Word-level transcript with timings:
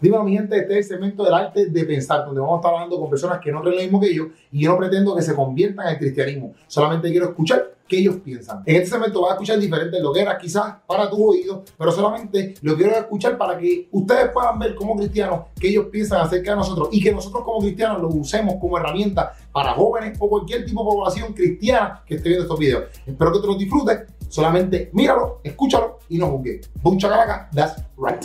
Dime 0.00 0.18
mi 0.24 0.32
gente, 0.32 0.56
este 0.56 0.78
es 0.78 0.86
el 0.86 0.96
segmento 0.96 1.24
del 1.24 1.34
arte 1.34 1.66
de 1.66 1.84
pensar, 1.84 2.24
donde 2.24 2.40
vamos 2.40 2.56
a 2.56 2.60
estar 2.60 2.72
hablando 2.72 2.98
con 2.98 3.10
personas 3.10 3.38
que 3.38 3.52
no 3.52 3.60
creen 3.60 3.76
lo 3.76 3.82
mismo 3.82 4.00
que 4.00 4.14
yo 4.14 4.28
y 4.50 4.62
yo 4.62 4.70
no 4.70 4.78
pretendo 4.78 5.14
que 5.14 5.20
se 5.20 5.34
conviertan 5.34 5.86
al 5.86 5.98
cristianismo. 5.98 6.54
Solamente 6.66 7.10
quiero 7.10 7.26
escuchar 7.26 7.74
qué 7.86 7.98
ellos 7.98 8.16
piensan. 8.24 8.62
En 8.64 8.76
este 8.76 8.90
segmento 8.90 9.20
vas 9.20 9.32
a 9.32 9.34
escuchar 9.34 9.58
diferentes 9.58 10.00
loqueras 10.00 10.38
quizás 10.40 10.76
para 10.86 11.10
tu 11.10 11.22
oído, 11.22 11.64
pero 11.76 11.92
solamente 11.92 12.54
lo 12.62 12.76
quiero 12.76 12.92
escuchar 12.92 13.36
para 13.36 13.58
que 13.58 13.88
ustedes 13.90 14.30
puedan 14.30 14.58
ver 14.58 14.74
como 14.74 14.96
cristianos 14.96 15.46
qué 15.60 15.68
ellos 15.68 15.86
piensan 15.92 16.22
acerca 16.22 16.52
de 16.52 16.56
nosotros 16.56 16.88
y 16.92 17.02
que 17.02 17.12
nosotros 17.12 17.42
como 17.44 17.58
cristianos 17.58 18.00
lo 18.00 18.08
usemos 18.08 18.54
como 18.58 18.78
herramienta 18.78 19.34
para 19.52 19.74
jóvenes 19.74 20.16
o 20.18 20.30
cualquier 20.30 20.64
tipo 20.64 20.82
de 20.82 20.90
población 20.90 21.34
cristiana 21.34 22.02
que 22.06 22.14
esté 22.14 22.30
viendo 22.30 22.44
estos 22.44 22.58
videos. 22.58 22.84
Espero 23.04 23.32
que 23.32 23.40
te 23.40 23.46
los 23.46 23.58
disfrutes. 23.58 24.00
Solamente 24.30 24.88
míralo, 24.94 25.40
escúchalo 25.42 25.98
y 26.08 26.16
no 26.16 26.28
juzgues. 26.28 26.70
Boom 26.82 26.96
chacalaca, 26.96 27.50
that's 27.52 27.82
right. 27.98 28.24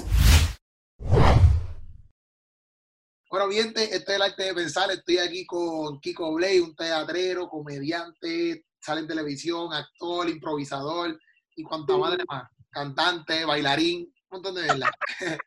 Bueno, 3.36 3.50
bien, 3.50 3.74
este 3.76 3.96
es 3.96 4.08
el 4.08 4.22
arte 4.22 4.44
de 4.44 4.54
pensar. 4.54 4.90
Estoy 4.92 5.18
aquí 5.18 5.46
con 5.46 6.00
Kiko 6.00 6.36
Blay, 6.36 6.62
un 6.62 6.74
teatrero, 6.74 7.50
comediante, 7.50 8.66
sale 8.80 9.02
en 9.02 9.08
televisión, 9.08 9.74
actor, 9.74 10.30
improvisador 10.30 11.20
y 11.54 11.64
cuanta 11.64 11.98
madre 11.98 12.24
más. 12.30 12.50
Cantante, 12.70 13.44
bailarín, 13.44 14.04
un 14.04 14.14
montón 14.30 14.56
de 14.56 14.62
verdad. 14.62 14.90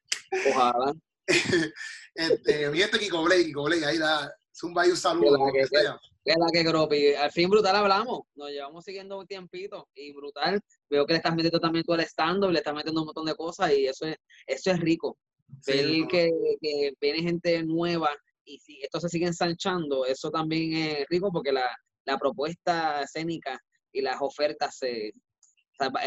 Ojalá. 0.54 0.92
este, 2.14 2.68
mi 2.68 2.78
gente 2.78 2.98
Kiko 2.98 3.22
Blay, 3.22 3.46
Kiko 3.46 3.62
Blay, 3.62 3.82
ahí 3.82 3.96
da, 3.96 4.34
zumba 4.54 4.86
y 4.86 4.90
un 4.90 4.96
saludo. 4.98 5.38
Que 5.50 5.62
que, 5.62 5.68
que, 5.70 6.34
la 6.38 6.46
que 6.52 6.62
gropi. 6.64 7.14
Al 7.14 7.32
fin 7.32 7.48
brutal 7.48 7.74
hablamos, 7.74 8.20
nos 8.34 8.50
llevamos 8.50 8.84
siguiendo 8.84 9.18
un 9.18 9.26
tiempito 9.26 9.88
y 9.94 10.12
brutal. 10.12 10.60
Veo 10.90 11.06
que 11.06 11.14
le 11.14 11.16
estás 11.16 11.34
metiendo 11.34 11.58
también 11.58 11.86
tú 11.86 11.94
al 11.94 12.00
stand 12.00 12.44
le 12.44 12.58
estás 12.58 12.74
metiendo 12.74 13.00
un 13.00 13.06
montón 13.06 13.24
de 13.24 13.34
cosas 13.34 13.72
y 13.72 13.86
eso 13.86 14.04
es, 14.04 14.18
eso 14.46 14.72
es 14.72 14.78
rico 14.78 15.16
ver 15.66 16.06
que, 16.08 16.30
que, 16.60 16.92
viene 17.00 17.22
gente 17.22 17.62
nueva 17.64 18.10
y 18.44 18.58
si 18.58 18.82
esto 18.82 19.00
se 19.00 19.08
sigue 19.08 19.26
ensanchando, 19.26 20.06
eso 20.06 20.30
también 20.30 20.72
es 20.72 21.06
rico 21.08 21.30
porque 21.32 21.52
la, 21.52 21.68
la 22.04 22.18
propuesta 22.18 23.02
escénica 23.02 23.60
y 23.92 24.00
las 24.00 24.16
ofertas 24.20 24.76
se, 24.76 25.12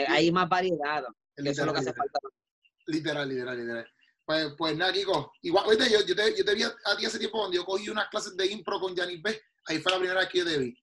hay 0.08 0.32
más 0.32 0.50
variedad. 0.50 1.04
eso 1.36 1.62
es 1.62 1.66
lo 1.66 1.74
que 1.74 1.80
hace 1.80 1.94
falta. 1.94 2.20
Literal, 2.88 3.30
literal, 3.30 3.58
literal. 3.58 3.88
Pues, 4.26 4.54
pues 4.58 4.78
nada, 4.78 4.94
Kiko. 4.94 5.32
Igual, 5.42 5.68
oye, 5.68 5.90
yo, 5.92 6.06
yo, 6.06 6.16
te, 6.16 6.38
yo 6.38 6.46
te 6.46 6.56
vi 6.56 6.64
a, 6.64 6.98
ti 6.98 7.06
hace 7.06 7.20
tiempo 7.20 7.40
cuando 7.40 7.56
yo 7.56 7.66
cogí 7.66 7.90
unas 7.90 8.10
clases 8.10 8.36
de 8.36 8.48
impro 8.48 8.80
con 8.80 8.96
Janis 8.96 9.22
B. 9.22 9.42
Ahí 9.68 9.80
fue 9.80 9.92
la 9.92 9.98
primera 10.00 10.20
vez 10.20 10.30
que 10.30 10.40
yo 10.40 10.46
te 10.46 10.58
vi. 10.58 10.78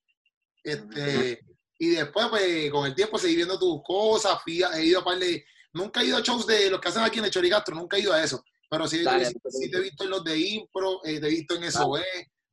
Este, 0.63 1.41
y 1.79 1.91
después, 1.91 2.27
pues, 2.29 2.71
con 2.71 2.87
el 2.87 2.95
tiempo 2.95 3.19
seguí 3.19 3.37
viendo 3.37 3.59
tus 3.59 3.81
cosas, 3.83 4.43
fui, 4.43 4.63
he 4.75 4.85
ido 4.85 5.01
a 5.01 5.05
par 5.05 5.19
de, 5.19 5.45
Nunca 5.73 6.01
he 6.01 6.07
ido 6.07 6.17
a 6.17 6.23
shows 6.23 6.47
de 6.47 6.71
los 6.71 6.81
que 6.81 6.89
hacen 6.89 7.03
aquí 7.03 7.19
en 7.19 7.27
el 7.27 7.31
Chorigastro, 7.31 7.75
nunca 7.75 7.97
he 7.97 8.01
ido 8.01 8.13
a 8.13 8.23
eso. 8.23 8.43
Pero 8.71 8.87
sí, 8.87 8.99
sí, 8.99 9.71
te 9.71 9.79
he 9.79 9.81
visto 9.81 10.05
en 10.05 10.11
los 10.11 10.25
de 10.25 10.39
Impro, 10.39 11.01
eh, 11.05 11.21
te 11.21 11.27
he 11.27 11.31
visto 11.31 11.55
en 11.55 11.71
SOE. 11.71 12.05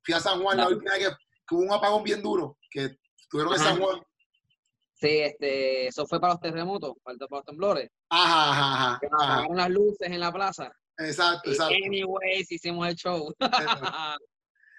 Fui 0.04 0.14
a 0.14 0.20
San 0.20 0.42
Juan 0.42 0.58
la 0.58 0.68
última 0.68 0.94
vez 0.94 1.10
que, 1.48 1.56
hubo 1.56 1.64
un 1.64 1.74
apagón 1.74 2.04
bien 2.04 2.22
duro, 2.22 2.58
que 2.70 2.98
tuvieron 3.30 3.54
en 3.54 3.60
San 3.60 3.80
Juan. 3.80 4.02
Sí, 4.94 5.20
este, 5.20 5.88
eso 5.88 6.08
fue 6.08 6.22
para 6.22 6.34
los 6.34 6.42
terremotos, 6.42 6.94
para, 7.04 7.18
los 7.30 7.46
temblores. 7.46 7.92
Ajá, 8.10 8.52
ajá, 8.52 8.74
ajá. 8.74 9.00
Que 9.02 9.10
nos 9.10 9.24
apagaron 9.24 9.58
las 9.58 9.70
luces 9.70 10.10
en 10.10 10.20
la 10.20 10.32
plaza. 10.32 10.72
Exacto, 10.98 11.50
exacto. 11.50 11.76
Anyways, 11.86 12.52
hicimos 12.52 12.88
el 12.88 12.96
show. 12.96 13.34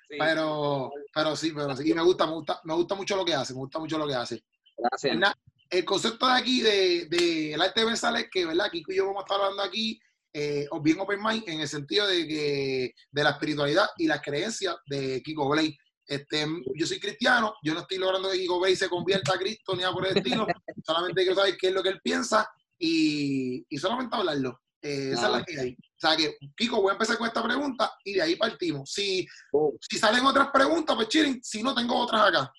Pero, 0.08 0.92
pero 1.12 1.34
sí, 1.34 1.50
pero 1.52 1.74
sí. 1.74 1.90
Y 1.90 1.92
me 1.92 2.00
gusta, 2.00 2.26
me 2.26 2.34
gusta, 2.34 2.60
me 2.62 2.74
gusta 2.74 2.94
mucho 2.94 3.16
lo 3.16 3.24
que 3.24 3.34
hace, 3.34 3.54
me 3.54 3.58
gusta 3.58 3.80
mucho 3.80 3.98
lo 3.98 4.06
que 4.06 4.14
hace. 4.14 4.40
Gracias 4.76 5.34
el 5.70 5.84
concepto 5.84 6.26
de 6.26 6.32
aquí, 6.32 6.60
de, 6.60 7.06
de 7.06 7.54
el 7.54 7.60
arte 7.60 7.80
de 7.80 7.86
pensar 7.86 8.16
es 8.16 8.28
que, 8.30 8.46
¿verdad? 8.46 8.70
Kiko 8.70 8.92
y 8.92 8.96
yo 8.96 9.06
vamos 9.06 9.22
a 9.22 9.24
estar 9.24 9.40
hablando 9.40 9.62
aquí, 9.62 10.00
eh, 10.32 10.68
bien 10.82 11.00
open 11.00 11.22
mind, 11.22 11.44
en 11.46 11.60
el 11.60 11.68
sentido 11.68 12.06
de 12.06 12.26
que 12.26 12.94
de 13.10 13.24
la 13.24 13.30
espiritualidad 13.30 13.86
y 13.96 14.06
las 14.06 14.20
creencias 14.22 14.76
de 14.86 15.22
Kiko 15.22 15.48
Blay. 15.48 15.76
Este, 16.06 16.46
yo 16.76 16.86
soy 16.86 17.00
cristiano, 17.00 17.54
yo 17.62 17.74
no 17.74 17.80
estoy 17.80 17.98
logrando 17.98 18.30
que 18.30 18.38
Kiko 18.38 18.60
Blay 18.60 18.76
se 18.76 18.88
convierta 18.88 19.34
a 19.34 19.38
Cristo 19.38 19.74
ni 19.74 19.82
a 19.82 19.90
por 19.90 20.06
el 20.06 20.16
estilo, 20.16 20.46
solamente 20.86 21.22
quiero 21.22 21.36
saber 21.36 21.56
qué 21.56 21.68
es 21.68 21.74
lo 21.74 21.82
que 21.82 21.88
él 21.88 22.00
piensa 22.02 22.48
y, 22.78 23.66
y 23.68 23.78
solamente 23.78 24.14
hablarlo. 24.14 24.60
Eh, 24.82 25.10
esa 25.12 25.26
es 25.26 25.32
la 25.32 25.42
que 25.42 25.58
hay. 25.58 25.72
O 25.72 25.98
sea 25.98 26.16
que, 26.16 26.36
Kiko, 26.56 26.80
voy 26.80 26.90
a 26.90 26.92
empezar 26.92 27.18
con 27.18 27.26
esta 27.26 27.42
pregunta 27.42 27.92
y 28.04 28.14
de 28.14 28.22
ahí 28.22 28.36
partimos. 28.36 28.90
Si, 28.92 29.26
oh. 29.52 29.74
si 29.80 29.98
salen 29.98 30.24
otras 30.24 30.48
preguntas, 30.52 30.94
pues 30.94 31.08
chiren, 31.08 31.40
si 31.42 31.62
no, 31.62 31.74
tengo 31.74 31.96
otras 31.96 32.28
acá. 32.28 32.52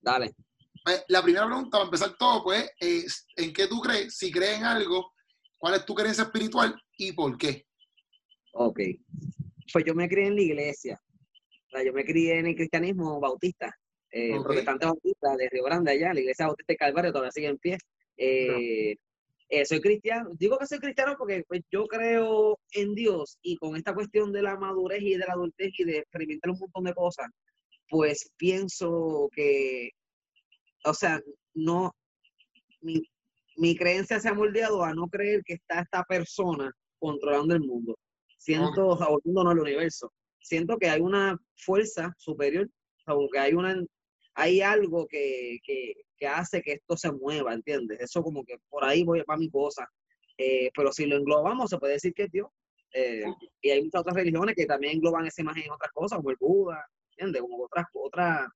Dale. 0.00 0.34
Pues, 0.84 1.02
la 1.08 1.22
primera 1.22 1.46
pregunta, 1.46 1.70
para 1.70 1.84
empezar 1.84 2.14
todo, 2.18 2.44
pues, 2.44 2.70
es 2.78 3.26
¿en 3.36 3.54
qué 3.54 3.66
tú 3.66 3.80
crees? 3.80 4.16
Si 4.18 4.30
crees 4.30 4.58
en 4.58 4.64
algo, 4.64 5.12
¿cuál 5.56 5.76
es 5.76 5.86
tu 5.86 5.94
creencia 5.94 6.24
espiritual 6.24 6.78
y 6.98 7.12
por 7.12 7.38
qué? 7.38 7.64
Ok. 8.52 8.80
Pues 9.72 9.84
yo 9.86 9.94
me 9.94 10.08
crié 10.08 10.26
en 10.26 10.36
la 10.36 10.42
iglesia. 10.42 11.00
O 11.66 11.70
sea, 11.70 11.82
yo 11.82 11.92
me 11.94 12.04
crié 12.04 12.38
en 12.38 12.48
el 12.48 12.54
cristianismo 12.54 13.18
bautista, 13.18 13.74
eh, 14.10 14.38
protestante 14.42 14.84
bautista 14.84 15.34
de 15.36 15.48
Río 15.48 15.64
Grande 15.64 15.92
allá, 15.92 16.12
la 16.12 16.20
iglesia 16.20 16.46
bautista 16.46 16.74
de 16.74 16.76
Calvario 16.76 17.12
todavía 17.12 17.32
sigue 17.32 17.48
en 17.48 17.58
pie. 17.58 17.78
Eh, 18.18 18.94
eh, 19.48 19.64
soy 19.64 19.80
cristiano, 19.80 20.30
digo 20.38 20.58
que 20.58 20.66
soy 20.66 20.78
cristiano 20.78 21.16
porque 21.18 21.44
pues, 21.48 21.62
yo 21.70 21.86
creo 21.86 22.58
en 22.72 22.94
Dios 22.94 23.38
y 23.40 23.56
con 23.56 23.74
esta 23.76 23.94
cuestión 23.94 24.32
de 24.32 24.42
la 24.42 24.56
madurez 24.56 25.02
y 25.02 25.16
de 25.16 25.24
la 25.26 25.32
adultez 25.32 25.72
y 25.78 25.84
de 25.84 25.98
experimentar 25.98 26.50
un 26.50 26.58
montón 26.58 26.84
de 26.84 26.94
cosas, 26.94 27.26
pues 27.88 28.30
pienso 28.36 29.28
que 29.34 29.90
o 30.84 30.94
sea, 30.94 31.20
no, 31.54 31.94
mi, 32.80 33.02
mi, 33.56 33.76
creencia 33.76 34.20
se 34.20 34.28
ha 34.28 34.34
moldeado 34.34 34.82
a 34.84 34.92
no 34.94 35.08
creer 35.08 35.42
que 35.44 35.54
está 35.54 35.80
esta 35.80 36.02
persona 36.04 36.72
controlando 36.98 37.54
el 37.54 37.60
mundo. 37.60 37.98
Siento, 38.38 38.88
okay. 38.88 39.06
volviéndonos 39.08 39.52
al 39.52 39.60
universo. 39.60 40.12
Siento 40.40 40.76
que 40.78 40.88
hay 40.88 41.00
una 41.00 41.38
fuerza 41.56 42.12
superior, 42.18 42.68
o 43.06 43.28
que 43.30 43.38
hay 43.38 43.54
una 43.54 43.74
hay 44.36 44.60
algo 44.60 45.06
que, 45.06 45.58
que, 45.62 45.94
que, 46.18 46.26
hace 46.26 46.60
que 46.60 46.72
esto 46.72 46.96
se 46.96 47.12
mueva, 47.12 47.54
¿entiendes? 47.54 48.00
Eso 48.00 48.22
como 48.22 48.44
que 48.44 48.56
por 48.68 48.84
ahí 48.84 49.04
voy 49.04 49.22
para 49.22 49.38
mi 49.38 49.48
cosa. 49.48 49.88
Eh, 50.36 50.70
pero 50.74 50.92
si 50.92 51.06
lo 51.06 51.16
englobamos, 51.16 51.70
se 51.70 51.78
puede 51.78 51.94
decir 51.94 52.12
que 52.14 52.24
es 52.24 52.32
Dios. 52.32 52.48
Eh, 52.92 53.24
y 53.62 53.70
hay 53.70 53.82
muchas 53.82 54.00
otras 54.00 54.16
religiones 54.16 54.56
que 54.56 54.66
también 54.66 54.94
engloban 54.94 55.26
esa 55.26 55.42
imagen 55.42 55.64
en 55.64 55.70
otras 55.70 55.92
cosas, 55.92 56.18
como 56.18 56.30
el 56.30 56.36
Buda, 56.40 56.84
¿entiendes? 57.10 57.42
Como 57.42 57.64
otras, 57.64 57.86
otras, 57.92 58.48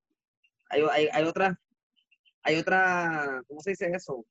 hay, 0.71 0.83
hay, 0.91 1.09
hay 1.13 1.25
otras 1.25 1.57
hay 2.43 2.57
otra, 2.57 3.43
¿cómo 3.47 3.61
se 3.61 3.71
dice 3.71 3.91
eso? 3.95 4.25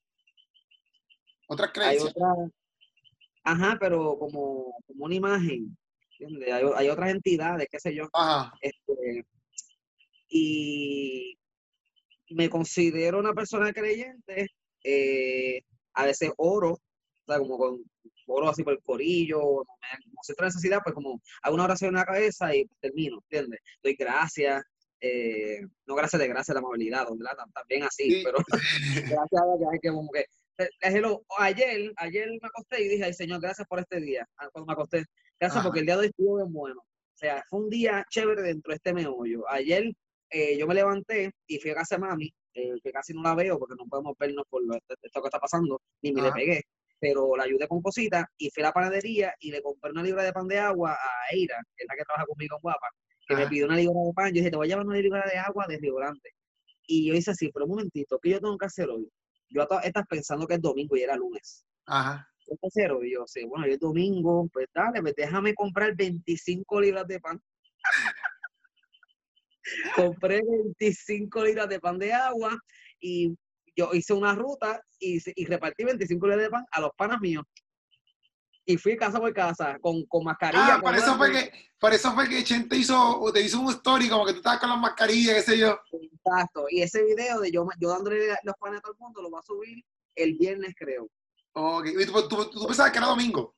Otra 1.47 1.71
creencia. 1.71 2.11
ajá, 3.43 3.77
pero 3.79 4.17
como, 4.17 4.73
como 4.85 5.05
una 5.05 5.15
imagen. 5.15 5.77
Hay, 6.19 6.63
hay, 6.75 6.89
otras 6.89 7.11
entidades, 7.11 7.67
qué 7.71 7.79
sé 7.79 7.95
yo. 7.95 8.09
Ajá. 8.13 8.51
Este, 8.61 9.25
y 10.29 11.37
me 12.29 12.49
considero 12.49 13.19
una 13.19 13.33
persona 13.33 13.71
creyente, 13.71 14.47
eh, 14.83 15.61
a 15.93 16.05
veces 16.05 16.31
oro, 16.37 16.73
o 16.73 17.25
sea, 17.25 17.39
como 17.39 17.57
con 17.57 17.83
oro 18.27 18.49
así 18.49 18.63
por 18.63 18.73
el 18.73 18.81
corillo, 18.83 19.39
como 19.39 20.23
siento 20.23 20.43
necesidad, 20.43 20.81
pues 20.83 20.93
como 20.93 21.21
hago 21.41 21.55
una 21.55 21.65
oración 21.65 21.89
en 21.89 21.95
la 21.95 22.05
cabeza 22.05 22.53
y 22.55 22.65
termino, 22.79 23.19
¿entiendes? 23.29 23.61
Doy 23.81 23.95
gracias, 23.95 24.63
eh, 24.99 25.61
no 25.85 25.95
gracias 25.95 26.19
de 26.19 26.27
gracias 26.27 26.55
la 26.55 26.59
amabilidad, 26.59 27.07
También 27.53 27.83
así, 27.83 28.23
pero 28.23 28.37
gracias 28.93 29.41
a 29.41 29.57
Dios 29.57 29.69
que 29.81 29.89
como 29.89 30.09
que 30.11 30.25
eh, 30.59 30.69
ayer, 31.37 31.93
ayer 31.97 32.29
me 32.29 32.47
acosté 32.47 32.83
y 32.83 32.87
dije, 32.87 33.03
ay 33.03 33.13
Señor, 33.13 33.39
gracias 33.39 33.67
por 33.67 33.79
este 33.79 33.99
día. 33.99 34.27
Ah, 34.37 34.49
cuando 34.51 34.67
me 34.67 34.73
acosté, 34.73 35.05
gracias 35.39 35.63
porque 35.63 35.81
el 35.81 35.85
día 35.85 35.95
de 35.95 36.01
hoy 36.01 36.07
estuvo 36.07 36.37
bien 36.37 36.51
bueno. 36.51 36.79
O 36.81 37.17
sea, 37.17 37.43
fue 37.49 37.59
un 37.59 37.69
día 37.69 38.05
chévere 38.09 38.41
dentro 38.41 38.71
de 38.71 38.75
este 38.75 38.93
meollo. 38.93 39.47
Ayer 39.49 39.91
eh, 40.31 40.57
yo 40.57 40.67
me 40.67 40.73
levanté 40.73 41.31
y 41.47 41.59
fui 41.59 41.71
a 41.71 41.75
casa 41.75 41.95
de 41.95 42.01
mami, 42.01 42.33
que 42.53 42.91
casi 42.91 43.13
no 43.13 43.21
la 43.21 43.35
veo 43.35 43.59
porque 43.59 43.75
no 43.77 43.87
podemos 43.87 44.17
vernos 44.17 44.45
por 44.49 44.61
esto 44.63 45.21
que 45.21 45.27
está 45.27 45.39
pasando, 45.39 45.79
ni 46.01 46.11
me 46.11 46.23
le 46.23 46.31
pegué, 46.31 46.63
pero 46.99 47.35
la 47.37 47.43
ayudé 47.43 47.67
con 47.67 47.81
cositas 47.83 48.25
y 48.37 48.49
fui 48.49 48.63
a 48.63 48.67
la 48.67 48.73
panadería 48.73 49.35
y 49.39 49.51
le 49.51 49.61
compré 49.61 49.91
una 49.91 50.01
libra 50.01 50.23
de 50.23 50.33
pan 50.33 50.47
de 50.47 50.57
agua 50.57 50.93
a 50.93 51.35
Eira, 51.35 51.61
que 51.75 51.83
es 51.83 51.87
la 51.87 51.95
que 51.95 52.03
trabaja 52.03 52.25
conmigo 52.25 52.55
en 52.57 52.61
Guapa, 52.61 52.87
que 53.27 53.35
me 53.35 53.47
pidió 53.47 53.65
una 53.65 53.75
libra 53.75 54.01
de 54.05 54.13
pan. 54.13 54.27
Yo 54.29 54.35
dije, 54.35 54.51
te 54.51 54.57
voy 54.57 54.67
a 54.67 54.69
llevar 54.69 54.85
una 54.85 54.97
libra 54.97 55.23
de 55.29 55.37
agua 55.37 55.65
de 55.67 55.77
Río 55.77 55.95
Grande. 55.95 56.33
Y 56.87 57.07
yo 57.07 57.13
hice 57.13 57.31
así, 57.31 57.49
pero 57.53 57.65
un 57.65 57.71
momentito, 57.71 58.17
¿qué 58.19 58.29
yo 58.31 58.39
tengo 58.39 58.57
que 58.57 58.65
hacer 58.65 58.89
hoy? 58.89 59.09
Yo 59.49 59.67
estás 59.83 60.07
pensando 60.07 60.47
que 60.47 60.55
es 60.55 60.61
domingo 60.61 60.95
y 60.95 61.01
era 61.01 61.15
lunes. 61.15 61.65
Ajá. 61.85 62.27
¿Qué 62.45 62.55
hacer 62.65 62.91
hoy? 62.93 63.13
Yo, 63.13 63.25
sí, 63.27 63.43
bueno, 63.43 63.65
hoy 63.65 63.73
es 63.73 63.79
domingo, 63.79 64.47
pues 64.53 64.67
dale, 64.73 65.01
pues 65.01 65.15
déjame 65.15 65.53
comprar 65.53 65.95
25 65.95 66.81
libras 66.81 67.07
de 67.07 67.19
pan. 67.19 67.41
Compré 69.95 70.41
25 70.45 71.43
libras 71.43 71.67
de 71.67 71.79
pan 71.79 71.99
de 71.99 72.13
agua 72.13 72.57
y 73.01 73.35
yo 73.75 73.89
hice 73.93 74.13
una 74.13 74.33
ruta 74.33 74.81
y, 74.97 75.19
y 75.35 75.45
repartí 75.45 75.83
25 75.83 76.25
libras 76.25 76.45
de 76.45 76.49
pan 76.49 76.65
a 76.71 76.81
los 76.81 76.91
panas 76.97 77.19
míos 77.19 77.43
y 78.67 78.77
fui 78.77 78.97
casa 78.97 79.19
por 79.19 79.33
casa 79.33 79.79
con, 79.79 80.05
con 80.05 80.25
mascarilla. 80.25 80.75
Ah, 80.75 80.81
por, 80.81 80.93
eso 80.93 81.15
fue 81.15 81.31
que, 81.31 81.51
por 81.79 81.93
eso 81.93 82.11
fue 82.11 82.27
que 82.27 82.43
Chente 82.43 82.75
hizo, 82.75 83.19
te 83.33 83.41
hizo 83.41 83.61
un 83.61 83.71
story 83.71 84.09
como 84.09 84.25
que 84.25 84.33
tú 84.33 84.39
estabas 84.39 84.59
con 84.59 84.69
las 84.69 84.79
mascarillas, 84.79 85.35
qué 85.35 85.41
sé 85.41 85.57
yo. 85.57 85.79
Exacto. 85.91 86.65
Y 86.69 86.81
ese 86.81 87.03
video 87.03 87.39
de 87.39 87.49
yo, 87.49 87.65
yo 87.79 87.89
dándole 87.89 88.27
los 88.43 88.55
panes 88.59 88.79
a 88.79 88.81
todo 88.81 88.91
el 88.91 88.99
mundo 88.99 89.21
lo 89.21 89.31
va 89.31 89.39
a 89.39 89.43
subir 89.43 89.83
el 90.15 90.35
viernes, 90.35 90.75
creo. 90.77 91.09
Ok. 91.53 91.87
¿Y 91.87 92.05
tú, 92.05 92.27
tú, 92.27 92.49
tú 92.49 92.67
pensabas 92.67 92.91
que 92.91 92.97
era 92.97 93.07
domingo? 93.07 93.55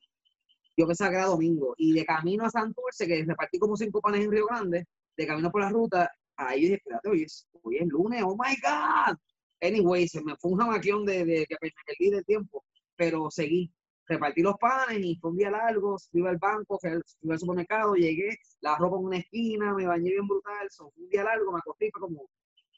yo 0.80 0.86
pensaba 0.86 1.10
que 1.10 1.16
era 1.16 1.26
domingo. 1.26 1.74
Y 1.76 1.92
de 1.92 2.04
camino 2.04 2.44
a 2.44 2.50
Santurce, 2.50 3.06
que 3.06 3.24
repartí 3.24 3.58
como 3.58 3.76
cinco 3.76 4.00
panes 4.00 4.24
en 4.24 4.30
Río 4.30 4.46
Grande, 4.46 4.86
de 5.16 5.26
camino 5.26 5.50
por 5.50 5.60
la 5.60 5.70
ruta, 5.70 6.10
ahí 6.36 6.62
dije, 6.62 6.74
espérate, 6.74 7.08
hoy 7.08 7.22
es, 7.24 7.46
hoy 7.62 7.78
es 7.78 7.86
lunes, 7.86 8.22
oh 8.24 8.36
my 8.36 8.56
God. 8.62 9.16
Anyway, 9.60 10.08
se 10.08 10.22
me 10.22 10.36
fue 10.36 10.52
un 10.52 10.58
jamaquión 10.58 11.04
de, 11.04 11.24
de 11.24 11.46
que 11.46 11.56
me 11.60 11.70
perdí 11.84 12.10
de 12.10 12.22
tiempo, 12.22 12.64
pero 12.96 13.30
seguí. 13.30 13.70
Repartí 14.10 14.42
los 14.42 14.56
panes 14.58 14.98
y 15.04 15.14
fue 15.20 15.30
un 15.30 15.36
día 15.36 15.52
largo, 15.52 15.96
fui 16.10 16.26
al 16.26 16.36
banco, 16.36 16.78
fui 16.80 16.90
al, 16.90 17.04
fui 17.20 17.30
al 17.30 17.38
supermercado, 17.38 17.94
llegué, 17.94 18.36
la 18.60 18.76
ropa 18.76 18.96
en 18.96 19.04
una 19.04 19.18
esquina, 19.18 19.72
me 19.72 19.86
bañé 19.86 20.10
bien 20.10 20.26
brutal, 20.26 20.68
fue 20.76 20.88
un 20.96 21.08
día 21.08 21.22
largo, 21.22 21.52
me 21.52 21.60
acosté 21.60 21.86
y 21.86 21.90
fue 21.92 22.00
como, 22.00 22.28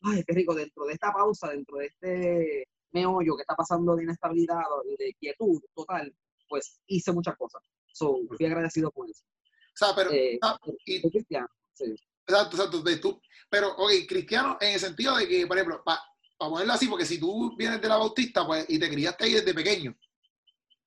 ay, 0.02 0.23
qué 0.25 0.34
rico, 0.34 0.55
dentro 0.55 0.84
de 0.84 0.93
esta 0.93 1.11
pausa, 1.11 1.49
dentro 1.49 1.79
de 1.79 1.87
este 1.87 2.69
meollo 2.90 3.34
que 3.34 3.43
está 3.43 3.55
pasando 3.55 3.96
de 3.96 4.05
inestabilidad 4.05 4.61
y 4.84 5.02
de 5.02 5.14
quietud 5.14 5.58
total, 5.75 6.14
pues 6.50 6.79
hice 6.87 7.12
muchas 7.12 7.35
cosas. 7.38 7.62
So, 7.94 8.19
fui 8.37 8.44
agradecido 8.44 8.90
por 8.90 9.08
eso. 9.08 9.25
O 9.25 9.76
sea, 9.76 9.94
pero. 9.96 10.12
Eh, 10.12 10.38
ah, 10.43 10.58
y- 10.85 11.00
soy 11.00 11.11
cristiano, 11.11 11.49
sí. 11.73 11.94
Exacto, 12.26 12.56
exacto. 12.56 12.82
ves 12.82 13.00
tú. 13.00 13.19
Pero, 13.49 13.75
ok, 13.75 13.90
cristiano 14.06 14.58
en 14.61 14.75
el 14.75 14.81
sentido 14.81 15.17
de 15.17 15.26
que, 15.26 15.46
por 15.46 15.56
ejemplo, 15.56 15.82
para 15.82 16.00
ponerlo 16.37 16.75
así, 16.75 16.88
porque 16.88 17.06
si 17.06 17.19
tú 17.19 17.56
vienes 17.56 17.81
de 17.81 17.88
la 17.88 17.96
bautista 17.96 18.46
pues, 18.46 18.67
y 18.69 18.78
te 18.78 18.90
criaste 18.90 19.25
ahí 19.25 19.32
desde 19.32 19.55
pequeño, 19.55 19.96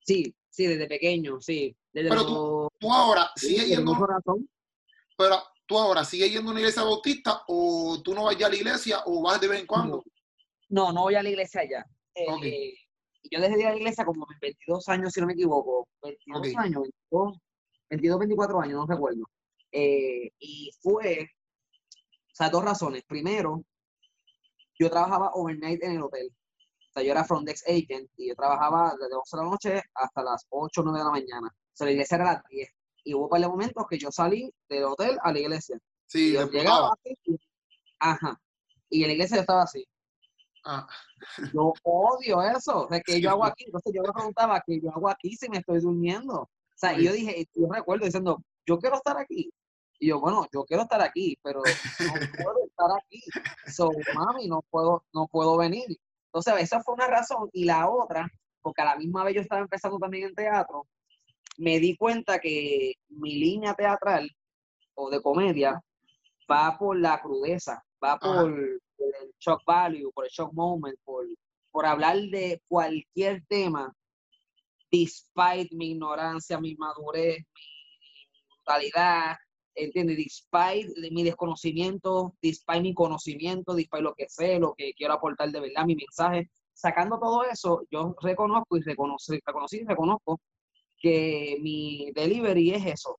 Sí, 0.06 0.34
sí, 0.50 0.66
desde 0.66 0.86
pequeño, 0.86 1.40
sí. 1.40 1.76
Desde 1.92 2.08
Pero 2.10 2.22
los- 2.22 2.70
tú 2.78 2.92
ahora 2.92 3.30
sigues 3.36 3.66
yendo, 3.68 3.94
corazón. 3.96 4.48
pero 5.16 5.42
tú 5.66 5.78
ahora 5.78 6.04
sigues 6.04 6.30
yendo 6.32 6.50
a 6.50 6.52
una 6.52 6.60
iglesia 6.60 6.82
bautista 6.84 7.42
o 7.48 8.00
tú 8.02 8.14
no 8.14 8.24
vas 8.24 8.36
ya 8.38 8.46
a 8.46 8.50
la 8.50 8.56
iglesia 8.56 9.02
o 9.06 9.22
vas 9.22 9.40
de 9.40 9.48
vez 9.48 9.60
en 9.60 9.66
cuando. 9.66 10.04
No, 10.68 10.92
no 10.92 11.02
voy 11.02 11.14
a 11.16 11.22
la 11.22 11.28
iglesia 11.30 11.62
ya. 11.68 11.84
Eh, 12.14 12.24
Ok. 12.28 12.44
y 12.44 13.28
yo 13.30 13.40
dejé 13.40 13.54
de 13.56 13.60
ir 13.62 13.66
a 13.66 13.70
la 13.72 13.76
iglesia 13.76 14.04
como 14.04 14.24
a 14.24 14.28
mis 14.30 14.38
22 14.40 14.88
años, 14.88 15.12
si 15.12 15.20
no 15.20 15.26
me 15.26 15.32
equivoco. 15.32 15.88
22 16.02 16.38
Ok. 16.38 16.46
años, 16.58 16.82
22, 16.82 17.38
22, 17.90 18.18
24 18.20 18.60
años, 18.60 18.74
no 18.76 18.86
recuerdo. 18.86 19.24
Eh, 19.72 20.30
y 20.38 20.70
fue, 20.80 21.28
o 21.92 22.34
sea, 22.34 22.48
dos 22.50 22.64
razones. 22.64 23.02
Primero, 23.04 23.64
yo 24.78 24.88
trabajaba 24.90 25.30
overnight 25.34 25.82
en 25.82 25.92
el 25.92 26.02
hotel. 26.02 26.30
Yo 27.02 27.12
era 27.12 27.24
front 27.24 27.46
desk 27.46 27.66
agent 27.68 28.10
y 28.16 28.28
yo 28.28 28.34
trabajaba 28.34 28.94
desde 29.00 29.14
11 29.14 29.36
de 29.36 29.42
la 29.42 29.48
noche 29.50 29.82
hasta 29.94 30.22
las 30.22 30.46
8 30.50 30.80
o 30.80 30.84
9 30.84 30.98
de 30.98 31.04
la 31.04 31.10
mañana. 31.10 31.48
O 31.48 31.76
sea, 31.76 31.84
la 31.86 31.92
iglesia 31.92 32.14
era 32.16 32.30
a 32.30 32.32
las 32.34 32.42
10. 32.50 32.68
Y 33.04 33.14
hubo 33.14 33.28
par 33.28 33.40
de 33.40 33.48
momentos 33.48 33.86
que 33.88 33.98
yo 33.98 34.10
salí 34.10 34.52
del 34.68 34.84
hotel 34.84 35.18
a 35.22 35.32
la 35.32 35.38
iglesia. 35.38 35.78
Sí, 36.06 36.30
Y 36.30 36.32
yo 36.34 36.48
llegaba 36.50 36.92
así, 36.92 37.16
y- 37.24 37.38
ajá. 37.98 38.40
Y 38.90 39.02
en 39.02 39.08
la 39.08 39.12
iglesia 39.14 39.36
yo 39.36 39.40
estaba 39.42 39.62
así. 39.62 39.86
Ah, 40.64 40.86
Yo 41.54 41.72
odio 41.84 42.42
eso. 42.42 42.84
O 42.84 42.88
sea, 42.88 43.00
que 43.00 43.20
yo 43.20 43.30
hago 43.30 43.44
aquí? 43.44 43.64
Entonces 43.66 43.92
yo 43.94 44.02
me 44.02 44.12
preguntaba, 44.12 44.60
¿qué 44.66 44.80
yo 44.80 44.90
hago 44.90 45.08
aquí 45.08 45.36
si 45.36 45.48
me 45.48 45.58
estoy 45.58 45.80
durmiendo? 45.80 46.34
O 46.42 46.50
sea, 46.74 46.98
y 46.98 47.04
yo 47.04 47.12
dije, 47.12 47.46
yo 47.54 47.68
recuerdo 47.70 48.04
diciendo, 48.04 48.42
yo 48.66 48.78
quiero 48.78 48.96
estar 48.96 49.16
aquí. 49.18 49.50
Y 49.98 50.08
yo, 50.08 50.20
bueno, 50.20 50.46
yo 50.52 50.64
quiero 50.64 50.82
estar 50.82 51.00
aquí, 51.00 51.38
pero 51.42 51.60
no 51.60 52.12
puedo 52.44 52.66
estar 52.66 52.90
aquí. 52.98 53.22
So, 53.72 53.90
mami, 54.14 54.46
no 54.48 54.60
puedo, 54.68 55.04
no 55.14 55.26
puedo 55.28 55.56
venir. 55.56 55.86
Entonces, 56.36 56.64
esa 56.64 56.82
fue 56.82 56.94
una 56.94 57.06
razón. 57.06 57.48
Y 57.54 57.64
la 57.64 57.88
otra, 57.88 58.30
porque 58.60 58.82
a 58.82 58.84
la 58.84 58.96
misma 58.96 59.24
vez 59.24 59.36
yo 59.36 59.40
estaba 59.40 59.62
empezando 59.62 59.98
también 59.98 60.28
en 60.28 60.34
teatro, 60.34 60.86
me 61.56 61.80
di 61.80 61.96
cuenta 61.96 62.38
que 62.38 62.92
mi 63.08 63.36
línea 63.36 63.72
teatral 63.72 64.30
o 64.94 65.08
de 65.08 65.22
comedia 65.22 65.80
va 66.50 66.76
por 66.78 66.98
la 66.98 67.22
crudeza, 67.22 67.82
va 68.04 68.18
por, 68.18 68.52
por 68.96 69.08
el 69.22 69.34
shock 69.40 69.62
value, 69.66 70.12
por 70.12 70.26
el 70.26 70.30
shock 70.30 70.52
moment, 70.52 70.98
por, 71.04 71.24
por 71.70 71.86
hablar 71.86 72.16
de 72.16 72.60
cualquier 72.68 73.42
tema, 73.46 73.90
despite 74.92 75.74
mi 75.74 75.92
ignorancia, 75.92 76.60
mi 76.60 76.74
madurez, 76.74 77.38
mi 77.38 78.46
brutalidad, 78.50 79.36
¿entiendes? 79.76 80.16
Despite 80.16 81.00
de 81.00 81.10
mi 81.10 81.22
desconocimiento, 81.22 82.34
despite 82.42 82.80
mi 82.80 82.94
conocimiento, 82.94 83.74
despite 83.74 84.02
lo 84.02 84.14
que 84.14 84.26
sé, 84.28 84.58
lo 84.58 84.74
que 84.74 84.92
quiero 84.94 85.14
aportar 85.14 85.50
de 85.50 85.60
verdad, 85.60 85.84
mi 85.84 85.94
mensaje. 85.94 86.50
Sacando 86.72 87.18
todo 87.18 87.44
eso, 87.44 87.82
yo 87.90 88.14
reconozco 88.20 88.76
y 88.76 88.82
reconocí 88.82 89.38
y 89.78 89.84
reconozco 89.84 90.40
que 90.98 91.56
mi 91.60 92.10
delivery 92.14 92.72
es 92.74 92.86
eso. 92.86 93.18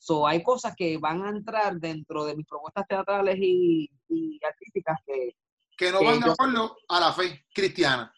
So, 0.00 0.26
hay 0.26 0.42
cosas 0.42 0.74
que 0.76 0.96
van 0.98 1.22
a 1.24 1.30
entrar 1.30 1.74
dentro 1.78 2.24
de 2.24 2.36
mis 2.36 2.46
propuestas 2.46 2.86
teatrales 2.88 3.36
y, 3.40 3.90
y 4.08 4.38
artísticas 4.44 4.98
que, 5.04 5.34
que 5.76 5.90
no 5.92 6.00
Eh, 6.00 6.04
van 6.06 6.20
de 6.20 6.26
yo- 6.26 6.32
acuerdo 6.32 6.76
a 6.88 7.00
la 7.00 7.12
fe 7.12 7.44
cristiana. 7.52 8.12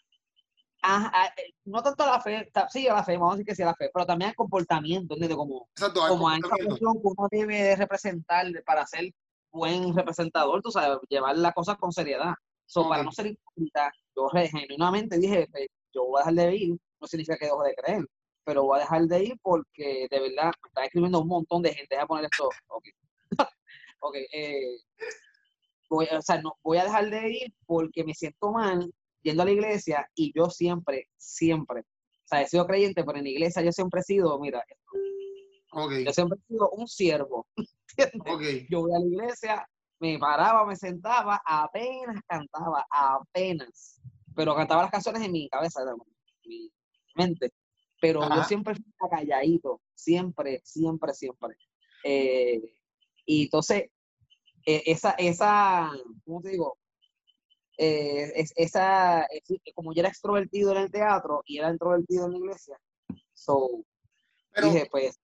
Ah, 0.81 1.11
ah, 1.13 1.33
eh, 1.37 1.53
no 1.65 1.81
tanto 1.81 2.03
a 2.03 2.07
la 2.07 2.21
fe, 2.21 2.51
sí 2.69 2.87
a 2.87 2.93
la 2.95 3.03
fe, 3.03 3.13
vamos 3.17 3.33
a 3.33 3.37
decir 3.37 3.45
que 3.45 3.55
sí 3.55 3.63
a 3.63 3.67
la 3.67 3.75
fe, 3.75 3.89
pero 3.93 4.05
también 4.05 4.29
al 4.29 4.35
comportamiento, 4.35 5.13
¿entiendes? 5.13 5.37
Como, 5.37 5.67
Exacto, 5.75 6.01
como 6.07 6.29
a 6.29 6.33
comportamiento. 6.33 6.77
función 6.77 6.93
que 7.01 7.07
uno 7.07 7.27
debe 7.31 7.63
de 7.63 7.75
representar 7.75 8.45
para 8.65 8.85
ser 8.85 9.11
buen 9.51 9.95
representador, 9.95 10.61
tú 10.61 10.71
sabes, 10.71 10.97
llevar 11.09 11.37
las 11.37 11.53
cosas 11.53 11.77
con 11.77 11.91
seriedad. 11.91 12.33
So, 12.65 12.87
Para 12.87 13.03
no 13.03 13.11
ser 13.11 13.27
hipócrita, 13.27 13.91
yo 14.15 14.29
genuinamente 14.29 15.17
dije, 15.17 15.45
yo 15.93 16.05
voy 16.05 16.21
a 16.21 16.25
dejar 16.25 16.33
de 16.35 16.55
ir, 16.55 16.77
no 17.01 17.07
significa 17.07 17.37
que 17.37 17.45
dejo 17.45 17.63
de 17.63 17.75
creer, 17.75 18.05
pero 18.45 18.63
voy 18.63 18.77
a 18.77 18.81
dejar 18.83 19.01
de 19.03 19.23
ir 19.25 19.39
porque 19.41 20.07
de 20.09 20.19
verdad 20.21 20.53
me 20.63 20.67
están 20.69 20.85
escribiendo 20.85 21.19
un 21.19 21.27
montón 21.27 21.61
de 21.61 21.73
gente. 21.73 21.95
Deja 21.95 22.07
poner 22.07 22.29
esto. 22.31 22.49
Ok. 22.67 22.85
ok. 23.99 24.15
eh, 24.31 24.77
voy, 25.89 26.07
o 26.17 26.21
sea, 26.21 26.41
no, 26.41 26.57
voy 26.63 26.77
a 26.77 26.85
dejar 26.85 27.09
de 27.09 27.29
ir 27.29 27.53
porque 27.65 28.05
me 28.05 28.13
siento 28.13 28.51
mal 28.51 28.89
yendo 29.21 29.43
a 29.43 29.45
la 29.45 29.51
iglesia 29.51 30.09
y 30.15 30.33
yo 30.35 30.49
siempre, 30.49 31.07
siempre, 31.17 31.81
o 31.81 32.27
sea, 32.27 32.41
he 32.41 32.47
sido 32.47 32.65
creyente, 32.65 33.03
pero 33.03 33.17
en 33.17 33.25
la 33.25 33.29
iglesia 33.29 33.61
yo 33.61 33.71
siempre 33.71 34.01
he 34.01 34.03
sido, 34.03 34.39
mira, 34.39 34.63
yo 36.05 36.13
siempre 36.13 36.37
he 36.39 36.47
sido 36.47 36.69
un 36.71 36.87
siervo. 36.87 37.47
¿entiendes? 37.97 38.63
ok. 38.63 38.67
Yo 38.69 38.81
voy 38.81 38.95
a 38.95 38.99
la 38.99 39.05
iglesia, 39.05 39.69
me 39.99 40.17
paraba, 40.17 40.65
me 40.65 40.75
sentaba, 40.75 41.41
apenas 41.45 42.21
cantaba, 42.27 42.85
apenas. 42.89 44.01
Pero 44.35 44.55
cantaba 44.55 44.83
las 44.83 44.91
canciones 44.91 45.23
en 45.23 45.31
mi 45.31 45.49
cabeza, 45.49 45.81
en 45.81 46.49
mi 46.49 46.71
mente. 47.15 47.51
Pero 47.99 48.27
yo 48.33 48.43
siempre 48.43 48.73
fui 48.73 48.85
calladito, 49.09 49.81
siempre, 49.93 50.61
siempre, 50.63 51.13
siempre. 51.13 51.55
Eh, 52.03 52.59
y 53.25 53.43
entonces, 53.43 53.83
eh, 54.65 54.83
esa, 54.85 55.11
esa, 55.11 55.91
¿cómo 56.25 56.41
te 56.41 56.49
digo? 56.49 56.77
Eh, 57.83 58.31
es- 58.35 58.53
esa, 58.57 59.23
es- 59.23 59.41
como 59.73 59.91
yo 59.91 60.01
era 60.01 60.09
extrovertido 60.09 60.71
en 60.71 60.77
el 60.77 60.91
teatro 60.91 61.41
y 61.47 61.57
era 61.57 61.71
introvertido 61.71 62.25
en 62.27 62.33
la 62.33 62.37
iglesia, 62.37 62.77
so, 63.33 63.83
Pero, 64.51 64.67
dije, 64.67 64.87
pues, 64.91 65.19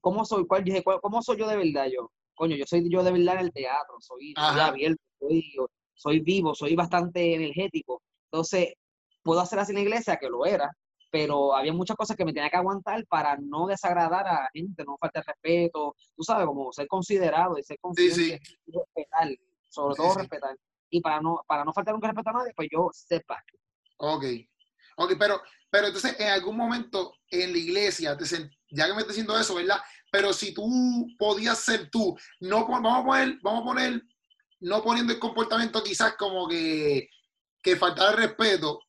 ¿cómo 0.00 0.24
soy? 0.24 0.44
¿Cuál? 0.44 0.64
Dije, 0.64 0.82
¿cuál- 0.82 1.00
¿cómo 1.00 1.22
soy 1.22 1.36
yo 1.38 1.46
de 1.46 1.56
verdad 1.56 1.86
yo? 1.86 2.10
Coño, 2.34 2.56
yo 2.56 2.64
soy 2.66 2.90
yo 2.90 3.04
de 3.04 3.12
verdad 3.12 3.34
en 3.36 3.40
el 3.42 3.52
teatro, 3.52 3.94
soy, 4.00 4.34
soy 4.36 4.58
abierto, 4.60 5.00
soy, 5.20 5.54
soy 5.94 6.18
vivo, 6.18 6.52
soy 6.52 6.74
bastante 6.74 7.32
energético. 7.36 8.02
Entonces, 8.24 8.74
puedo 9.22 9.38
hacer 9.40 9.60
así 9.60 9.70
en 9.70 9.76
la 9.76 9.82
iglesia, 9.82 10.16
que 10.16 10.28
lo 10.28 10.44
era, 10.44 10.68
pero 11.12 11.54
había 11.54 11.72
muchas 11.72 11.96
cosas 11.96 12.16
que 12.16 12.24
me 12.24 12.32
tenía 12.32 12.50
que 12.50 12.56
aguantar 12.56 13.06
para 13.06 13.36
no 13.36 13.68
desagradar 13.68 14.26
a 14.26 14.32
la 14.32 14.48
gente, 14.52 14.82
no 14.84 14.96
faltar 14.98 15.22
respeto, 15.24 15.94
tú 16.16 16.24
sabes, 16.24 16.44
como 16.46 16.72
ser 16.72 16.88
considerado 16.88 17.56
y 17.56 17.62
ser 17.62 17.78
consciente 17.78 18.40
y 18.66 18.72
respetar, 18.72 19.28
sobre 19.68 19.94
Sí, 19.94 20.02
todo 20.02 20.12
sí. 20.14 20.18
respetar. 20.18 20.56
Y 20.90 21.00
para 21.00 21.20
no, 21.20 21.44
para 21.46 21.64
no 21.64 21.72
faltar 21.72 21.94
nunca 21.94 22.08
respeto 22.08 22.30
a 22.30 22.32
nadie, 22.34 22.52
pues 22.54 22.68
yo 22.70 22.90
sepa. 22.92 23.42
ok. 23.98 24.24
Ok, 24.96 25.12
pero, 25.18 25.40
pero 25.70 25.86
entonces 25.86 26.14
en 26.20 26.28
algún 26.28 26.56
momento 26.56 27.14
en 27.30 27.52
la 27.52 27.58
iglesia, 27.58 28.16
te 28.18 28.24
sen- 28.24 28.50
ya 28.70 28.86
que 28.86 28.92
me 28.92 28.98
estás 29.00 29.14
diciendo 29.14 29.38
eso, 29.38 29.54
¿verdad? 29.54 29.80
Pero 30.10 30.32
si 30.32 30.52
tú 30.52 31.06
podías 31.18 31.58
ser 31.58 31.88
tú, 31.90 32.18
no 32.40 32.66
vamos 32.66 32.98
a 32.98 33.04
poner, 33.04 33.38
vamos 33.42 33.62
a 33.62 33.64
poner, 33.64 34.02
no 34.60 34.82
poniendo 34.82 35.12
el 35.12 35.18
comportamiento 35.18 35.82
quizás 35.82 36.16
como 36.16 36.46
que, 36.48 37.08
que 37.62 37.76
faltar 37.76 38.16
respeto, 38.16 38.80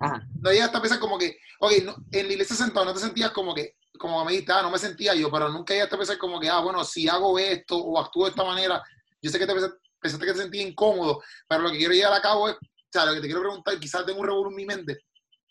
Ajá. 0.00 0.26
no 0.40 0.50
llegaste 0.50 0.76
a 0.76 0.80
pensar 0.80 0.98
como 0.98 1.16
que, 1.16 1.38
ok, 1.60 1.72
no, 1.84 1.94
en 2.10 2.26
la 2.26 2.32
iglesia 2.32 2.56
sentado 2.56 2.84
no 2.84 2.92
te 2.92 3.00
sentías 3.00 3.30
como 3.30 3.54
que, 3.54 3.76
como 3.98 4.22
me 4.24 4.32
dijiste, 4.32 4.52
ah, 4.52 4.62
no 4.62 4.70
me 4.70 4.78
sentía 4.78 5.14
yo, 5.14 5.30
pero 5.30 5.48
nunca 5.48 5.72
llegaste 5.74 5.94
a 5.94 5.98
pensar 5.98 6.18
como 6.18 6.40
que, 6.40 6.48
ah, 6.50 6.60
bueno, 6.60 6.84
si 6.84 7.08
hago 7.08 7.38
esto 7.38 7.78
o 7.78 7.98
actúo 7.98 8.24
de 8.24 8.30
esta 8.30 8.44
manera, 8.44 8.82
yo 9.22 9.30
sé 9.30 9.38
que 9.38 9.46
te 9.46 9.54
pensaste, 10.02 10.26
que 10.26 10.32
te 10.32 10.38
sentías 10.38 10.66
incómodo, 10.66 11.22
pero 11.48 11.62
lo 11.62 11.70
que 11.70 11.78
quiero 11.78 11.94
llegar 11.94 12.12
a 12.12 12.20
cabo 12.20 12.48
es, 12.48 12.56
o 12.56 12.58
sea, 12.92 13.06
lo 13.06 13.14
que 13.14 13.20
te 13.20 13.26
quiero 13.26 13.40
preguntar, 13.40 13.78
quizás 13.78 14.04
tengo 14.04 14.20
un 14.20 14.26
revuelo 14.26 14.50
en 14.50 14.56
mi 14.56 14.66
mente, 14.66 14.98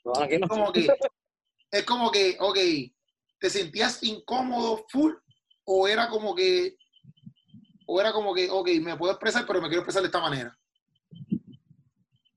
No, 0.03 0.13
aquí 0.15 0.37
no. 0.37 0.45
es 0.45 0.49
como 0.49 0.71
que, 0.71 0.87
es 1.71 1.85
como 1.85 2.11
que, 2.11 2.37
ok, 2.39 2.57
¿te 3.39 3.49
sentías 3.49 4.03
incómodo 4.03 4.85
full 4.89 5.13
o 5.65 5.87
era 5.87 6.09
como 6.09 6.35
que, 6.35 6.75
o 7.87 7.99
era 7.99 8.11
como 8.11 8.33
que, 8.33 8.49
ok, 8.49 8.69
me 8.81 8.97
puedo 8.97 9.13
expresar, 9.13 9.45
pero 9.47 9.61
me 9.61 9.67
quiero 9.67 9.81
expresar 9.81 10.01
de 10.01 10.07
esta 10.07 10.19
manera? 10.19 10.57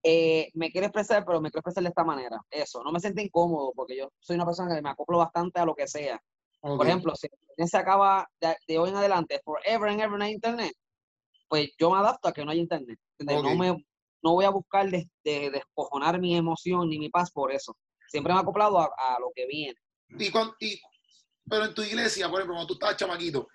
eh, 0.07 0.51
me 0.53 0.71
quiero 0.71 0.87
expresar, 0.87 1.25
pero 1.25 1.41
me 1.41 1.51
quiero 1.51 1.61
expresar 1.61 1.83
de 1.83 1.89
esta 1.89 2.05
manera. 2.05 2.39
Eso, 2.51 2.85
no 2.85 2.93
me 2.93 3.01
siento 3.01 3.23
incómodo 3.23 3.73
porque 3.75 3.97
yo 3.97 4.13
soy 4.21 4.37
una 4.37 4.45
persona 4.45 4.75
que 4.75 4.83
me 4.83 4.91
acoplo 4.91 5.19
bastante 5.19 5.59
a 5.59 5.65
lo 5.65 5.75
que 5.75 5.89
sea. 5.89 6.23
Por 6.61 6.87
ejemplo, 6.87 7.15
si 7.15 7.29
se 7.67 7.77
acaba 7.77 8.29
de, 8.41 8.57
de 8.67 8.79
hoy 8.79 8.91
en 8.91 8.97
adelante, 8.97 9.41
forever 9.45 9.89
and 9.91 10.01
ever 10.01 10.23
hay 10.23 10.33
internet, 10.33 10.73
pues 11.55 11.71
yo 11.79 11.89
me 11.89 11.99
adapto 11.99 12.27
a 12.27 12.33
que 12.33 12.45
no 12.45 12.51
haya 12.51 12.61
internet. 12.61 12.99
No, 13.21 13.43
me, 13.61 13.69
no 14.25 14.33
voy 14.33 14.45
a 14.45 14.51
buscar 14.51 14.91
de, 14.91 15.09
de- 15.23 15.51
descojonar 15.51 16.19
mi 16.19 16.37
emoción 16.37 16.89
ni 16.89 16.99
mi 16.99 17.11
paz 17.11 17.31
por 17.31 17.53
eso. 17.53 17.77
Siempre 18.09 18.33
me 18.33 18.41
he 18.41 18.43
acoplado 18.43 18.77
a, 18.81 18.87
a 18.99 19.21
lo 19.21 19.31
que 19.33 19.47
viene. 19.47 19.77
Y, 20.19 20.33
cuan- 20.33 20.51
y 20.59 20.81
pero 21.49 21.67
en 21.67 21.75
tu 21.75 21.83
iglesia, 21.83 22.29
por 22.29 22.41
ejemplo, 22.41 22.55
cuando 22.57 22.67
tú 22.67 22.73
estabas 22.75 22.97
chamaquito, 22.97 23.47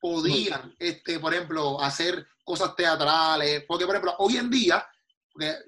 podían, 0.00 0.72
este, 0.78 1.18
por 1.18 1.34
ejemplo, 1.34 1.80
hacer 1.80 2.24
cosas 2.44 2.76
teatrales, 2.76 3.64
porque, 3.66 3.86
por 3.86 3.96
ejemplo, 3.96 4.14
hoy 4.18 4.36
en 4.36 4.48
día, 4.48 4.86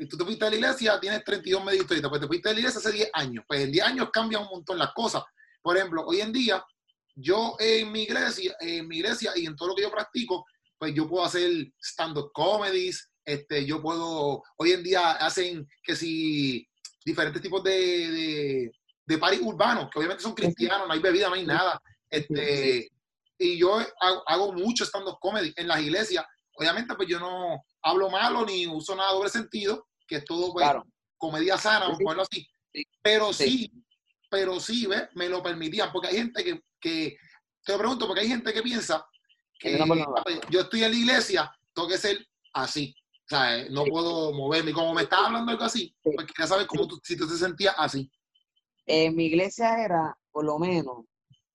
tú 0.08 0.16
te 0.16 0.24
fuiste 0.24 0.44
a 0.44 0.50
la 0.50 0.54
iglesia, 0.56 1.00
tienes 1.00 1.24
32 1.24 1.64
medios 1.64 1.86
pues 1.86 2.20
te 2.20 2.26
fuiste 2.28 2.50
a 2.50 2.52
la 2.52 2.58
iglesia 2.60 2.78
hace 2.78 2.92
10 2.92 3.10
años, 3.14 3.44
pues 3.48 3.62
en 3.62 3.72
10 3.72 3.84
años 3.84 4.10
cambian 4.12 4.42
un 4.42 4.48
montón 4.50 4.78
las 4.78 4.92
cosas. 4.92 5.24
Por 5.60 5.76
ejemplo, 5.76 6.04
hoy 6.06 6.20
en 6.20 6.32
día, 6.32 6.64
yo 7.16 7.56
en 7.58 7.90
mi 7.90 8.02
iglesia, 8.02 8.54
en 8.60 8.86
mi 8.86 8.98
iglesia 8.98 9.32
y 9.34 9.46
en 9.46 9.56
todo 9.56 9.70
lo 9.70 9.74
que 9.74 9.82
yo 9.82 9.90
practico, 9.90 10.44
pues 10.80 10.94
yo 10.94 11.06
puedo 11.06 11.26
hacer 11.26 11.70
stand-up 11.78 12.32
comedies, 12.32 13.12
este, 13.22 13.66
yo 13.66 13.82
puedo, 13.82 14.42
hoy 14.56 14.72
en 14.72 14.82
día 14.82 15.12
hacen 15.12 15.68
que 15.82 15.94
si 15.94 16.66
diferentes 17.04 17.42
tipos 17.42 17.62
de, 17.62 17.70
de, 17.70 18.72
de 19.04 19.18
paris 19.18 19.40
urbanos, 19.42 19.90
que 19.92 19.98
obviamente 19.98 20.22
son 20.22 20.32
cristianos, 20.32 20.88
no 20.88 20.94
hay 20.94 21.00
bebida, 21.00 21.28
no 21.28 21.34
hay 21.34 21.44
nada. 21.44 21.78
Este, 22.08 22.90
y 23.36 23.58
yo 23.58 23.78
hago, 24.26 24.54
mucho 24.54 24.86
stand-up 24.86 25.18
comedy 25.20 25.52
en 25.54 25.68
las 25.68 25.80
iglesias. 25.80 26.24
Obviamente, 26.54 26.94
pues 26.94 27.06
yo 27.06 27.20
no 27.20 27.62
hablo 27.82 28.08
malo 28.08 28.46
ni 28.46 28.66
uso 28.66 28.96
nada 28.96 29.12
doble 29.12 29.28
sentido, 29.28 29.86
que 30.06 30.16
es 30.16 30.24
todo 30.24 30.50
pues, 30.50 30.66
comedia 31.18 31.58
sana, 31.58 31.88
a 31.88 31.92
ponerlo 31.92 32.22
así. 32.22 32.48
Pero 33.02 33.34
sí, 33.34 33.70
pero 34.30 34.58
sí, 34.58 34.86
¿ves? 34.86 35.08
Me 35.14 35.28
lo 35.28 35.42
permitían, 35.42 35.92
porque 35.92 36.08
hay 36.08 36.16
gente 36.16 36.42
que, 36.42 36.62
que, 36.80 37.18
te 37.66 37.72
lo 37.72 37.78
pregunto, 37.78 38.06
porque 38.06 38.22
hay 38.22 38.28
gente 38.28 38.50
que 38.54 38.62
piensa 38.62 39.06
que 39.60 39.78
yo 40.48 40.60
estoy 40.60 40.84
en 40.84 40.90
la 40.90 40.96
iglesia, 40.96 41.52
tengo 41.74 41.86
que 41.86 41.98
ser 41.98 42.26
así. 42.54 42.94
O 43.24 43.28
sea, 43.28 43.68
no 43.68 43.84
puedo 43.84 44.32
moverme. 44.32 44.72
Como 44.72 44.94
me 44.94 45.02
estaba 45.02 45.26
hablando 45.26 45.52
algo 45.52 45.64
así, 45.64 45.94
pues 46.02 46.16
quería 46.26 46.46
saber 46.46 46.66
cómo 46.66 46.88
tú, 46.88 46.98
si 47.04 47.16
tú 47.16 47.28
te 47.28 47.36
sentías 47.36 47.74
así. 47.78 48.10
En 48.86 49.14
mi 49.14 49.26
iglesia 49.26 49.84
era, 49.84 50.18
por 50.32 50.44
lo 50.44 50.58
menos, 50.58 51.04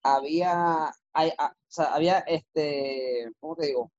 había, 0.03 0.91
hay, 1.13 1.29
o 1.29 1.51
sea, 1.67 1.85
había 1.95 2.19
este, 2.19 3.31
¿cómo 3.39 3.55
te 3.55 3.67
digo? 3.67 3.91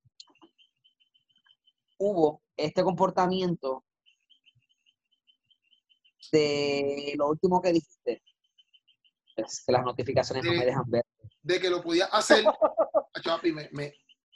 Hubo 1.98 2.42
este 2.56 2.84
comportamiento 2.84 3.84
de 6.30 7.14
lo 7.16 7.28
último 7.28 7.62
que 7.62 7.72
dijiste. 7.72 8.22
Es 9.36 9.64
que 9.64 9.72
las 9.72 9.84
notificaciones 9.84 10.44
no 10.44 10.52
me 10.52 10.66
dejan 10.66 10.84
ver 10.88 11.04
de 11.44 11.60
que 11.60 11.70
lo 11.70 11.80
podía 11.80 12.06
hacer. 12.06 12.44
Chapi, 13.22 13.52
me, 13.52 13.68
me, 13.72 13.94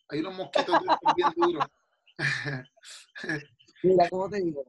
hay 0.09 0.21
unos 0.21 0.35
mosquitos 0.35 0.81
bien 1.17 1.29
duros. 1.37 1.67
Mira, 3.83 4.09
¿cómo 4.09 4.29
te 4.29 4.41
digo? 4.41 4.65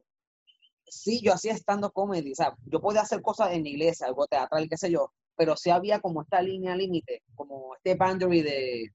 Sí, 0.86 1.20
yo 1.22 1.32
hacía 1.34 1.52
estando 1.52 1.92
comedy, 1.92 2.32
o 2.32 2.34
sea, 2.34 2.56
yo 2.66 2.80
podía 2.80 3.02
hacer 3.02 3.22
cosas 3.22 3.52
en 3.52 3.62
la 3.62 3.68
iglesia, 3.68 4.06
algo 4.06 4.26
teatral, 4.26 4.68
qué 4.68 4.76
sé 4.76 4.90
yo, 4.90 5.12
pero 5.36 5.56
sí 5.56 5.70
había 5.70 6.00
como 6.00 6.22
esta 6.22 6.42
línea 6.42 6.74
límite, 6.74 7.22
como 7.36 7.76
este 7.76 7.94
boundary 7.94 8.42
de, 8.42 8.88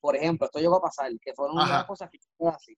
por 0.00 0.14
ejemplo, 0.16 0.46
esto 0.46 0.60
llegó 0.60 0.76
a 0.76 0.82
pasar, 0.82 1.10
que 1.20 1.34
fueron 1.34 1.56
unas 1.56 1.84
cosas 1.86 2.08
que 2.10 2.18
así. 2.48 2.76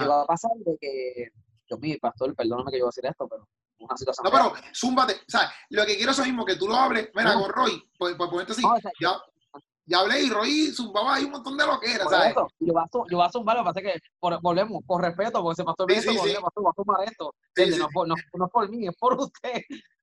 Llegó 0.00 0.12
a 0.14 0.26
pasar 0.26 0.50
de 0.56 0.76
que, 0.80 1.28
Dios 1.68 1.80
mío, 1.80 1.96
pastor, 2.00 2.34
perdóname 2.34 2.72
que 2.72 2.78
yo 2.78 2.84
voy 2.84 2.88
a 2.88 2.94
decir 2.96 3.06
esto, 3.06 3.28
pero 3.28 3.48
una 3.78 3.96
situación. 3.96 4.24
No, 4.24 4.30
pero 4.30 4.52
zúmbate, 4.74 5.14
o 5.14 5.30
sea, 5.30 5.52
lo 5.70 5.86
que 5.86 5.96
quiero 5.96 6.10
es 6.10 6.18
mismo, 6.18 6.44
que 6.44 6.56
tú 6.56 6.66
lo 6.66 6.74
hables, 6.74 7.10
mira, 7.14 7.34
con 7.34 7.48
Roy, 7.48 7.88
pues, 7.96 8.16
pues 8.16 8.28
ponerte 8.28 8.52
así, 8.52 8.62
ya, 9.00 9.16
ya 9.90 9.98
hablé 9.98 10.22
y 10.22 10.30
Roy 10.30 10.66
zumbaba 10.72 11.16
ahí 11.16 11.24
un 11.24 11.32
montón 11.32 11.56
de 11.56 11.66
lo 11.66 11.80
que 11.80 11.92
era, 11.92 12.04
¿sabes? 12.04 12.34
yo, 12.60 12.72
voy 12.72 12.82
a, 12.82 12.86
yo 12.92 13.16
voy 13.16 13.26
a 13.26 13.30
zumbar, 13.30 13.56
lo 13.56 13.64
que 13.64 13.70
pasa 13.70 13.80
es 13.80 13.94
que 13.94 14.00
volvemos, 14.20 14.82
con 14.86 15.02
respeto, 15.02 15.42
porque 15.42 15.56
se 15.56 15.64
pasó 15.64 15.84
el 15.88 15.94
sí, 15.96 16.08
sí, 16.08 16.18
sí. 16.18 16.36
a 16.36 16.72
zumbar 16.76 17.04
esto. 17.04 17.34
No, 17.56 18.06
no, 18.06 18.14
no, 18.34 18.44
es 18.46 18.52
por 18.52 18.70
mí, 18.70 18.86
es 18.86 18.96
por 18.96 19.14
usted. 19.20 19.62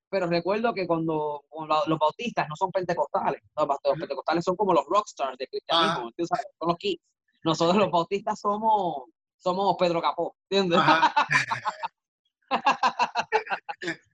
Pero 0.10 0.28
recuerdo 0.28 0.74
que 0.74 0.86
cuando, 0.86 1.46
los 1.88 2.00
bautistas 2.00 2.48
no 2.50 2.56
son 2.56 2.70
pentecostales, 2.72 3.42
los, 3.56 3.68
pentecostales 3.98 4.44
son 4.44 4.56
como 4.58 4.74
los 4.74 4.86
rockstars 4.86 5.38
del 5.38 5.48
cristianismo, 5.48 6.10
ah. 6.10 6.26
sabes, 6.26 6.48
son 6.60 6.68
los 6.68 6.78
kids. 6.78 7.02
Nosotros 7.44 7.78
los 7.78 7.92
bautistas 7.92 8.40
somos, 8.40 9.04
somos 9.38 9.76
Pedro 9.80 10.02
Capó, 10.02 10.36
¿entiendes? 10.50 10.80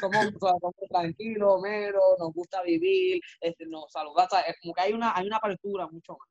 somos, 0.00 0.26
somos, 0.38 0.74
tranquilos, 0.88 1.60
mero, 1.60 2.00
nos 2.18 2.32
gusta 2.32 2.62
vivir, 2.62 3.20
este, 3.40 3.66
nos 3.66 3.90
saludamos, 3.90 4.32
es 4.46 4.56
como 4.60 4.74
que 4.74 4.80
hay 4.82 4.92
una, 4.92 5.16
hay 5.16 5.26
una 5.26 5.36
apertura 5.38 5.86
mucho 5.88 6.16
más. 6.18 6.28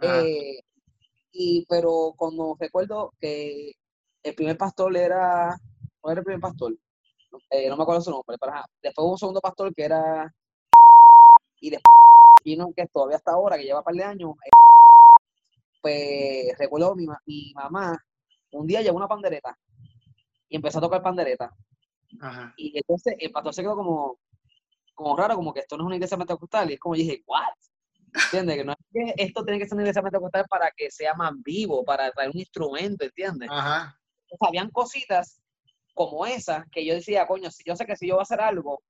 Eh, 0.00 0.58
y, 1.32 1.64
pero 1.68 2.14
cuando 2.16 2.56
recuerdo 2.58 3.12
que 3.20 3.72
el 4.22 4.34
primer 4.34 4.56
pastor 4.56 4.96
era, 4.96 5.56
no 6.02 6.10
era 6.10 6.20
el 6.20 6.24
primer 6.24 6.40
pastor, 6.40 6.74
eh, 7.50 7.68
no 7.68 7.76
me 7.76 7.82
acuerdo 7.82 8.02
su 8.02 8.10
nombre, 8.10 8.36
pero 8.40 8.52
después 8.82 9.04
hubo 9.04 9.12
un 9.12 9.18
segundo 9.18 9.40
pastor 9.40 9.74
que 9.74 9.84
era, 9.84 10.32
y 11.60 11.70
después 11.70 11.84
vino 12.44 12.72
que 12.76 12.86
todavía 12.86 13.16
hasta 13.16 13.32
ahora, 13.32 13.56
que 13.56 13.64
lleva 13.64 13.80
un 13.80 13.84
par 13.84 13.94
de 13.94 14.04
años, 14.04 14.32
eh, 14.44 14.50
pues 15.80 16.58
recuerdo 16.58 16.94
mi, 16.94 17.06
mi 17.26 17.52
mamá, 17.54 17.96
un 18.52 18.66
día 18.66 18.82
llevó 18.82 18.96
una 18.96 19.08
pandereta 19.08 19.56
y 20.48 20.56
empezó 20.56 20.78
a 20.78 20.82
tocar 20.82 21.02
pandereta. 21.02 21.52
Y 22.56 22.76
entonces 22.78 23.16
el 23.18 23.32
pastor 23.32 23.54
se 23.54 23.62
quedó 23.62 23.76
como, 23.76 24.18
como 24.94 25.16
raro, 25.16 25.34
como 25.34 25.52
que 25.52 25.60
esto 25.60 25.76
no 25.76 25.84
es 25.84 25.86
una 25.86 25.96
iglesia 25.96 26.16
pentecostal. 26.16 26.70
Y 26.70 26.74
es 26.74 26.80
como 26.80 26.94
dije, 26.94 27.22
¿what? 27.26 27.42
¿Entiendes? 28.26 28.56
Que 28.56 28.64
no 28.64 28.72
es 28.72 28.78
que 28.92 29.22
esto 29.22 29.44
tiene 29.44 29.58
que 29.58 29.66
ser 29.66 29.74
una 29.74 29.82
iglesia 29.82 30.02
pentecostal 30.02 30.44
para 30.48 30.70
que 30.76 30.90
sea 30.90 31.14
más 31.14 31.32
vivo, 31.42 31.84
para 31.84 32.10
traer 32.12 32.30
un 32.30 32.38
instrumento, 32.38 33.04
¿entiendes? 33.04 33.48
Ajá. 33.50 33.98
habían 34.40 34.70
cositas 34.70 35.40
como 35.94 36.26
esas 36.26 36.64
que 36.70 36.84
yo 36.84 36.94
decía, 36.94 37.26
coño, 37.26 37.50
si 37.50 37.62
yo 37.64 37.76
sé 37.76 37.86
que 37.86 37.96
si 37.96 38.08
yo 38.08 38.14
voy 38.14 38.20
a 38.20 38.22
hacer 38.22 38.40
algo 38.40 38.82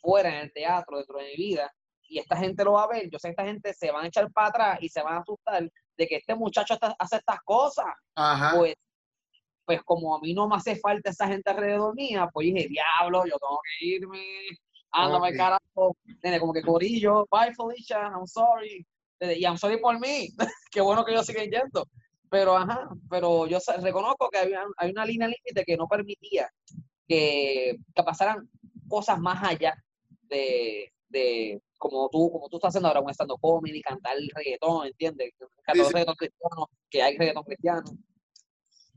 fuera 0.00 0.30
en 0.30 0.36
el 0.36 0.52
teatro, 0.52 0.96
dentro 0.96 1.18
de 1.18 1.24
mi 1.24 1.36
vida, 1.36 1.72
y 2.08 2.18
esta 2.18 2.36
gente 2.36 2.64
lo 2.64 2.72
va 2.72 2.84
a 2.84 2.88
ver, 2.88 3.10
yo 3.10 3.18
sé 3.18 3.28
que 3.28 3.32
esta 3.32 3.44
gente 3.44 3.74
se 3.74 3.90
van 3.90 4.04
a 4.04 4.08
echar 4.08 4.30
para 4.32 4.48
atrás 4.48 4.78
y 4.80 4.88
se 4.88 5.02
van 5.02 5.16
a 5.16 5.20
asustar 5.20 5.70
de 5.96 6.06
que 6.06 6.16
este 6.16 6.34
muchacho 6.34 6.78
hace 6.98 7.16
estas 7.16 7.40
cosas. 7.44 7.86
Ajá. 8.14 8.56
Pues 8.56 8.74
pues 9.68 9.82
como 9.82 10.16
a 10.16 10.20
mí 10.20 10.32
no 10.32 10.48
me 10.48 10.56
hace 10.56 10.76
falta 10.76 11.10
esa 11.10 11.28
gente 11.28 11.50
alrededor 11.50 11.94
mía, 11.94 12.26
pues 12.32 12.46
dije, 12.46 12.68
diablo, 12.70 13.26
yo 13.26 13.36
tengo 13.38 13.60
que 13.62 13.86
irme, 13.86 14.24
ándame 14.90 15.28
okay. 15.28 15.36
carajo, 15.36 15.94
como 16.40 16.54
que 16.54 16.62
corillo, 16.62 17.28
bye 17.30 17.54
Felicia, 17.54 18.10
I'm 18.10 18.26
sorry, 18.26 18.86
y 19.20 19.44
I'm 19.44 19.58
sorry 19.58 19.78
por 19.78 20.00
mí, 20.00 20.30
qué 20.70 20.80
bueno 20.80 21.04
que 21.04 21.12
yo 21.12 21.22
siga 21.22 21.44
yendo, 21.44 21.86
pero 22.30 22.56
ajá, 22.56 22.88
pero 23.10 23.46
yo 23.46 23.58
reconozco 23.82 24.30
que 24.30 24.38
había, 24.38 24.64
hay 24.78 24.90
una 24.90 25.04
línea 25.04 25.28
límite 25.28 25.66
que 25.66 25.76
no 25.76 25.86
permitía 25.86 26.48
que, 27.06 27.76
que, 27.94 28.02
pasaran 28.02 28.48
cosas 28.88 29.20
más 29.20 29.44
allá 29.44 29.74
de, 30.30 30.90
de 31.10 31.60
como 31.76 32.08
tú, 32.08 32.32
como 32.32 32.48
tú 32.48 32.56
estás 32.56 32.70
haciendo 32.70 32.88
ahora 32.88 33.02
un 33.02 33.10
estando 33.10 33.36
comedy, 33.36 33.82
cantar 33.82 34.16
reggaetón, 34.34 34.86
¿entiendes? 34.86 35.34
Cantar 35.62 35.84
sí, 35.84 35.92
reggaetón 35.92 36.14
cristiano, 36.14 36.70
que 36.88 37.02
hay 37.02 37.18
reggaetón 37.18 37.44
cristiano. 37.44 37.82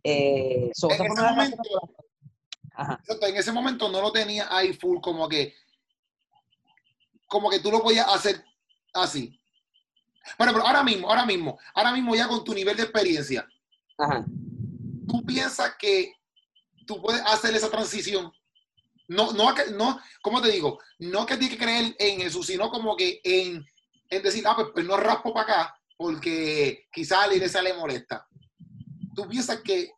Eh, 0.04 0.72
en, 0.72 1.06
ese 1.06 1.22
momento, 1.22 1.62
en 3.22 3.36
ese 3.36 3.52
momento 3.52 3.90
no 3.90 4.02
lo 4.02 4.12
tenía 4.12 4.48
ahí 4.50 4.74
full 4.74 5.00
como 5.00 5.30
que 5.30 5.54
como 7.28 7.50
que 7.50 7.60
tú 7.60 7.72
lo 7.72 7.82
podías 7.82 8.08
hacer 8.10 8.44
así. 8.94 9.40
Bueno, 10.38 10.54
pero 10.54 10.68
ahora 10.68 10.84
mismo, 10.84 11.08
ahora 11.08 11.26
mismo, 11.26 11.58
ahora 11.74 11.94
mismo 11.94 12.14
ya 12.14 12.28
con 12.28 12.44
tu 12.44 12.54
nivel 12.54 12.76
de 12.76 12.84
experiencia, 12.84 13.48
tú 15.08 15.26
piensas 15.26 15.76
que 15.80 16.14
tú 16.86 17.02
puedes 17.02 17.22
hacer 17.22 17.56
esa 17.56 17.70
transición. 17.70 18.32
No, 19.08 19.32
no, 19.32 19.54
no, 19.74 20.00
¿cómo 20.22 20.42
te 20.42 20.52
digo? 20.52 20.80
No 21.00 21.26
que 21.26 21.38
tienes 21.38 21.58
que 21.58 21.64
creer 21.64 21.96
en 22.00 22.22
eso, 22.22 22.44
sino 22.44 22.70
como 22.70 22.96
que 22.96 23.22
en, 23.24 23.66
en 24.10 24.24
decir, 24.24 24.44
ah, 24.46 24.56
pues, 24.56 24.68
pues 24.74 24.86
no 24.86 24.98
raspo 24.98 25.34
para 25.34 25.54
acá, 25.54 25.82
porque 25.98 26.88
quizás 26.92 27.24
a 27.24 27.62
le 27.62 27.74
molesta. 27.74 28.28
¿Tú 29.16 29.28
piensas 29.28 29.62
que 29.62 29.92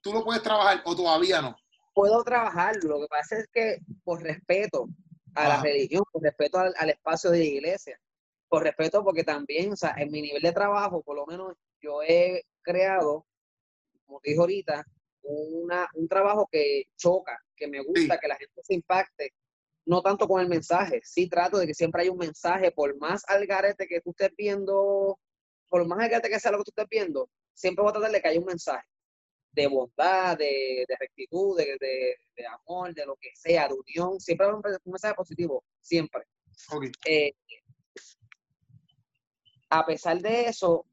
tú 0.00 0.12
lo 0.12 0.24
puedes 0.24 0.42
trabajar 0.42 0.82
o 0.84 0.96
todavía 0.96 1.42
no? 1.42 1.56
Puedo 1.94 2.22
trabajarlo, 2.22 2.96
lo 2.96 3.00
que 3.00 3.08
pasa 3.08 3.38
es 3.38 3.48
que 3.52 3.78
por 4.04 4.22
respeto 4.22 4.88
a 5.34 5.48
la 5.48 5.62
religión, 5.62 6.04
por 6.12 6.22
respeto 6.22 6.58
al, 6.58 6.90
espacio 6.90 7.30
de 7.30 7.38
la 7.38 7.44
iglesia, 7.44 8.00
por 8.48 8.62
respeto 8.62 9.04
porque 9.04 9.24
también, 9.24 9.72
o 9.72 9.76
sea, 9.76 9.94
en 9.96 10.10
mi 10.10 10.22
nivel 10.22 10.42
de 10.42 10.52
trabajo, 10.52 11.02
por 11.02 11.16
lo 11.16 11.26
menos 11.26 11.54
yo 11.80 12.02
he 12.02 12.44
creado, 12.62 13.26
como 14.06 14.20
te 14.20 14.30
dije 14.30 14.40
ahorita, 14.40 14.84
una, 15.22 15.88
un 15.94 16.08
trabajo 16.08 16.48
que 16.50 16.84
choca, 16.96 17.38
que 17.54 17.68
me 17.68 17.82
gusta, 17.82 18.18
que 18.18 18.28
la 18.28 18.36
gente 18.36 18.60
se 18.62 18.74
impacte, 18.74 19.32
no 19.84 20.02
tanto 20.02 20.28
con 20.28 20.40
el 20.40 20.48
mensaje, 20.48 21.00
sí 21.02 21.28
trato 21.28 21.58
de 21.58 21.66
que 21.66 21.74
siempre 21.74 22.02
hay 22.02 22.08
un 22.08 22.18
mensaje, 22.18 22.70
por 22.70 22.96
más 22.98 23.22
algarete 23.28 23.86
que 23.86 24.00
tú 24.00 24.10
estés 24.10 24.30
viendo, 24.36 25.18
por 25.68 25.86
más 25.86 25.98
algarete 25.98 26.28
que 26.28 26.40
sea 26.40 26.52
lo 26.52 26.58
que 26.58 26.64
tú 26.64 26.72
estés 26.76 26.88
viendo, 26.90 27.28
siempre 27.58 27.82
voy 27.82 27.90
a 27.90 27.92
tratar 27.94 28.12
de 28.12 28.22
que 28.22 28.28
haya 28.28 28.38
un 28.38 28.46
mensaje 28.46 28.86
de 29.52 29.66
bondad, 29.66 30.38
de, 30.38 30.86
rectitud, 31.00 31.58
de, 31.58 32.16
amor, 32.46 32.94
de 32.94 33.04
lo 33.04 33.16
que 33.16 33.30
sea, 33.34 33.66
de 33.66 33.74
unión, 33.74 34.20
siempre 34.20 34.46
va 34.46 34.52
a 34.52 34.56
haber 34.56 34.80
un 34.84 34.92
mensaje 34.92 35.14
positivo, 35.14 35.64
siempre. 35.80 36.22
Eh, 37.04 37.32
a 39.70 39.84
pesar 39.84 40.20
de 40.20 40.46
eso, 40.46 40.72
o 40.72 40.86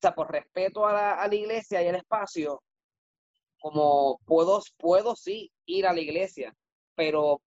sea, 0.00 0.14
por 0.14 0.32
respeto 0.32 0.86
a 0.86 1.26
la, 1.28 1.34
iglesia 1.34 1.82
y 1.82 1.88
al 1.88 1.96
espacio, 1.96 2.62
como 3.58 4.20
puedo, 4.24 4.62
puedo 4.78 5.14
sí 5.14 5.52
ir 5.66 5.86
a 5.86 5.92
la 5.92 6.00
iglesia, 6.00 6.56
pero 6.94 7.42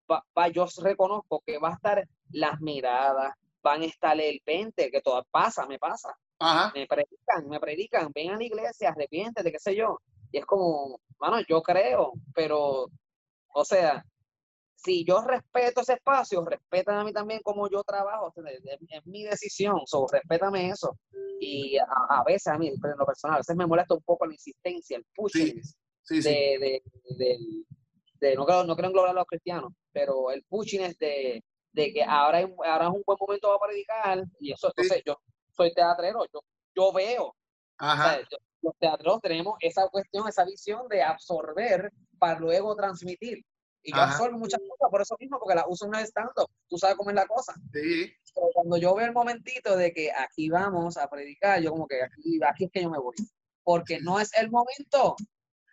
yo 0.52 0.66
reconozco 0.82 1.42
que 1.46 1.58
va 1.58 1.70
a 1.70 1.74
estar 1.74 2.06
las 2.32 2.60
miradas, 2.60 3.34
van 3.62 3.82
a 3.82 3.86
estar 3.86 4.20
el 4.20 4.42
20, 4.44 4.90
que 4.90 5.00
todo 5.00 5.26
pasa, 5.30 5.66
me 5.66 5.78
pasa. 5.78 6.14
Me 6.74 6.86
predican, 6.86 7.48
me 7.48 7.58
predican, 7.58 8.12
ven 8.14 8.30
a 8.30 8.36
la 8.36 8.44
iglesia, 8.44 8.90
arrepiéntete, 8.90 9.50
qué 9.50 9.58
sé 9.58 9.74
yo. 9.74 9.98
Y 10.30 10.38
es 10.38 10.46
como, 10.46 11.00
bueno, 11.18 11.38
yo 11.48 11.62
creo, 11.62 12.12
pero, 12.34 12.86
o 13.54 13.64
sea, 13.64 14.04
si 14.76 15.04
yo 15.04 15.20
respeto 15.22 15.80
ese 15.80 15.94
espacio, 15.94 16.44
respetan 16.44 16.98
a 16.98 17.04
mí 17.04 17.12
también 17.12 17.40
como 17.42 17.68
yo 17.68 17.82
trabajo, 17.82 18.32
es, 18.46 19.06
mi 19.06 19.24
decisión, 19.24 19.80
so, 19.86 20.06
respétame 20.10 20.70
eso. 20.70 20.96
Y 21.40 21.76
a, 21.78 22.22
veces, 22.24 22.48
a 22.48 22.58
mí, 22.58 22.68
en 22.68 22.74
lo 22.96 23.06
personal, 23.06 23.36
a 23.36 23.38
veces 23.38 23.56
me 23.56 23.66
molesta 23.66 23.94
un 23.94 24.02
poco 24.02 24.26
la 24.26 24.34
insistencia, 24.34 24.96
el 24.96 25.06
pushing 25.14 25.60
de, 26.08 26.82
de, 28.20 28.34
no, 28.36 28.46
creo, 28.46 28.64
no 28.64 28.76
creo 28.76 28.88
englobar 28.88 29.10
a 29.10 29.14
los 29.14 29.26
cristianos, 29.26 29.72
pero 29.92 30.30
el 30.30 30.44
pushing 30.44 30.82
es 30.82 30.98
de, 30.98 31.42
que 31.74 32.02
ahora, 32.02 32.48
ahora 32.64 32.86
es 32.86 32.90
un 32.90 33.02
buen 33.04 33.18
momento 33.20 33.48
para 33.58 33.70
predicar, 33.70 34.24
y 34.40 34.52
eso, 34.52 34.68
entonces 34.68 35.02
yo 35.04 35.16
soy 35.58 35.74
teatrero, 35.74 36.24
yo, 36.32 36.40
yo 36.74 36.92
veo. 36.92 37.34
los 38.62 38.74
teatros 38.78 39.20
tenemos 39.20 39.56
esa 39.60 39.88
cuestión, 39.88 40.28
esa 40.28 40.44
visión 40.44 40.88
de 40.88 41.02
absorber 41.02 41.92
para 42.18 42.38
luego 42.38 42.74
transmitir. 42.76 43.44
Y 43.82 43.92
yo 43.92 44.00
absorbo 44.00 44.38
muchas 44.38 44.60
cosas 44.60 44.90
por 44.90 45.00
eso 45.00 45.16
mismo, 45.18 45.38
porque 45.38 45.54
la 45.54 45.64
uso 45.68 45.86
en 45.86 45.94
el 45.94 46.04
stand-up. 46.04 46.50
Tú 46.68 46.76
sabes 46.78 46.96
cómo 46.96 47.10
es 47.10 47.16
la 47.16 47.26
cosa. 47.26 47.54
Sí. 47.72 48.12
cuando 48.54 48.76
yo 48.76 48.94
veo 48.94 49.06
el 49.06 49.12
momentito 49.12 49.76
de 49.76 49.92
que 49.92 50.10
aquí 50.12 50.48
vamos 50.48 50.96
a 50.96 51.08
predicar, 51.08 51.60
yo 51.60 51.70
como 51.70 51.86
que 51.86 52.02
aquí, 52.02 52.38
aquí 52.46 52.64
es 52.64 52.70
que 52.70 52.82
yo 52.82 52.90
me 52.90 52.98
voy. 52.98 53.14
Porque 53.62 54.00
no 54.00 54.18
es 54.18 54.30
el 54.34 54.50
momento. 54.50 55.16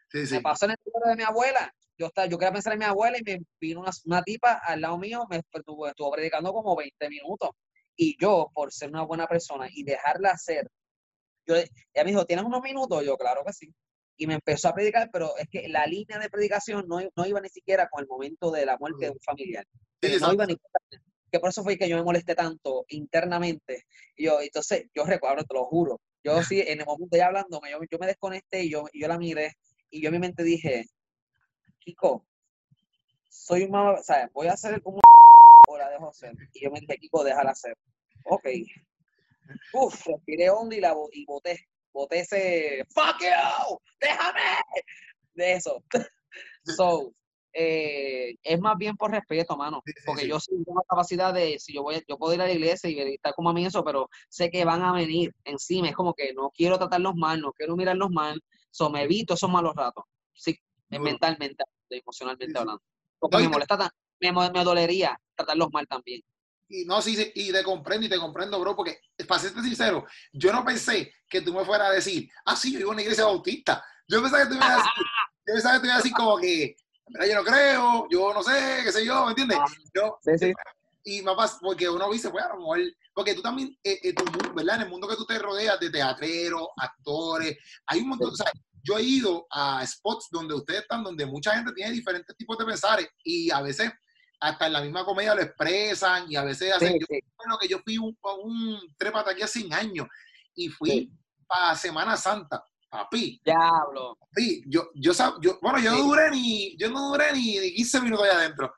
Sí, 0.09 0.25
sí. 0.27 0.35
Me 0.35 0.41
pasó 0.41 0.65
en 0.65 0.71
el 0.71 0.77
libro 0.85 1.09
de 1.09 1.15
mi 1.15 1.23
abuela. 1.23 1.73
Yo, 1.97 2.07
estaba, 2.07 2.27
yo 2.27 2.37
quería 2.37 2.53
pensar 2.53 2.73
en 2.73 2.79
mi 2.79 2.85
abuela 2.85 3.17
y 3.17 3.23
me 3.23 3.41
vino 3.59 3.81
una, 3.81 3.91
una 4.05 4.21
tipa 4.21 4.61
al 4.63 4.81
lado 4.81 4.97
mío, 4.97 5.25
me 5.29 5.37
estuvo, 5.37 5.87
estuvo 5.87 6.11
predicando 6.11 6.53
como 6.53 6.75
20 6.75 7.09
minutos. 7.09 7.49
Y 7.95 8.17
yo, 8.19 8.51
por 8.53 8.71
ser 8.73 8.89
una 8.89 9.03
buena 9.03 9.27
persona 9.27 9.67
y 9.71 9.83
dejarla 9.83 10.31
hacer, 10.31 10.69
yo, 11.45 11.55
ella 11.55 11.69
me 12.03 12.11
dijo, 12.11 12.25
¿tienes 12.25 12.45
unos 12.45 12.61
minutos? 12.61 13.05
Yo, 13.05 13.17
claro 13.17 13.43
que 13.45 13.53
sí 13.53 13.73
y 14.17 14.27
me 14.27 14.35
empezó 14.35 14.69
a 14.69 14.73
predicar, 14.73 15.09
pero 15.11 15.35
es 15.37 15.47
que 15.49 15.67
la 15.67 15.85
línea 15.85 16.19
de 16.19 16.29
predicación 16.29 16.85
no, 16.87 16.99
no 17.15 17.25
iba 17.25 17.41
ni 17.41 17.49
siquiera 17.49 17.89
con 17.89 18.01
el 18.01 18.07
momento 18.07 18.51
de 18.51 18.65
la 18.65 18.77
muerte 18.77 19.05
de 19.05 19.11
un 19.11 19.19
familiar. 19.19 19.65
no 20.21 20.33
iba 20.33 20.45
ni 20.45 20.55
que 21.31 21.39
por 21.39 21.49
eso 21.49 21.63
fue 21.63 21.77
que 21.77 21.89
yo 21.89 21.97
me 21.97 22.03
molesté 22.03 22.33
tanto 22.33 22.85
internamente. 22.87 23.85
Y 24.15 24.25
yo, 24.25 24.39
entonces, 24.39 24.85
yo 24.95 25.03
recuerdo, 25.03 25.43
te 25.43 25.53
lo 25.53 25.65
juro, 25.65 25.99
yo 26.23 26.35
sí, 26.53 26.61
en 26.61 26.79
el 26.79 26.85
momento 26.85 27.17
ya 27.17 27.27
hablando, 27.27 27.59
yo, 27.69 27.79
yo 27.89 27.97
me 27.99 28.07
desconecté 28.07 28.63
y 28.63 28.69
yo, 28.69 28.85
yo 28.93 29.07
la 29.07 29.17
miré 29.17 29.53
y 29.89 30.01
yo 30.01 30.07
en 30.07 30.13
mi 30.13 30.19
mente 30.19 30.43
dije, 30.43 30.85
Kiko, 31.79 32.25
soy 33.29 33.63
un 33.63 33.75
o 33.75 34.01
sea, 34.01 34.29
voy 34.33 34.47
a 34.47 34.53
hacer 34.53 34.81
como 34.81 35.01
o 35.67 35.77
la 35.77 35.89
dejo 35.89 36.09
hacer. 36.09 36.33
Y 36.53 36.63
yo 36.63 36.71
me 36.71 36.79
dije, 36.79 36.97
Kiko, 36.97 37.23
déjala 37.23 37.51
hacer. 37.51 37.77
Ok. 38.25 38.47
Uf, 39.73 40.07
respiré 40.07 40.49
hondo 40.49 40.75
y 40.75 40.81
la 40.81 40.95
y 41.11 41.25
boté 41.25 41.67
boté 41.95 42.19
ese 42.19 42.85
fuck 42.93 43.19
you, 43.21 43.79
déjame 44.01 44.41
de 45.33 45.53
eso. 45.53 45.83
so, 46.65 47.13
eh, 47.53 48.35
es 48.43 48.59
más 48.59 48.77
bien 48.77 48.97
por 48.97 49.11
respeto, 49.11 49.55
mano, 49.55 49.81
porque 50.05 50.27
yo 50.27 50.39
sí 50.39 50.51
tengo 50.65 50.81
la 50.81 50.85
capacidad 50.89 51.33
de, 51.33 51.57
si 51.57 51.73
yo 51.73 51.83
voy, 51.83 52.03
yo 52.07 52.17
puedo 52.17 52.33
ir 52.33 52.41
a 52.41 52.47
la 52.47 52.51
iglesia 52.51 52.89
y 52.89 52.99
estar 53.13 53.33
como 53.33 53.49
a 53.49 53.53
mí 53.53 53.65
eso, 53.65 53.83
pero 53.83 54.09
sé 54.27 54.51
que 54.51 54.65
van 54.65 54.81
a 54.81 54.91
venir 54.91 55.33
encima, 55.45 55.87
es 55.87 55.95
como 55.95 56.13
que 56.13 56.33
no 56.33 56.51
quiero 56.53 56.77
tratarlos 56.77 57.15
mal, 57.15 57.39
no 57.39 57.53
quiero 57.53 57.77
mirarlos 57.77 58.11
mal, 58.11 58.43
so 58.71 58.89
me 58.89 59.03
evito 59.03 59.35
esos 59.35 59.49
malos 59.49 59.73
ratos, 59.73 60.03
sí, 60.33 60.59
mentalmente, 60.89 61.63
emocionalmente 61.89 62.59
hablando, 62.59 62.81
porque 63.19 63.37
me 63.37 63.47
molesta, 63.47 63.89
me, 64.19 64.31
me 64.33 64.63
dolería 64.65 65.17
tratarlos 65.35 65.71
mal 65.71 65.87
también 65.87 66.21
y 66.67 66.85
no, 66.85 67.01
sí, 67.01 67.31
y 67.35 67.51
te 67.51 67.63
comprendo 67.63 68.05
y 68.05 68.09
te 68.09 68.17
comprendo, 68.17 68.59
bro, 68.59 68.75
porque 68.75 68.99
para 69.27 69.41
serte 69.41 69.61
sincero, 69.61 70.05
yo 70.33 70.51
no 70.51 70.65
pensé 70.65 71.13
que 71.29 71.41
tú 71.41 71.53
me 71.53 71.63
fueras 71.63 71.89
a 71.89 71.93
decir, 71.93 72.29
ah, 72.45 72.55
sí, 72.55 72.71
yo 72.71 72.79
vivo 72.79 72.91
en 72.91 72.95
una 72.95 73.01
iglesia 73.03 73.25
bautista. 73.25 73.83
Yo 74.07 74.21
pensaba 74.21 74.43
que 74.43 74.49
tú 74.49 74.55
ibas 74.55 74.69
a 74.69 74.75
decir, 74.77 74.91
yo 75.47 75.53
pensaba 75.53 75.75
que 75.75 75.79
tú 75.79 75.85
ibas 75.85 75.95
a 75.95 76.01
decir 76.01 76.13
como 76.13 76.37
que, 76.37 76.75
yo 77.27 77.35
no 77.35 77.43
creo, 77.43 78.07
yo 78.09 78.33
no 78.33 78.43
sé, 78.43 78.81
qué 78.83 78.91
sé 78.91 79.05
yo, 79.05 79.25
¿me 79.25 79.31
entiendes? 79.31 79.59
Ah, 79.61 79.65
yo, 79.93 80.17
sí, 80.23 80.31
sí. 80.39 80.53
Y 81.03 81.21
más 81.21 81.59
porque 81.61 81.87
uno 81.87 82.11
dice, 82.11 82.31
pues 82.31 82.43
a 82.43 82.49
lo 82.49 82.57
mejor, 82.57 82.79
porque 83.13 83.35
tú 83.35 83.43
también, 83.43 83.77
eh, 83.83 83.99
eh, 84.01 84.13
tu, 84.13 84.23
¿verdad? 84.55 84.77
En 84.77 84.81
el 84.83 84.89
mundo 84.89 85.07
que 85.07 85.15
tú 85.15 85.23
te 85.23 85.37
rodeas 85.37 85.79
de 85.79 85.91
teatreros, 85.91 86.67
actores, 86.77 87.57
hay 87.85 87.99
un 87.99 88.09
montón, 88.09 88.31
o 88.31 88.35
sea, 88.35 88.51
yo 88.81 88.97
he 88.97 89.03
ido 89.03 89.45
a 89.51 89.85
spots 89.85 90.29
donde 90.31 90.55
ustedes 90.55 90.81
están, 90.81 91.03
donde 91.03 91.27
mucha 91.27 91.55
gente 91.55 91.73
tiene 91.73 91.91
diferentes 91.91 92.35
tipos 92.35 92.57
de 92.57 92.65
pensares 92.65 93.07
y 93.23 93.51
a 93.51 93.61
veces 93.61 93.91
hasta 94.39 94.67
en 94.67 94.73
la 94.73 94.81
misma 94.81 95.05
comedia 95.05 95.35
lo 95.35 95.41
expresan 95.41 96.25
y 96.29 96.35
a 96.35 96.43
veces 96.43 96.73
hacen. 96.73 96.97
Bueno, 97.37 97.57
que 97.59 97.67
yo 97.67 97.79
fui 97.79 97.97
un, 97.97 98.17
un 98.43 98.79
trépate 98.97 99.31
aquí 99.31 99.41
hace 99.41 99.63
un 99.63 99.73
año 99.73 100.07
y 100.55 100.69
fui 100.69 101.11
para 101.47 101.75
Semana 101.75 102.17
Santa, 102.17 102.63
papi. 102.89 103.41
Diablo. 103.43 104.17
Sí, 104.35 104.63
yo, 104.67 104.89
yo, 104.95 105.11
yo, 105.41 105.59
bueno, 105.61 105.79
yo 105.79 105.91
no 105.91 106.03
duré 106.03 106.31
ni, 106.31 106.75
yo 106.77 106.89
no 106.89 107.09
duré 107.09 107.33
ni 107.33 107.73
15 107.73 108.01
minutos 108.01 108.25
allá 108.25 108.39
adentro. 108.39 108.73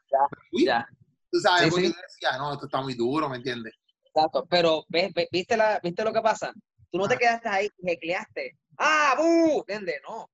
Ya, 0.52 0.88
Tú 1.32 1.40
sabes, 1.40 1.70
porque 1.70 1.88
yo 1.88 1.94
decía, 2.08 2.38
no, 2.38 2.54
esto 2.54 2.66
está 2.66 2.82
muy 2.82 2.94
duro, 2.94 3.30
¿me 3.30 3.38
entiendes? 3.38 3.74
Exacto, 4.06 4.46
pero 4.50 4.86
¿ves, 4.88 5.12
viste, 5.32 5.58
la, 5.58 5.80
¿viste 5.84 6.04
lo 6.04 6.14
que 6.14 6.22
pasa? 6.22 6.54
Tú 6.90 6.98
no 6.98 7.08
te 7.08 7.18
quedaste 7.18 7.50
ahí 7.50 7.70
y 7.78 7.88
jecleaste. 7.88 8.58
¡Ah, 8.78 9.14
bu! 9.18 9.60
¿Entiendes? 9.60 10.02
No. 10.08 10.30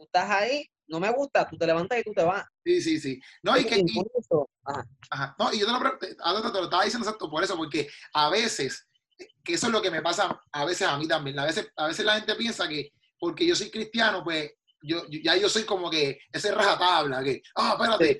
Tú 0.00 0.04
estás 0.04 0.30
ahí 0.30 0.66
no 0.90 0.98
me 0.98 1.10
gusta, 1.12 1.48
tú 1.48 1.56
te 1.56 1.66
levantas 1.66 1.98
y 1.98 2.02
tú 2.02 2.12
te 2.12 2.24
vas. 2.24 2.44
Sí, 2.64 2.80
sí, 2.80 2.98
sí. 2.98 3.20
No, 3.42 3.56
y 3.56 3.64
que. 3.64 3.78
Y, 3.78 4.02
ajá. 5.08 5.36
No, 5.38 5.52
y 5.52 5.60
yo 5.60 5.66
te 5.66 5.72
lo, 5.72 5.98
te 5.98 6.58
lo 6.58 6.64
estaba 6.64 6.84
diciendo 6.84 7.06
exacto 7.06 7.30
por 7.30 7.44
eso, 7.44 7.56
porque 7.56 7.88
a 8.12 8.28
veces, 8.28 8.88
que 9.44 9.54
eso 9.54 9.68
es 9.68 9.72
lo 9.72 9.80
que 9.80 9.90
me 9.90 10.02
pasa 10.02 10.40
a 10.50 10.64
veces 10.64 10.88
a 10.88 10.98
mí 10.98 11.06
también. 11.06 11.38
A 11.38 11.44
veces, 11.44 11.70
a 11.76 11.86
veces 11.86 12.04
la 12.04 12.16
gente 12.16 12.34
piensa 12.34 12.68
que 12.68 12.92
porque 13.20 13.46
yo 13.46 13.54
soy 13.54 13.70
cristiano, 13.70 14.24
pues 14.24 14.50
yo, 14.82 15.04
ya 15.08 15.36
yo 15.36 15.48
soy 15.48 15.64
como 15.64 15.90
que 15.90 16.18
ese 16.32 16.50
rajatabla, 16.50 17.22
que, 17.22 17.42
ah, 17.54 17.76
espérate, 17.78 18.18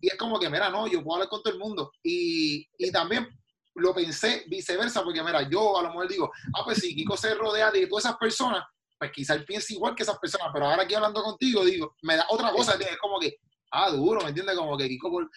y 0.00 0.06
es 0.06 0.14
como 0.14 0.38
que, 0.38 0.48
mira, 0.48 0.70
no, 0.70 0.86
yo 0.86 1.02
puedo 1.02 1.16
hablar 1.16 1.28
con 1.28 1.42
todo 1.42 1.52
el 1.52 1.58
mundo. 1.58 1.90
Y, 2.02 2.66
y 2.78 2.90
también 2.92 3.28
lo 3.74 3.92
pensé 3.92 4.44
viceversa, 4.46 5.02
porque 5.02 5.22
mira, 5.22 5.42
yo 5.50 5.78
a 5.78 5.82
lo 5.82 5.88
mejor 5.88 6.08
digo, 6.08 6.32
ah, 6.56 6.62
pues 6.64 6.78
si 6.78 6.94
Kiko 6.94 7.14
se 7.16 7.34
rodea 7.34 7.70
de 7.70 7.86
todas 7.88 8.06
esas 8.06 8.16
personas, 8.16 8.64
pues 8.98 9.10
quizá 9.12 9.34
él 9.34 9.44
piense 9.44 9.74
igual 9.74 9.94
que 9.94 10.02
esas 10.02 10.18
personas, 10.18 10.48
pero 10.52 10.66
ahora 10.66 10.82
aquí 10.82 10.94
hablando 10.94 11.22
contigo, 11.22 11.64
digo, 11.64 11.94
me 12.02 12.16
da 12.16 12.26
otra 12.30 12.50
cosa, 12.52 12.74
es 12.74 12.98
como 12.98 13.18
que, 13.18 13.36
ah, 13.70 13.90
duro, 13.90 14.20
¿me 14.22 14.28
entiendes? 14.28 14.56
Como 14.56 14.76
que 14.76 14.88
Kiko, 14.88 15.28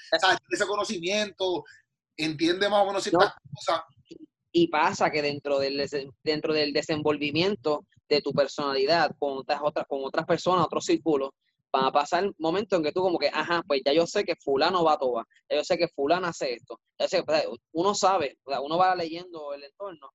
ese 0.50 0.66
conocimiento, 0.66 1.64
entiende 2.18 2.70
más 2.70 2.84
o 2.84 2.88
menos 2.88 3.04
ciertas 3.04 3.34
cosas. 3.54 3.82
Y 4.52 4.68
pasa 4.68 5.12
que 5.12 5.22
dentro 5.22 5.60
del, 5.60 5.88
dentro 6.24 6.54
del 6.54 6.74
desenvolvimiento 6.74 7.86
de 8.08 8.22
tu 8.22 8.32
personalidad 8.32 9.12
con 9.20 9.38
otras, 9.38 9.60
otras, 9.62 9.86
con 9.88 10.00
otras 10.04 10.26
personas, 10.26 10.66
otros 10.66 10.86
círculos, 10.86 11.30
van 11.72 11.86
a 11.86 11.92
pasar 11.92 12.32
momentos 12.40 12.78
en 12.78 12.84
que 12.84 12.92
tú 12.92 13.02
como 13.02 13.20
que, 13.20 13.30
ajá, 13.32 13.62
pues 13.68 13.82
ya 13.86 13.94
yo 13.94 14.08
sé 14.08 14.24
que 14.24 14.36
fulano 14.44 14.84
va 14.84 14.94
a 14.94 14.98
tobar, 14.98 15.26
ya 15.48 15.58
yo 15.58 15.64
sé 15.64 15.78
que 15.78 15.88
fulano 15.90 16.28
hace 16.28 16.54
esto. 16.54 16.80
uno 17.74 17.94
sabe, 17.94 18.40
uno 18.46 18.78
va 18.78 18.96
leyendo 18.96 19.54
el 19.54 19.64
entorno 19.64 20.12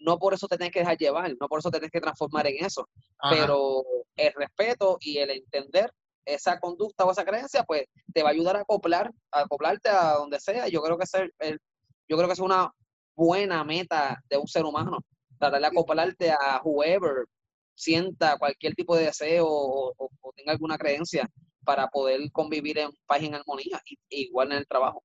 no 0.00 0.18
por 0.18 0.34
eso 0.34 0.48
te 0.48 0.56
tienes 0.56 0.72
que 0.72 0.80
dejar 0.80 0.98
llevar, 0.98 1.34
no 1.40 1.48
por 1.48 1.60
eso 1.60 1.70
te 1.70 1.78
tienes 1.78 1.92
que 1.92 2.00
transformar 2.00 2.46
en 2.46 2.64
eso, 2.64 2.88
pero 3.30 3.84
el 4.16 4.32
respeto 4.34 4.98
y 5.00 5.18
el 5.18 5.30
entender 5.30 5.92
esa 6.24 6.58
conducta 6.58 7.04
o 7.04 7.12
esa 7.12 7.24
creencia, 7.24 7.64
pues 7.64 7.84
te 8.12 8.22
va 8.22 8.30
a 8.30 8.32
ayudar 8.32 8.56
a 8.56 8.60
acoplar, 8.60 9.10
a 9.32 9.40
acoplarte 9.40 9.88
a 9.88 10.14
donde 10.14 10.40
sea. 10.40 10.68
Yo 10.68 10.82
creo 10.82 10.98
que 10.98 11.04
es 11.04 11.14
el, 11.14 11.60
yo 12.08 12.16
creo 12.16 12.26
que 12.26 12.34
es 12.34 12.40
una 12.40 12.70
buena 13.14 13.64
meta 13.64 14.22
de 14.28 14.36
un 14.36 14.46
ser 14.46 14.64
humano, 14.64 14.98
tratar 15.38 15.60
de 15.60 15.66
acoplarte 15.66 16.30
a 16.30 16.60
whoever 16.64 17.26
sienta 17.74 18.36
cualquier 18.38 18.74
tipo 18.74 18.94
de 18.94 19.06
deseo 19.06 19.46
o, 19.48 20.10
tenga 20.36 20.52
alguna 20.52 20.78
creencia 20.78 21.28
para 21.64 21.88
poder 21.88 22.20
convivir 22.32 22.78
en 22.78 22.90
paz 23.06 23.22
y 23.22 23.26
en 23.26 23.34
armonía, 23.34 23.80
igual 24.08 24.52
en 24.52 24.58
el 24.58 24.66
trabajo. 24.66 25.02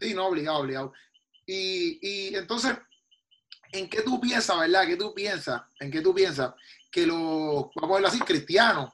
Sí, 0.00 0.14
no, 0.14 0.28
obligado, 0.28 0.60
obligado. 0.60 0.92
Y, 1.46 1.98
y 2.02 2.34
entonces, 2.34 2.76
¿en 3.72 3.88
qué 3.88 4.02
tú 4.02 4.20
piensas, 4.20 4.58
verdad? 4.58 4.86
¿Qué 4.86 4.96
tú 4.96 5.14
piensas? 5.14 5.62
¿En 5.80 5.90
qué 5.90 6.00
tú 6.00 6.14
piensas 6.14 6.52
que 6.90 7.06
los, 7.06 7.68
vamos 7.74 7.90
a 7.90 7.92
verlo 7.94 8.08
así, 8.08 8.18
cristianos, 8.20 8.90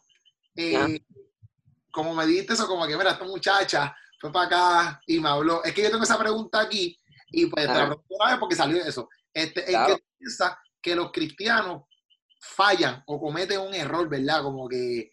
eh, 0.56 1.00
como 1.90 2.14
me 2.14 2.26
dijiste 2.26 2.54
eso, 2.54 2.66
como 2.66 2.84
que, 2.86 2.96
mira, 2.96 3.12
esta 3.12 3.24
muchacha 3.24 3.94
fue 4.18 4.32
para 4.32 4.46
acá 4.46 5.00
y 5.06 5.20
me 5.20 5.28
habló. 5.28 5.62
Es 5.62 5.72
que 5.72 5.84
yo 5.84 5.90
tengo 5.90 6.02
esa 6.02 6.18
pregunta 6.18 6.62
aquí 6.62 6.98
y 7.30 7.46
pues 7.46 7.66
te 7.66 7.72
la 7.72 7.86
pregunto 7.86 8.14
una 8.18 8.30
vez 8.30 8.40
porque 8.40 8.56
salió 8.56 8.82
eso. 8.82 9.08
Este, 9.32 9.72
¿En 9.72 9.86
qué 9.86 9.92
tú 9.94 10.02
piensas 10.18 10.54
que 10.80 10.96
los 10.96 11.12
cristianos 11.12 11.84
fallan 12.40 13.04
o 13.06 13.20
cometen 13.20 13.60
un 13.60 13.72
error, 13.72 14.08
verdad? 14.08 14.42
Como 14.42 14.68
que, 14.68 15.12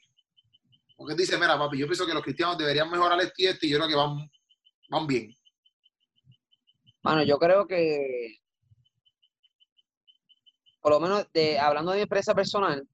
porque 0.95 1.15
dice, 1.15 1.37
mira, 1.37 1.59
papi, 1.59 1.77
yo 1.77 1.85
pienso 1.85 2.07
que 2.07 2.13
los 2.13 2.23
cristianos 2.23 2.57
deberían 2.57 2.89
mejorar 2.89 3.21
este 3.21 3.43
y 3.43 3.45
este 3.47 3.67
y 3.67 3.69
yo 3.69 3.77
creo 3.77 3.89
que 3.89 3.95
van, 3.95 4.29
van 4.89 5.05
bien. 5.05 5.31
Bueno, 7.03 7.23
yo 7.23 7.37
creo 7.37 7.67
que 7.67 8.38
por 10.81 10.91
lo 10.91 10.99
menos 10.99 11.27
de, 11.33 11.59
hablando 11.59 11.91
de 11.91 11.97
mi 11.97 12.03
empresa 12.03 12.33
personal, 12.33 12.87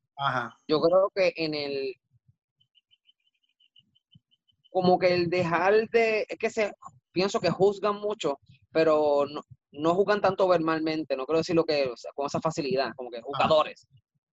yo 0.67 0.81
creo 0.81 1.11
que 1.13 1.33
en 1.35 1.53
el, 1.53 1.95
como 4.69 4.97
que 4.97 5.13
el 5.13 5.29
dejar 5.29 5.89
de, 5.89 6.25
es 6.27 6.37
que 6.37 6.49
se, 6.49 6.71
pienso 7.11 7.39
que 7.39 7.49
juzgan 7.49 7.95
mucho 7.95 8.39
pero 8.75 9.25
no, 9.25 9.41
no 9.71 9.95
juegan 9.95 10.19
tanto 10.19 10.49
verbalmente, 10.49 11.15
no 11.15 11.25
quiero 11.25 11.37
decir 11.37 11.55
lo 11.55 11.63
que, 11.63 11.89
con 12.13 12.25
esa 12.25 12.41
facilidad, 12.41 12.91
como 12.93 13.09
que 13.09 13.21
jugadores, 13.21 13.87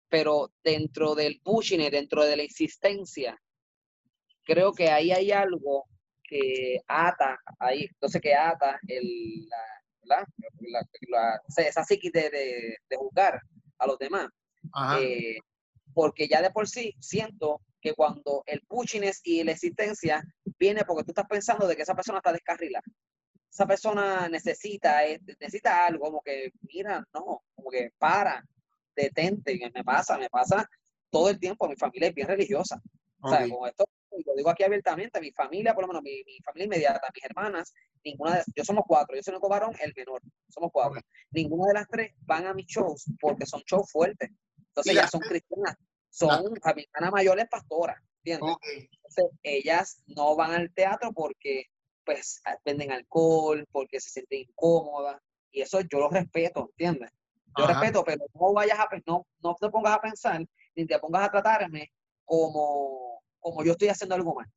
pero 0.10 0.52
dentro 0.64 1.14
del 1.14 1.40
pushing, 1.44 1.92
dentro 1.92 2.26
de 2.26 2.38
la 2.38 2.44
insistencia, 2.44 3.40
creo 4.44 4.74
que 4.74 4.90
ahí 4.90 5.12
hay 5.12 5.32
algo 5.32 5.86
que 6.24 6.82
ata, 6.88 7.40
ahí, 7.60 7.84
entonces 7.84 8.20
que 8.20 8.34
ata 8.34 8.80
el, 8.88 9.48
la, 10.06 10.26
la, 10.72 11.42
esa 11.58 11.84
psiquis 11.84 12.12
de, 12.12 12.30
de, 12.30 12.78
de, 12.90 12.98
juzgar 12.98 13.40
a 13.78 13.88
los 13.88 13.98
demás. 13.98 14.28
Eh, 15.00 15.38
porque 15.94 16.28
ya 16.28 16.42
de 16.42 16.52
por 16.52 16.68
sí 16.68 16.96
siento 17.00 17.62
que 17.82 17.94
cuando 17.94 18.44
el 18.46 18.62
pushiness 18.62 19.22
y 19.24 19.44
la 19.44 19.52
existencia 19.52 20.24
viene 20.58 20.84
porque 20.86 21.04
tú 21.04 21.12
estás 21.12 21.28
pensando 21.28 21.68
de 21.68 21.76
que 21.76 21.82
esa 21.82 21.96
persona 21.96 22.20
está 22.20 22.32
descarrilada. 22.32 22.84
Esa 23.52 23.66
persona 23.66 24.30
necesita, 24.30 25.06
eh, 25.06 25.20
necesita 25.40 25.86
algo, 25.86 26.06
como 26.06 26.22
que, 26.22 26.52
mira, 26.62 27.04
no, 27.14 27.44
como 27.54 27.70
que 27.70 27.92
para, 27.98 28.46
detente, 28.96 29.60
me 29.74 29.84
pasa, 29.84 30.18
me 30.18 30.30
pasa 30.30 30.70
todo 31.10 31.30
el 31.30 31.40
tiempo, 31.40 31.68
mi 31.68 31.76
familia 31.76 32.10
es 32.10 32.16
bien 32.16 32.28
religiosa. 32.28 32.82
O 33.20 33.30
sea, 33.30 33.48
con 33.50 33.68
esto, 33.68 33.86
lo 34.26 34.34
digo 34.36 34.50
aquí 34.50 34.63
abiertamente, 34.63 35.19
mi 35.19 35.32
familia, 35.32 35.74
por 35.74 35.84
lo 35.84 35.88
menos 35.89 36.04
mi, 36.04 36.24
mi 36.26 36.39
familia 36.41 36.65
inmediata, 36.65 37.08
mis 37.13 37.24
hermanas, 37.24 37.74
ninguna 38.04 38.38
de, 38.38 38.43
yo 38.56 38.63
somos 38.63 38.84
cuatro, 38.88 39.15
yo 39.15 39.24
soy 39.24 39.34
el 39.34 39.39
varón, 39.41 39.74
el 39.82 39.93
menor, 39.95 40.21
somos 40.50 40.69
cuatro. 40.71 41.02
Ninguna 41.32 41.67
de 41.69 41.74
las 41.74 41.88
tres 41.88 42.13
van 42.21 42.47
a 42.47 42.54
mis 42.54 42.67
shows 42.67 43.06
porque 43.19 43.45
son 43.45 43.62
shows 43.65 43.89
fuertes. 43.91 44.30
Entonces 44.67 44.93
ya 44.93 45.08
son 45.08 45.21
cristianas, 45.21 45.76
son 46.10 46.54
capitanas 46.56 47.12
mayores 47.12 47.47
pastoras, 47.50 47.97
¿entiendes? 48.24 48.56
Entonces 48.91 49.26
ellas 49.43 50.04
no 50.08 50.36
van 50.36 50.52
al 50.52 50.74
teatro 50.74 51.12
porque 51.13 51.65
pues 52.06 52.41
venden 52.65 52.91
alcohol, 52.91 53.67
porque 53.71 54.00
se 54.00 54.10
sienten 54.10 54.39
incómodas, 54.39 55.21
y 55.52 55.62
eso 55.62 55.82
yo 55.82 56.00
lo 56.00 56.10
respeto, 56.10 56.69
¿entiendes? 56.71 57.10
Yo 57.58 57.67
respeto, 57.67 58.04
pero 58.04 58.26
no 58.34 58.54
vayas 58.54 58.80
a, 58.80 58.88
no, 59.06 59.28
no 59.43 59.56
te 59.60 59.69
pongas 59.69 59.93
a 59.93 60.02
pensar, 60.02 60.45
ni 60.76 60.86
te 60.86 61.00
pongas 61.00 61.28
a 61.28 61.32
tratarme 61.32 61.91
como, 62.24 63.11
como 63.42 63.64
yo 63.64 63.74
estoy 63.74 63.90
haciendo 63.90 64.16
algo 64.16 64.34
mal. 64.36 64.48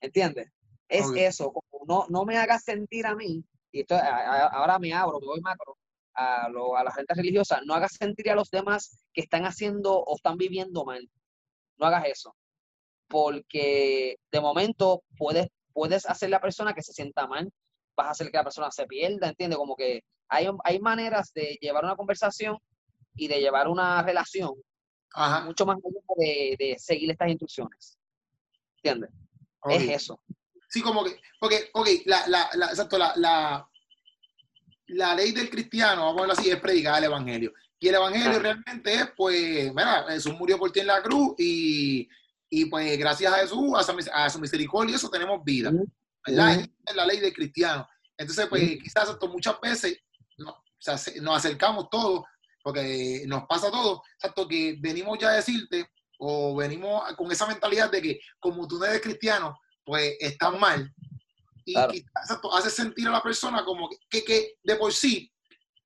¿Entiendes? 0.00 0.50
Es 0.88 1.06
eso, 1.14 1.52
como 1.52 1.84
no, 1.86 2.06
no 2.08 2.24
me 2.24 2.38
hagas 2.38 2.64
sentir 2.64 3.06
a 3.06 3.14
mí, 3.14 3.44
y 3.70 3.80
esto, 3.80 3.94
ahora 3.96 4.78
me 4.78 4.92
abro, 4.94 5.20
me 5.20 5.26
voy 5.26 5.40
macro, 5.40 5.76
a, 6.14 6.48
lo, 6.48 6.76
a 6.76 6.82
la 6.82 6.92
gente 6.92 7.14
religiosa, 7.14 7.60
no 7.64 7.74
hagas 7.74 7.92
sentir 7.92 8.30
a 8.30 8.34
los 8.34 8.50
demás 8.50 9.04
que 9.12 9.20
están 9.20 9.44
haciendo 9.44 9.98
o 9.98 10.16
están 10.16 10.36
viviendo 10.36 10.84
mal. 10.84 11.08
No 11.78 11.86
hagas 11.86 12.06
eso. 12.06 12.34
Porque 13.08 14.16
de 14.32 14.40
momento 14.40 15.02
puedes, 15.16 15.48
puedes 15.72 16.06
hacer 16.06 16.30
la 16.30 16.40
persona 16.40 16.74
que 16.74 16.82
se 16.82 16.92
sienta 16.92 17.26
mal, 17.26 17.50
vas 17.96 18.08
a 18.08 18.10
hacer 18.10 18.30
que 18.30 18.36
la 18.36 18.44
persona 18.44 18.70
se 18.70 18.86
pierda, 18.86 19.28
¿entiendes? 19.28 19.58
Como 19.58 19.76
que 19.76 20.02
hay, 20.28 20.48
hay 20.64 20.80
maneras 20.80 21.32
de 21.34 21.58
llevar 21.60 21.84
una 21.84 21.96
conversación 21.96 22.58
y 23.14 23.28
de 23.28 23.40
llevar 23.40 23.68
una 23.68 24.02
relación 24.02 24.54
mucho 25.44 25.66
más 25.66 25.78
de, 26.16 26.56
de 26.58 26.76
seguir 26.78 27.10
estas 27.10 27.28
instrucciones. 27.28 27.98
¿Entiendes? 28.76 29.10
Es 29.70 30.02
eso. 30.02 30.20
Sí, 30.68 30.82
como 30.82 31.04
que, 31.04 31.20
porque, 31.40 31.70
ok, 31.72 31.88
la, 32.06 32.26
la, 32.28 32.50
la, 32.54 32.66
exacto, 32.66 32.98
la, 32.98 33.12
la, 33.16 33.68
la 34.88 35.14
ley 35.14 35.32
del 35.32 35.50
cristiano, 35.50 36.06
vamos 36.06 36.18
a 36.18 36.20
verlo 36.20 36.34
así, 36.34 36.50
es 36.50 36.60
predicar 36.60 36.98
el 36.98 37.04
evangelio. 37.04 37.52
Y 37.80 37.88
el 37.88 37.94
evangelio 37.94 38.38
realmente 38.38 38.94
es, 38.94 39.10
pues, 39.16 39.72
mira, 39.74 40.04
Jesús 40.08 40.34
murió 40.38 40.58
por 40.58 40.70
ti 40.70 40.80
en 40.80 40.88
la 40.88 41.02
cruz 41.02 41.34
y, 41.38 42.08
y 42.50 42.66
pues 42.66 42.98
gracias 42.98 43.32
a 43.32 43.38
Jesús, 43.38 43.72
a 43.76 43.82
su, 43.82 44.10
a 44.12 44.30
su 44.30 44.38
misericordia, 44.38 44.96
eso 44.96 45.08
tenemos 45.08 45.42
vida. 45.42 45.72
¿Verdad? 46.26 46.60
Es 46.86 46.94
la 46.96 47.06
ley 47.06 47.20
del 47.20 47.32
cristiano. 47.32 47.88
Entonces, 48.16 48.46
pues, 48.48 48.62
quizás 48.82 49.08
esto 49.08 49.28
muchas 49.28 49.60
veces 49.60 49.98
no, 50.36 50.50
o 50.50 50.64
sea, 50.78 50.96
nos 51.22 51.36
acercamos 51.36 51.88
todos, 51.90 52.24
porque 52.68 53.24
nos 53.26 53.46
pasa 53.46 53.70
todo, 53.70 54.02
exacto, 54.12 54.46
que 54.46 54.76
venimos 54.78 55.18
ya 55.18 55.30
a 55.30 55.36
decirte, 55.36 55.90
o 56.18 56.54
venimos 56.54 57.02
con 57.14 57.32
esa 57.32 57.46
mentalidad 57.46 57.90
de 57.90 58.02
que 58.02 58.20
como 58.38 58.68
tú 58.68 58.78
no 58.78 58.84
eres 58.84 59.00
cristiano, 59.00 59.58
pues 59.82 60.16
estás 60.20 60.52
mal. 60.60 60.92
Y 61.64 61.72
quizás 61.72 62.38
hace 62.52 62.68
sentir 62.68 63.08
a 63.08 63.12
la 63.12 63.22
persona 63.22 63.64
como 63.64 63.88
que, 64.10 64.22
que, 64.22 64.56
de 64.62 64.76
por 64.76 64.92
sí, 64.92 65.32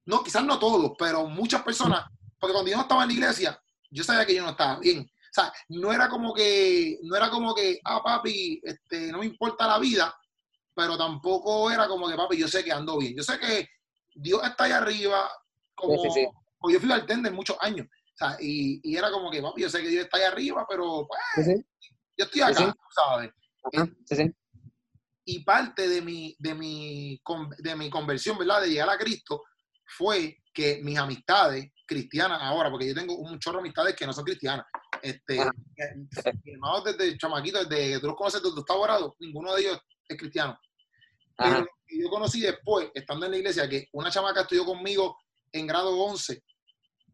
no, 0.07 0.25
quizás 0.25 0.45
no 0.45 0.59
todos, 0.59 0.91
pero 0.99 1.25
muchas 1.29 1.63
personas, 1.63 2.05
porque 2.37 2.53
cuando 2.53 2.73
yo 2.73 2.77
no 2.77 2.83
estaba 2.83 3.03
en 3.03 3.09
la 3.11 3.15
iglesia, 3.15 3.63
yo 3.89 4.03
sabía 4.03 4.27
que 4.27 4.35
yo 4.35 4.43
no 4.43 4.51
estaba 4.51 4.81
bien. 4.81 5.03
O 5.03 5.35
sea, 5.35 5.53
no 5.69 5.93
era 5.93 6.09
como 6.09 6.35
que, 6.35 6.99
no 7.05 7.15
era 7.15 7.31
como 7.31 7.55
que, 7.55 7.79
ah, 7.85 8.03
papi, 8.03 8.61
este, 8.65 9.13
no 9.13 9.19
me 9.19 9.27
importa 9.27 9.69
la 9.69 9.79
vida, 9.79 10.13
pero 10.75 10.99
tampoco 10.99 11.71
era 11.71 11.87
como 11.87 12.09
que, 12.09 12.17
papi, 12.17 12.39
yo 12.39 12.49
sé 12.49 12.65
que 12.65 12.73
ando 12.73 12.99
bien. 12.99 13.15
Yo 13.17 13.23
sé 13.23 13.39
que 13.39 13.69
Dios 14.17 14.43
está 14.43 14.65
ahí 14.65 14.73
arriba, 14.73 15.31
como, 15.77 16.03
yo 16.71 16.81
fui 16.81 16.91
al 16.93 17.07
tender 17.07 17.33
muchos 17.33 17.57
años. 17.61 17.87
O 17.87 18.17
sea, 18.17 18.37
y, 18.41 18.81
y, 18.83 18.97
era 18.97 19.11
como 19.11 19.31
que, 19.31 19.41
papi, 19.41 19.63
yo 19.63 19.71
sé 19.71 19.83
que 19.83 19.89
Dios 19.89 20.05
está 20.05 20.19
ahí 20.19 20.25
arriba, 20.25 20.67
pero 20.69 21.07
pues, 21.07 21.47
yo 22.17 22.25
estoy 22.25 22.41
acá, 22.43 22.75
¿sabes? 22.95 23.31
y 25.25 25.45
parte 25.45 25.89
de 25.89 26.03
mi, 26.03 26.35
de, 26.39 26.55
mi, 26.55 27.21
de 27.59 27.77
mi 27.77 27.91
conversión, 27.91 28.37
¿verdad? 28.39 28.63
De 28.63 28.71
llegar 28.71 28.91
a 28.91 28.99
Cristo, 28.99 29.45
fue 29.87 30.39
que 30.53 30.81
mis 30.83 30.99
amistades 30.99 31.71
cristianas 31.87 32.39
ahora, 32.43 32.71
porque 32.71 32.89
yo 32.89 32.95
tengo 32.95 33.17
un 33.17 33.39
chorro 33.39 33.59
de 33.59 33.63
amistades 33.63 33.95
que 33.95 34.07
no 34.07 34.13
son 34.13 34.25
cristianas, 34.25 34.67
este, 35.03 35.39
hermanos 36.45 36.85
desde 36.85 37.17
chamaquito, 37.19 37.65
desde 37.65 37.95
que 37.95 38.01
tú 38.01 38.07
los 38.09 38.17
conoces 38.17 38.43
desde 38.43 38.65
tu 38.65 38.83
grado, 38.83 39.15
ninguno 39.21 39.55
de 39.55 39.63
ellos 39.63 39.81
es 40.09 40.17
cristiano. 40.17 40.59
Pero 41.37 41.67
yo 41.89 42.09
conocí 42.11 42.41
después, 42.41 42.91
estando 42.95 43.27
en 43.27 43.33
la 43.33 43.39
iglesia, 43.39 43.69
que 43.69 43.89
una 43.93 44.11
chamaca 44.11 44.43
estudió 44.43 44.65
conmigo 44.65 45.19
en 45.53 45.67
grado 45.67 45.97
11 45.99 46.43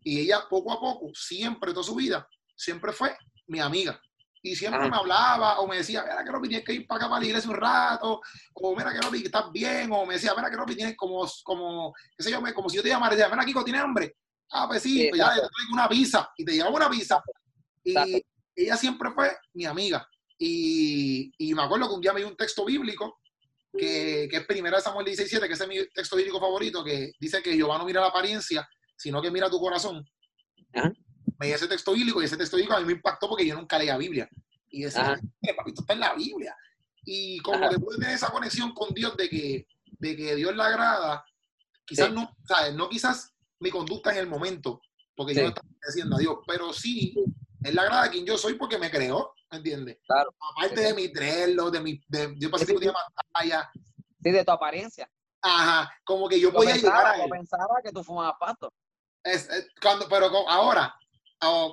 y 0.03 0.21
ella 0.21 0.43
poco 0.49 0.73
a 0.73 0.81
poco, 0.81 1.11
siempre, 1.15 1.73
toda 1.73 1.85
su 1.85 1.95
vida, 1.95 2.29
siempre 2.55 2.93
fue 2.93 3.17
mi 3.47 3.61
amiga. 3.61 4.01
Y 4.41 4.55
siempre 4.55 4.89
me 4.89 4.97
hablaba 4.97 5.59
o 5.59 5.67
me 5.67 5.79
decía, 5.79 6.03
mira 6.03 6.25
que 6.25 6.31
Ropi 6.31 6.49
tienes 6.49 6.65
que 6.65 6.73
ir 6.73 6.87
para 6.87 6.99
acá 7.01 7.11
para 7.11 7.21
la 7.21 7.27
iglesia 7.27 7.51
un 7.51 7.57
rato, 7.57 8.21
o 8.55 8.77
mira 8.77 8.93
que 8.93 9.01
Ropi 9.01 9.25
estás 9.25 9.51
bien, 9.53 9.91
o 9.93 10.07
me 10.07 10.15
decía, 10.15 10.33
mira 10.37 10.49
que 10.49 10.57
Ropi 10.57 10.77
tienes 10.77 10.97
como, 10.97 11.27
como, 11.43 11.93
qué 12.17 12.23
sé 12.23 12.31
yo, 12.31 12.41
como 12.55 12.69
si 12.69 12.77
yo 12.77 12.83
te 12.83 12.89
llamara 12.89 13.17
decía, 13.17 13.29
mira 13.29 13.45
Kiko, 13.45 13.65
¿tienes 13.65 13.83
hambre? 13.83 14.17
Ah, 14.51 14.67
pues 14.69 14.83
sí, 14.83 15.09
pues 15.11 15.19
ya 15.19 15.35
te 15.35 15.41
traigo 15.41 15.73
una 15.73 15.89
pizza 15.89 16.31
y 16.37 16.45
te 16.45 16.53
llevaba 16.53 16.77
una 16.77 16.91
pizza. 16.91 17.23
Y 17.85 18.25
ella 18.55 18.77
siempre 18.77 19.11
fue 19.11 19.37
mi 19.55 19.67
amiga. 19.67 20.09
Y, 20.39 21.33
y, 21.37 21.55
me 21.55 21.63
acuerdo 21.63 21.89
que 21.89 21.95
un 21.95 22.01
día 22.01 22.13
me 22.13 22.21
dio 22.21 22.29
un 22.29 22.37
texto 22.37 22.65
bíblico 22.65 23.21
que, 23.77 24.29
que 24.31 24.37
es 24.37 24.47
Primera 24.47 24.81
Samuel 24.81 25.07
16.7, 25.07 25.47
que 25.47 25.53
ese 25.53 25.65
es 25.65 25.69
mi 25.69 25.89
texto 25.89 26.17
bíblico 26.17 26.39
favorito, 26.39 26.85
que 26.85 27.13
dice 27.19 27.43
que 27.43 27.55
Jehová 27.55 27.77
no 27.77 27.85
mira 27.85 28.01
la 28.01 28.07
apariencia, 28.07 28.67
sino 28.99 29.23
que 29.23 29.31
mira 29.31 29.49
tu 29.49 29.59
corazón. 29.59 30.07
Me 31.39 31.47
dio 31.47 31.55
ese 31.55 31.69
texto 31.69 31.93
bíblico 31.93 32.21
y 32.21 32.25
ese 32.25 32.37
texto 32.37 32.57
bíblico 32.57 32.77
a 32.77 32.81
mí 32.81 32.87
me 32.87 32.93
impactó 32.93 33.29
porque 33.29 33.47
yo 33.47 33.55
nunca 33.55 33.79
leía 33.79 33.97
Biblia. 33.97 34.29
Y 34.71 34.83
decía, 34.83 35.19
esto 35.41 35.81
está 35.81 35.95
en 35.95 36.01
la 36.01 36.15
Biblia. 36.15 36.55
Y 37.05 37.39
como 37.39 37.71
que 37.71 37.79
puede 37.79 37.99
tener 37.99 38.15
esa 38.15 38.31
conexión 38.31 38.75
con 38.75 38.93
Dios 38.93 39.17
de 39.17 39.31
que, 39.31 39.67
de 39.99 40.17
que 40.17 40.35
Dios 40.35 40.55
le 40.55 40.63
agrada, 40.63 41.25
quizás 41.87 42.13
no, 42.13 42.37
¿sabes? 42.45 42.75
No 42.75 42.89
quizás 42.89 43.33
mi 43.61 43.71
conducta 43.71 44.13
en 44.13 44.19
el 44.19 44.27
momento, 44.27 44.83
porque 45.17 45.35
yo 45.35 45.43
no 45.43 45.49
estoy 45.49 45.69
diciendo 45.87 46.17
a 46.17 46.19
Dios, 46.19 46.39
pero 46.47 46.73
sí, 46.73 47.15
Él 47.63 47.75
le 47.75 47.81
agrada 47.81 48.05
a 48.05 48.11
quien 48.11 48.27
yo 48.27 48.37
soy 48.37 48.55
porque 48.55 48.79
me 48.79 48.91
creó, 48.91 49.33
¿me 49.51 49.59
entiendes? 49.59 49.99
Claro. 50.07 50.35
Aparte 50.53 50.81
de 50.81 50.95
mi 50.95 51.11
trello, 51.11 51.71
de 51.71 51.81
mi, 51.81 52.01
de, 52.09 52.35
yo 52.37 52.51
pasé 52.51 52.73
un 52.75 52.81
día 52.81 52.93
pantalla. 52.93 53.71
Sí, 54.23 54.31
de 54.31 54.45
tu 54.45 54.51
apariencia. 54.51 55.11
Ajá, 55.41 55.91
como 56.05 56.29
que 56.29 56.39
yo 56.39 56.53
podía 56.53 56.77
llegar 56.77 57.07
a 57.07 57.25
él. 57.25 57.31
pensaba 57.31 57.77
que 57.83 57.93
tú 57.93 58.03
fumabas 58.03 58.35
pasto. 58.39 58.73
Es, 59.33 59.49
cuando, 59.81 60.09
pero 60.09 60.27
ahora, 60.49 60.95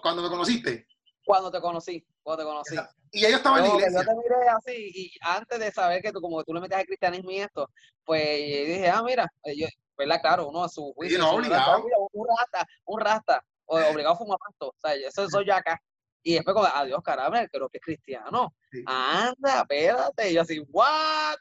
cuando 0.02 0.22
me 0.22 0.30
conociste. 0.30 0.88
Cuando 1.24 1.50
te 1.50 1.60
conocí, 1.60 2.06
cuando 2.22 2.44
te 2.44 2.48
conocí. 2.48 2.76
Y 3.12 3.26
ellos 3.26 3.38
estaban 3.38 3.64
en 3.64 3.70
la 3.70 3.76
iglesia. 3.76 4.00
Yo 4.02 4.06
te 4.06 4.16
miré 4.16 4.50
así, 4.50 4.92
y 4.94 5.12
antes 5.22 5.60
de 5.60 5.72
saber 5.72 6.02
que 6.02 6.12
tú, 6.12 6.22
como 6.22 6.44
tú 6.44 6.54
le 6.54 6.62
metías 6.62 6.82
al 6.82 6.86
cristianismo 6.86 7.32
y 7.32 7.40
esto, 7.40 7.70
pues 8.04 8.22
dije, 8.22 8.90
ah, 8.90 9.02
mira, 9.04 9.32
eh, 9.46 9.56
yo, 9.56 9.68
¿verdad? 9.98 10.22
Claro, 10.22 10.48
uno 10.50 10.64
a 10.64 10.70
su 10.70 10.94
juicio. 10.94 11.18
Sí, 11.18 11.24
no, 11.24 11.32
obligado. 11.32 11.84
Un 12.12 12.28
rasta, 12.28 12.68
un 12.86 13.00
rasta, 13.00 13.46
obligado 13.66 14.16
a 14.16 14.18
fumar 14.18 14.38
pasto. 14.38 14.68
O 14.68 14.76
sea, 14.78 14.94
eso 14.94 15.30
soy 15.30 15.46
yo 15.46 15.56
acá. 15.56 15.82
Y 16.22 16.34
después, 16.34 16.56
como, 16.56 16.68
adiós, 16.68 17.02
caramba, 17.04 17.48
creo 17.48 17.70
que 17.70 17.78
es 17.78 17.84
cristiano. 17.84 18.54
Anda, 18.86 19.62
espérate. 19.62 20.32
Y 20.32 20.34
yo 20.34 20.42
así, 20.42 20.60
¿what? 20.70 21.38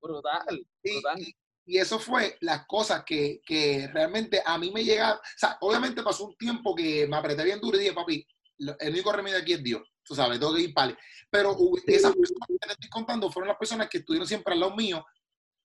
brutal, 0.00 0.66
brutal. 0.84 1.18
Y, 1.18 1.34
eso 1.66 1.98
fue 1.98 2.36
las 2.40 2.66
cosas 2.66 3.02
que, 3.04 3.40
que, 3.44 3.88
realmente 3.92 4.40
a 4.44 4.56
mí 4.56 4.70
me 4.70 4.84
llegaron. 4.84 5.18
O 5.18 5.38
sea, 5.38 5.58
obviamente 5.60 6.02
pasó 6.02 6.24
un 6.26 6.36
tiempo 6.36 6.74
que 6.74 7.06
me 7.08 7.16
apreté 7.16 7.42
bien 7.44 7.60
duro 7.60 7.76
y 7.76 7.80
dije, 7.80 7.92
papi, 7.92 8.26
el 8.58 8.92
único 8.92 9.12
remedio 9.12 9.38
aquí 9.38 9.54
es 9.54 9.62
Dios. 9.62 9.82
Tú 10.04 10.14
sabes, 10.14 10.38
tengo 10.38 10.54
que 10.54 10.62
ir 10.62 10.72
para 10.72 10.96
Pero 11.28 11.56
esas 11.86 12.14
personas 12.14 12.48
que 12.48 12.56
te 12.58 12.72
estoy 12.72 12.88
contando 12.90 13.30
fueron 13.30 13.48
las 13.48 13.58
personas 13.58 13.88
que 13.88 13.98
estuvieron 13.98 14.28
siempre 14.28 14.54
al 14.54 14.60
lado 14.60 14.76
mío. 14.76 15.04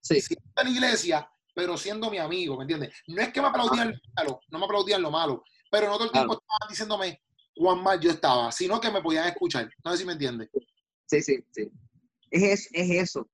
Sí. 0.01 0.19
Siempre 0.19 0.49
en 0.57 0.63
la 0.65 0.71
iglesia, 0.71 1.31
pero 1.53 1.77
siendo 1.77 2.09
mi 2.09 2.17
amigo, 2.17 2.57
¿me 2.57 2.63
entiendes? 2.63 2.95
No 3.07 3.21
es 3.21 3.31
que 3.31 3.39
me 3.39 3.47
aplaudían 3.47 3.91
lo 3.91 3.99
malo, 4.15 4.39
no 4.49 4.59
me 4.59 4.65
aplaudían 4.65 5.01
lo 5.01 5.11
malo, 5.11 5.43
pero 5.69 5.87
no 5.87 5.93
todo 5.93 6.05
el 6.05 6.11
tiempo 6.11 6.33
estaban 6.33 6.69
diciéndome, 6.69 7.21
cuán 7.55 7.83
mal 7.83 7.99
yo 7.99 8.09
estaba, 8.09 8.51
sino 8.51 8.81
que 8.81 8.89
me 8.89 9.01
podían 9.01 9.27
escuchar. 9.27 9.69
No 9.83 9.91
sé 9.91 9.97
si 9.97 10.05
me 10.05 10.13
entiendes. 10.13 10.49
Sí, 11.05 11.21
sí, 11.21 11.45
sí. 11.51 11.71
Es, 12.31 12.67
es 12.71 12.89
eso. 12.89 13.29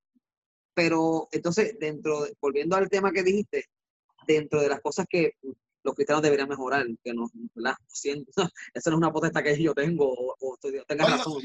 Pero 0.77 1.27
entonces, 1.31 1.75
dentro, 1.79 2.27
volviendo 2.39 2.75
al 2.75 2.87
tema 2.87 3.11
que 3.11 3.23
dijiste, 3.23 3.65
dentro 4.27 4.61
de 4.61 4.69
las 4.69 4.79
cosas 4.79 5.07
que 5.09 5.31
los 5.81 5.95
cristianos 5.95 6.21
deberían 6.21 6.47
mejorar, 6.47 6.85
que 7.03 7.15
no, 7.15 7.27
¿verdad? 7.55 7.73
Siento, 7.87 8.31
esa 8.75 8.91
no 8.91 8.97
es 8.97 8.99
una 8.99 9.11
potestad 9.11 9.41
que 9.41 9.59
yo 9.59 9.73
tengo, 9.73 10.07
o, 10.07 10.35
o 10.39 10.57
tenga 10.87 11.07
razón, 11.07 11.41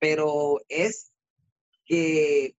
pero 0.00 0.60
es 0.68 1.12
que 1.84 2.56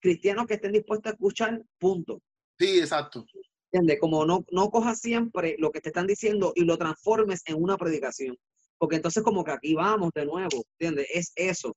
cristianos 0.00 0.46
que 0.46 0.54
estén 0.54 0.72
dispuestos 0.72 1.10
a 1.10 1.14
escuchar, 1.16 1.62
punto. 1.78 2.22
Sí, 2.58 2.78
exacto. 2.78 3.26
¿Entiendes? 3.72 4.00
Como 4.00 4.24
no, 4.24 4.42
no 4.50 4.70
cojas 4.70 5.00
siempre 5.00 5.56
lo 5.58 5.70
que 5.70 5.82
te 5.82 5.90
están 5.90 6.06
diciendo 6.06 6.54
y 6.56 6.64
lo 6.64 6.78
transformes 6.78 7.42
en 7.44 7.62
una 7.62 7.76
predicación. 7.76 8.38
Porque 8.78 8.96
entonces 8.96 9.22
como 9.22 9.44
que 9.44 9.52
aquí 9.52 9.74
vamos 9.74 10.12
de 10.14 10.24
nuevo, 10.24 10.64
¿entiendes? 10.78 11.08
Es 11.12 11.32
eso. 11.36 11.76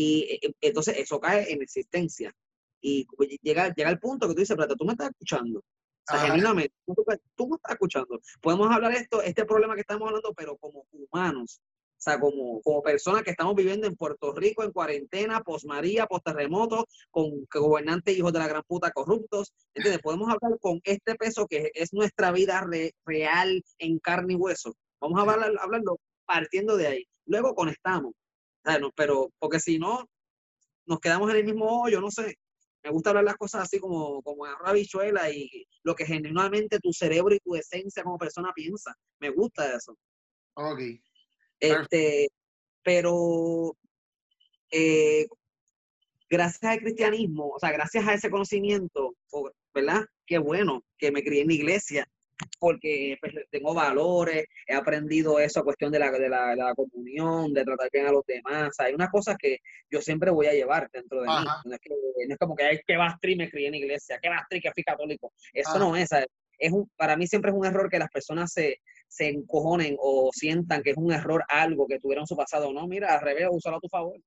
Y 0.00 0.38
entonces 0.60 0.96
eso 0.96 1.18
cae 1.18 1.52
en 1.52 1.60
existencia. 1.60 2.32
Y 2.80 3.08
llega, 3.42 3.74
llega 3.74 3.90
el 3.90 3.98
punto 3.98 4.28
que 4.28 4.34
tú 4.34 4.40
dices, 4.40 4.56
pero 4.56 4.76
tú 4.76 4.84
me 4.84 4.92
estás 4.92 5.10
escuchando. 5.10 5.58
O 5.58 5.64
sea, 6.06 6.20
genuinamente, 6.20 6.72
tú, 6.86 6.94
tú, 7.34 7.48
me 7.48 7.56
estás 7.56 7.72
escuchando. 7.72 8.20
Podemos 8.40 8.70
hablar 8.70 8.92
esto, 8.92 9.20
este 9.22 9.44
problema 9.44 9.74
que 9.74 9.80
estamos 9.80 10.06
hablando, 10.06 10.32
pero 10.34 10.56
como 10.56 10.86
humanos. 10.92 11.60
O 11.60 12.00
sea, 12.00 12.20
como, 12.20 12.62
como 12.62 12.80
personas 12.80 13.24
que 13.24 13.32
estamos 13.32 13.56
viviendo 13.56 13.88
en 13.88 13.96
Puerto 13.96 14.32
Rico 14.32 14.62
en 14.62 14.70
cuarentena, 14.70 15.40
post 15.40 15.66
María, 15.66 16.06
post 16.06 16.26
terremoto, 16.26 16.86
con 17.10 17.44
gobernantes 17.52 18.16
hijos 18.16 18.32
de 18.32 18.38
la 18.38 18.46
gran 18.46 18.62
puta 18.68 18.92
corruptos. 18.92 19.52
¿Entiendes? 19.74 20.00
Podemos 20.00 20.28
hablar 20.28 20.60
con 20.60 20.80
este 20.84 21.16
peso 21.16 21.48
que 21.48 21.72
es 21.74 21.92
nuestra 21.92 22.30
vida 22.30 22.64
real 23.04 23.64
en 23.80 23.98
carne 23.98 24.34
y 24.34 24.36
hueso. 24.36 24.76
Vamos 25.00 25.18
a 25.18 25.22
hablar, 25.22 25.52
hablarlo 25.60 25.98
partiendo 26.24 26.76
de 26.76 26.86
ahí. 26.86 27.08
Luego 27.26 27.56
conectamos. 27.56 28.12
Pero, 28.94 29.30
porque 29.38 29.60
si 29.60 29.78
no, 29.78 30.08
nos 30.86 31.00
quedamos 31.00 31.30
en 31.30 31.36
el 31.36 31.44
mismo 31.44 31.82
hoyo, 31.82 32.00
no 32.00 32.10
sé. 32.10 32.38
Me 32.82 32.90
gusta 32.90 33.10
hablar 33.10 33.24
las 33.24 33.36
cosas 33.36 33.62
así 33.62 33.78
como, 33.78 34.22
como 34.22 34.44
bichuela 34.72 35.30
y 35.30 35.66
lo 35.82 35.94
que 35.94 36.06
genuinamente 36.06 36.78
tu 36.78 36.92
cerebro 36.92 37.34
y 37.34 37.40
tu 37.40 37.56
esencia 37.56 38.02
como 38.02 38.18
persona 38.18 38.52
piensa. 38.54 38.94
Me 39.18 39.30
gusta 39.30 39.74
eso. 39.74 39.96
Ok. 40.54 40.80
Este, 41.60 42.28
pero 42.82 43.76
eh, 44.70 45.26
gracias 46.30 46.72
al 46.72 46.80
cristianismo, 46.80 47.48
o 47.48 47.58
sea, 47.58 47.72
gracias 47.72 48.06
a 48.06 48.14
ese 48.14 48.30
conocimiento, 48.30 49.14
¿verdad? 49.74 50.04
Qué 50.26 50.38
bueno 50.38 50.84
que 50.98 51.10
me 51.10 51.22
crié 51.22 51.42
en 51.42 51.48
la 51.48 51.54
iglesia, 51.54 52.08
porque 52.58 53.16
pues, 53.20 53.32
tengo 53.50 53.74
valores, 53.74 54.46
he 54.66 54.74
aprendido 54.74 55.38
eso 55.38 55.60
a 55.60 55.64
cuestión 55.64 55.90
de 55.92 55.98
la, 55.98 56.10
de, 56.10 56.28
la, 56.28 56.54
la, 56.54 56.74
comunión, 56.74 57.52
de 57.52 57.64
tratar 57.64 57.88
bien 57.92 58.06
a 58.06 58.12
los 58.12 58.24
demás. 58.26 58.70
Hay 58.78 58.94
unas 58.94 59.10
cosas 59.10 59.36
que 59.38 59.58
yo 59.90 60.00
siempre 60.00 60.30
voy 60.30 60.46
a 60.46 60.52
llevar 60.52 60.88
dentro 60.92 61.20
de 61.20 61.28
mí. 61.28 61.34
No 61.64 61.74
es, 61.74 61.80
que, 61.80 61.90
no 61.90 62.34
es 62.34 62.38
como 62.38 62.54
que, 62.54 62.64
hay 62.64 62.80
que 62.86 62.96
bastri 62.96 63.36
me 63.36 63.50
crié 63.50 63.68
en 63.68 63.74
iglesia, 63.74 64.18
que 64.20 64.28
bastri 64.28 64.60
que 64.60 64.72
fui 64.72 64.82
católico. 64.82 65.32
Eso 65.52 65.78
no 65.78 65.96
es, 65.96 66.10
es 66.58 66.72
un, 66.72 66.90
para 66.96 67.16
mí 67.16 67.26
siempre 67.26 67.50
es 67.50 67.56
un 67.56 67.66
error 67.66 67.88
que 67.88 67.98
las 67.98 68.10
personas 68.10 68.52
se, 68.52 68.80
se 69.06 69.28
encojonen 69.28 69.96
o 69.98 70.30
sientan 70.32 70.82
que 70.82 70.90
es 70.90 70.96
un 70.96 71.12
error 71.12 71.44
algo 71.48 71.86
que 71.86 71.98
tuvieron 71.98 72.26
su 72.26 72.36
pasado. 72.36 72.72
No, 72.72 72.86
mira, 72.86 73.14
al 73.14 73.20
revés, 73.20 73.48
úsalo 73.50 73.76
a 73.76 73.80
tu 73.80 73.88
favor. 73.88 74.18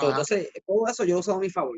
Entonces, 0.00 0.50
todo 0.64 0.86
eso 0.86 1.04
yo 1.04 1.16
he 1.16 1.18
usado 1.18 1.38
a 1.38 1.40
mi 1.40 1.50
favor. 1.50 1.76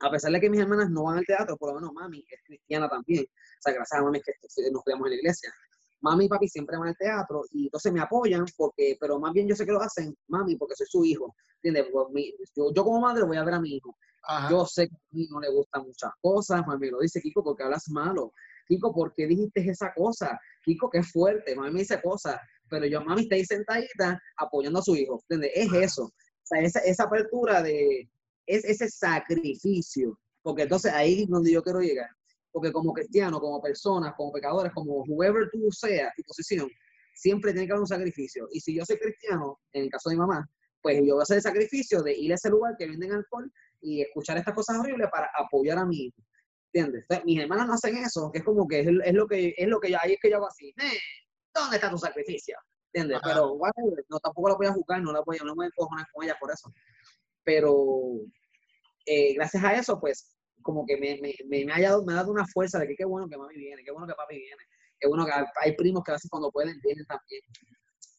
A 0.00 0.10
pesar 0.10 0.30
de 0.32 0.40
que 0.40 0.50
mis 0.50 0.60
hermanas 0.60 0.90
no 0.90 1.04
van 1.04 1.18
al 1.18 1.24
teatro, 1.24 1.56
por 1.56 1.70
lo 1.70 1.76
menos 1.76 1.92
mami 1.92 2.24
es 2.28 2.40
cristiana 2.44 2.88
también. 2.88 3.24
O 3.24 3.62
sea, 3.62 3.72
gracias 3.72 4.00
a 4.00 4.04
mami 4.04 4.20
que 4.20 4.32
nos 4.70 4.82
criamos 4.82 5.06
en 5.06 5.10
la 5.10 5.16
iglesia. 5.16 5.52
Mami 6.02 6.26
y 6.26 6.28
papi 6.28 6.48
siempre 6.48 6.76
van 6.76 6.88
al 6.88 6.96
teatro 6.96 7.44
y 7.50 7.64
entonces 7.64 7.92
me 7.92 8.00
apoyan 8.00 8.44
porque, 8.56 8.96
pero 9.00 9.18
más 9.18 9.32
bien 9.32 9.48
yo 9.48 9.56
sé 9.56 9.64
que 9.64 9.72
lo 9.72 9.80
hacen, 9.80 10.14
mami, 10.28 10.56
porque 10.56 10.74
soy 10.76 10.86
su 10.86 11.04
hijo. 11.04 11.34
¿Entiendes? 11.62 11.90
Yo, 12.54 12.72
yo, 12.74 12.84
como 12.84 13.00
madre 13.00 13.24
voy 13.24 13.38
a 13.38 13.44
ver 13.44 13.54
a 13.54 13.60
mi 13.60 13.76
hijo. 13.76 13.96
Yo 14.50 14.66
sé 14.66 14.88
que 14.88 14.94
a 14.94 14.98
mí 15.12 15.26
no 15.30 15.40
le 15.40 15.50
gustan 15.50 15.84
muchas 15.84 16.10
cosas, 16.20 16.66
mami 16.66 16.90
lo 16.90 16.98
dice 16.98 17.20
Kiko 17.20 17.42
porque 17.42 17.62
hablas 17.62 17.88
malo. 17.88 18.32
Kiko, 18.68 18.92
¿por 18.92 19.14
qué 19.14 19.26
dijiste 19.26 19.68
esa 19.68 19.92
cosa? 19.94 20.38
Kiko, 20.64 20.90
qué 20.90 21.02
fuerte, 21.02 21.54
mami 21.54 21.70
me 21.70 21.78
dice 21.80 22.02
cosas, 22.02 22.38
pero 22.68 22.86
yo, 22.86 23.00
mami, 23.02 23.22
está 23.22 23.36
ahí 23.36 23.44
sentadita 23.44 24.20
apoyando 24.36 24.80
a 24.80 24.82
su 24.82 24.96
hijo, 24.96 25.22
¿entiendes? 25.28 25.52
Es 25.54 25.72
eso, 25.72 26.04
o 26.04 26.12
sea, 26.42 26.60
esa, 26.60 26.80
esa 26.80 27.04
apertura 27.04 27.62
de, 27.62 28.08
es 28.46 28.64
ese 28.64 28.88
sacrificio, 28.88 30.18
porque 30.42 30.62
entonces 30.62 30.92
ahí 30.92 31.22
es 31.22 31.28
donde 31.28 31.52
yo 31.52 31.62
quiero 31.62 31.80
llegar, 31.80 32.10
porque 32.52 32.72
como 32.72 32.92
cristiano, 32.92 33.40
como 33.40 33.60
personas, 33.60 34.14
como 34.16 34.32
pecadores, 34.32 34.72
como 34.72 35.04
whoever 35.08 35.48
tú 35.52 35.70
seas, 35.70 36.12
tu 36.16 36.22
posición, 36.22 36.68
siempre 37.14 37.52
tiene 37.52 37.66
que 37.66 37.72
haber 37.72 37.82
un 37.82 37.86
sacrificio, 37.86 38.48
y 38.52 38.60
si 38.60 38.74
yo 38.74 38.84
soy 38.84 38.98
cristiano, 38.98 39.60
en 39.72 39.84
el 39.84 39.90
caso 39.90 40.08
de 40.08 40.16
mi 40.16 40.20
mamá, 40.20 40.48
pues 40.82 40.98
yo 41.04 41.14
voy 41.14 41.20
a 41.20 41.24
hacer 41.24 41.38
el 41.38 41.42
sacrificio 41.42 42.02
de 42.02 42.16
ir 42.16 42.30
a 42.30 42.36
ese 42.36 42.48
lugar 42.48 42.76
que 42.78 42.86
venden 42.86 43.12
alcohol 43.12 43.50
y 43.80 44.02
escuchar 44.02 44.38
estas 44.38 44.54
cosas 44.54 44.78
horribles 44.78 45.08
para 45.10 45.28
apoyar 45.36 45.78
a 45.78 45.84
mi 45.84 46.06
hijo. 46.06 46.22
¿Entiendes? 46.72 47.06
mis 47.24 47.40
hermanas 47.40 47.66
no 47.66 47.72
hacen 47.74 47.96
eso, 47.96 48.30
que 48.30 48.38
es 48.38 48.44
como 48.44 48.68
que 48.68 48.80
es, 48.80 48.86
es, 48.86 49.14
lo 49.14 49.26
que 49.26 49.54
es 49.56 49.66
lo 49.66 49.80
que 49.80 49.90
yo, 49.90 49.98
ahí 50.00 50.12
es 50.12 50.18
que 50.20 50.28
yo 50.30 50.36
hago 50.36 50.46
así, 50.46 50.74
¿dónde 51.54 51.76
está 51.76 51.90
tu 51.90 51.96
sacrificio? 51.96 52.56
¿Entiendes? 52.92 53.20
Pero 53.24 53.56
bueno, 53.56 53.74
no 54.08 54.18
tampoco 54.20 54.50
la 54.50 54.54
voy 54.56 54.66
a 54.66 54.72
juzgar, 54.72 55.02
no 55.02 55.12
la 55.12 55.22
voy 55.24 55.38
a, 55.40 55.44
no 55.44 55.52
me 55.52 55.56
voy 55.56 55.64
a 55.64 55.68
encojonar 55.68 56.06
con 56.12 56.24
ella 56.24 56.36
por 56.38 56.50
eso. 56.52 56.72
Pero 57.46 58.20
eh, 59.06 59.34
gracias 59.34 59.64
a 59.64 59.74
eso, 59.74 59.98
pues, 59.98 60.36
como 60.62 60.84
que 60.84 60.96
me, 60.96 61.18
me, 61.22 61.64
me, 61.64 61.72
ha 61.72 61.80
dado, 61.80 62.04
me 62.04 62.12
ha 62.12 62.16
dado 62.16 62.32
una 62.32 62.46
fuerza 62.46 62.80
de 62.80 62.88
que 62.88 62.96
qué 62.96 63.04
bueno 63.04 63.28
que 63.28 63.38
mami 63.38 63.54
viene, 63.54 63.84
qué 63.84 63.92
bueno 63.92 64.06
que 64.08 64.14
papi 64.14 64.36
viene, 64.36 64.62
qué 64.98 65.08
bueno 65.08 65.24
que 65.24 65.32
hay 65.62 65.76
primos 65.76 66.02
que 66.02 66.10
a 66.10 66.14
veces 66.14 66.28
cuando 66.28 66.50
pueden 66.50 66.78
vienen 66.82 67.06
también. 67.06 67.40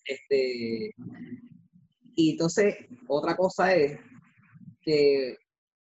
Este, 0.06 0.96
y 2.16 2.32
entonces, 2.32 2.76
otra 3.10 3.36
cosa 3.36 3.76
es 3.76 4.00
que 4.82 5.38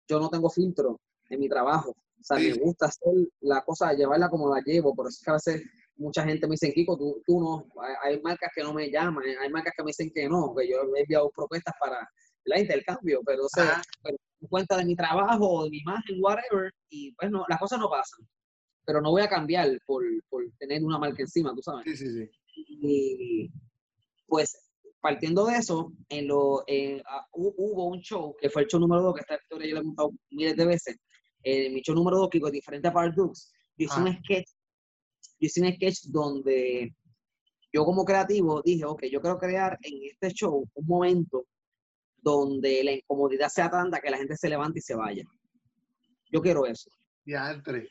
yo 0.09 0.19
no 0.19 0.29
tengo 0.29 0.49
filtro 0.49 0.99
en 1.29 1.39
mi 1.39 1.47
trabajo. 1.47 1.91
O 1.91 2.23
sea, 2.23 2.37
me 2.37 2.51
gusta 2.53 2.87
hacer 2.87 3.13
la 3.39 3.63
cosa, 3.63 3.93
llevarla 3.93 4.29
como 4.29 4.53
la 4.53 4.61
llevo, 4.65 4.93
por 4.93 5.07
eso 5.07 5.19
es 5.19 5.23
que 5.23 5.31
a 5.31 5.33
veces 5.35 5.63
mucha 5.95 6.23
gente 6.23 6.47
me 6.47 6.53
dice, 6.53 6.73
Kiko, 6.73 6.97
tú, 6.97 7.21
tú 7.25 7.39
no, 7.39 7.65
hay, 8.03 8.21
marcas 8.21 8.51
que 8.53 8.63
no 8.63 8.73
me 8.73 8.91
llaman, 8.91 9.23
hay 9.41 9.49
marcas 9.49 9.73
que 9.77 9.83
me 9.83 9.89
dicen 9.89 10.11
que 10.13 10.27
no, 10.27 10.53
que 10.55 10.67
yo 10.67 10.77
he 10.95 11.01
enviado 11.01 11.31
propuestas 11.31 11.73
para 11.79 12.07
el 12.55 12.61
intercambio, 12.61 13.21
pero 13.25 13.45
o 13.45 13.49
sea, 13.49 13.81
cuenta 14.49 14.77
de 14.77 14.85
mi 14.85 14.95
trabajo, 14.95 15.65
de 15.65 15.69
mi 15.69 15.79
imagen, 15.79 16.17
whatever, 16.21 16.71
y 16.89 17.11
pues 17.13 17.31
no, 17.31 17.45
las 17.47 17.59
cosas 17.59 17.79
no 17.79 17.89
pasan. 17.89 18.27
Pero 18.85 19.01
no 19.01 19.11
voy 19.11 19.21
a 19.21 19.29
cambiar 19.29 19.69
por, 19.85 20.03
por 20.29 20.43
tener 20.59 20.83
una 20.83 20.97
marca 20.97 21.21
encima, 21.21 21.53
tú 21.53 21.61
sabes. 21.61 21.83
Sí, 21.85 21.97
sí, 21.97 22.13
sí. 22.13 22.29
Y 22.55 23.51
pues 24.27 24.67
partiendo 25.01 25.45
de 25.45 25.57
eso, 25.57 25.93
en 26.09 26.27
lo, 26.27 26.59
ah, 26.59 27.27
hubo 27.33 27.87
un 27.87 27.99
show, 27.99 28.35
que 28.39 28.49
fue 28.49 28.63
el 28.63 28.67
show 28.67 28.79
número 28.79 29.01
2, 29.03 29.15
que 29.15 29.21
esta 29.21 29.35
historia 29.35 29.67
yo 29.67 29.75
le 29.75 29.81
he 29.81 29.83
contado 29.83 30.11
miles 30.31 30.55
de 30.55 30.65
veces, 30.65 30.97
en 31.43 31.73
mi 31.73 31.81
show 31.81 31.95
número 31.95 32.17
2, 32.17 32.29
que 32.29 32.41
con 32.41 32.51
diferentes 32.51 32.91
Dukes, 33.15 33.51
yo 33.77 33.85
hice 33.85 33.99
un 33.99 34.07
ah. 34.07 34.19
sketch, 34.23 34.49
yo 35.39 35.45
hice 35.45 35.61
un 35.61 35.73
sketch 35.73 36.03
donde 36.07 36.93
yo 37.71 37.85
como 37.85 38.03
creativo 38.03 38.61
dije, 38.63 38.85
ok, 38.85 39.03
yo 39.11 39.21
quiero 39.21 39.37
crear 39.37 39.77
en 39.81 39.93
este 40.11 40.29
show 40.31 40.67
un 40.73 40.85
momento 40.85 41.45
donde 42.27 42.83
la 42.83 42.91
incomodidad 42.91 43.47
sea 43.47 43.69
tanta 43.69 43.99
que 44.01 44.09
la 44.09 44.17
gente 44.17 44.35
se 44.35 44.49
levante 44.49 44.79
y 44.79 44.81
se 44.81 44.95
vaya. 44.95 45.23
Yo 46.31 46.41
quiero 46.41 46.65
eso. 46.65 46.89
Ya, 47.25 47.51
entre. 47.51 47.89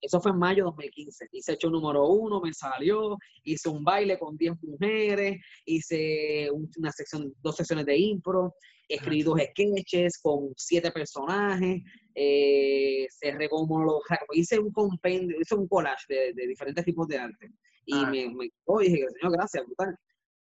Eso 0.00 0.20
fue 0.20 0.30
en 0.30 0.38
mayo 0.38 0.64
de 0.64 0.70
2015. 0.70 1.28
Hice 1.32 1.52
hecho 1.52 1.68
número 1.68 2.06
uno, 2.06 2.40
me 2.40 2.52
salió, 2.54 3.16
hice 3.42 3.68
un 3.68 3.82
baile 3.82 4.18
con 4.18 4.36
10 4.36 4.62
mujeres, 4.62 5.38
hice 5.66 6.48
una 6.76 6.92
sección, 6.92 7.34
dos 7.42 7.56
secciones 7.56 7.84
de 7.86 7.96
impro, 7.96 8.54
escribí 8.88 9.22
dos 9.22 9.40
sketches 9.40 10.18
con 10.18 10.52
siete 10.56 10.92
personajes, 10.92 11.82
eh, 12.14 13.06
cerré 13.10 13.48
como 13.48 13.82
los, 13.82 14.00
hice 14.32 14.58
un 14.58 14.70
compendio, 14.70 15.40
hice 15.40 15.54
un 15.56 15.66
collage 15.66 16.04
de, 16.08 16.46
diferentes 16.46 16.84
tipos 16.84 17.08
de 17.08 17.18
arte. 17.18 17.50
Y 17.86 17.96
ah. 17.96 18.10
me, 18.10 18.28
me 18.30 18.50
dije, 18.80 19.06
señor, 19.18 19.32
gracias, 19.32 19.64
brutal. 19.66 19.96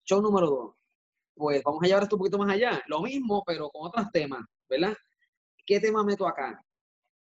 Show 0.05 0.21
número 0.21 0.47
dos. 0.51 0.80
Pues 1.41 1.63
vamos 1.65 1.83
a 1.83 1.87
llevar 1.87 2.03
esto 2.03 2.17
un 2.17 2.21
poquito 2.21 2.37
más 2.37 2.51
allá. 2.51 2.83
Lo 2.87 3.01
mismo, 3.01 3.43
pero 3.47 3.71
con 3.71 3.89
otros 3.89 4.13
temas, 4.13 4.43
¿verdad? 4.69 4.95
¿Qué 5.65 5.81
tema 5.81 6.05
meto 6.05 6.29
acá? 6.29 6.63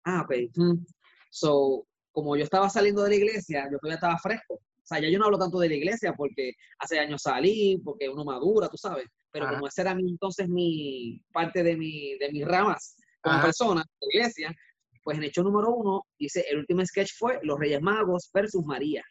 Ah, 0.04 0.24
ok. 0.24 0.34
Hmm. 0.56 0.84
So, 1.30 1.88
como 2.12 2.36
yo 2.36 2.44
estaba 2.44 2.70
saliendo 2.70 3.02
de 3.04 3.12
la 3.12 3.16
iglesia, 3.16 3.70
yo 3.72 3.78
todavía 3.78 3.96
estaba 3.96 4.18
fresco. 4.18 4.56
O 4.56 4.84
sea, 4.84 5.00
ya 5.00 5.08
yo 5.08 5.18
no 5.20 5.26
hablo 5.26 5.38
tanto 5.38 5.58
de 5.60 5.70
la 5.70 5.76
iglesia 5.76 6.12
porque 6.18 6.52
hace 6.80 7.00
años 7.00 7.22
salí, 7.22 7.82
porque 7.82 8.10
uno 8.10 8.26
madura, 8.26 8.68
tú 8.68 8.76
sabes. 8.76 9.06
Pero 9.32 9.48
como 9.48 9.68
ese 9.68 9.84
era 9.84 9.96
mi, 9.96 10.12
entonces 10.12 10.50
mi 10.50 11.24
parte 11.32 11.64
de, 11.64 11.78
mi, 11.78 12.18
de 12.18 12.30
mis 12.30 12.46
ramas 12.46 12.98
como 13.22 13.42
persona 13.42 13.82
de 13.82 14.08
la 14.08 14.20
iglesia, 14.20 14.56
pues 15.02 15.18
en 15.18 15.24
hecho 15.24 15.44
número 15.44 15.74
uno, 15.74 16.06
hice 16.18 16.44
el 16.50 16.58
último 16.58 16.86
sketch 16.86 17.14
fue 17.18 17.40
Los 17.44 17.58
Reyes 17.58 17.82
Magos 17.82 18.30
versus 18.34 18.66
María. 18.66 19.02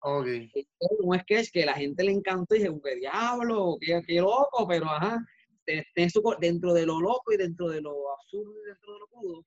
Ok. 0.00 0.26
Un 1.00 1.18
sketch 1.20 1.50
que 1.52 1.64
la 1.64 1.74
gente 1.74 2.04
le 2.04 2.12
encantó 2.12 2.54
y 2.54 2.58
dije, 2.58 2.72
qué 2.84 2.96
diablo, 2.96 3.76
qué, 3.80 4.02
qué 4.06 4.20
loco, 4.20 4.66
pero 4.68 4.86
ajá, 4.86 5.18
dentro 6.40 6.72
de 6.72 6.86
lo 6.86 7.00
loco 7.00 7.32
y 7.32 7.36
dentro 7.36 7.68
de 7.68 7.80
lo 7.80 8.12
absurdo 8.12 8.52
y 8.62 8.68
dentro 8.68 8.92
de 8.92 8.98
lo 8.98 9.06
crudo, 9.08 9.44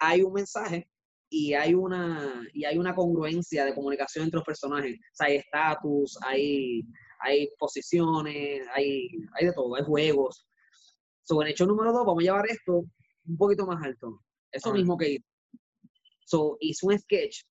hay 0.00 0.22
un 0.22 0.32
mensaje 0.32 0.88
y 1.30 1.54
hay 1.54 1.74
una 1.74 2.46
y 2.52 2.64
hay 2.64 2.76
una 2.76 2.94
congruencia 2.94 3.64
de 3.64 3.74
comunicación 3.74 4.24
entre 4.24 4.38
los 4.38 4.44
personajes. 4.44 4.96
O 4.96 5.14
sea, 5.14 5.28
hay 5.28 5.36
estatus, 5.36 6.18
hay, 6.22 6.82
hay 7.20 7.48
posiciones, 7.58 8.66
hay, 8.74 9.08
hay 9.34 9.46
de 9.46 9.52
todo, 9.54 9.74
hay 9.76 9.84
juegos. 9.84 10.46
Sobre 11.22 11.48
el 11.48 11.52
hecho 11.52 11.66
número 11.66 11.92
dos, 11.92 12.04
vamos 12.04 12.22
a 12.22 12.24
llevar 12.24 12.46
esto 12.50 12.84
un 13.24 13.36
poquito 13.38 13.64
más 13.66 13.82
alto. 13.82 14.20
Eso 14.50 14.74
mismo 14.74 14.98
que 14.98 15.12
hizo. 15.12 15.26
So, 16.26 16.56
hizo 16.60 16.86
un 16.86 16.98
sketch 16.98 17.42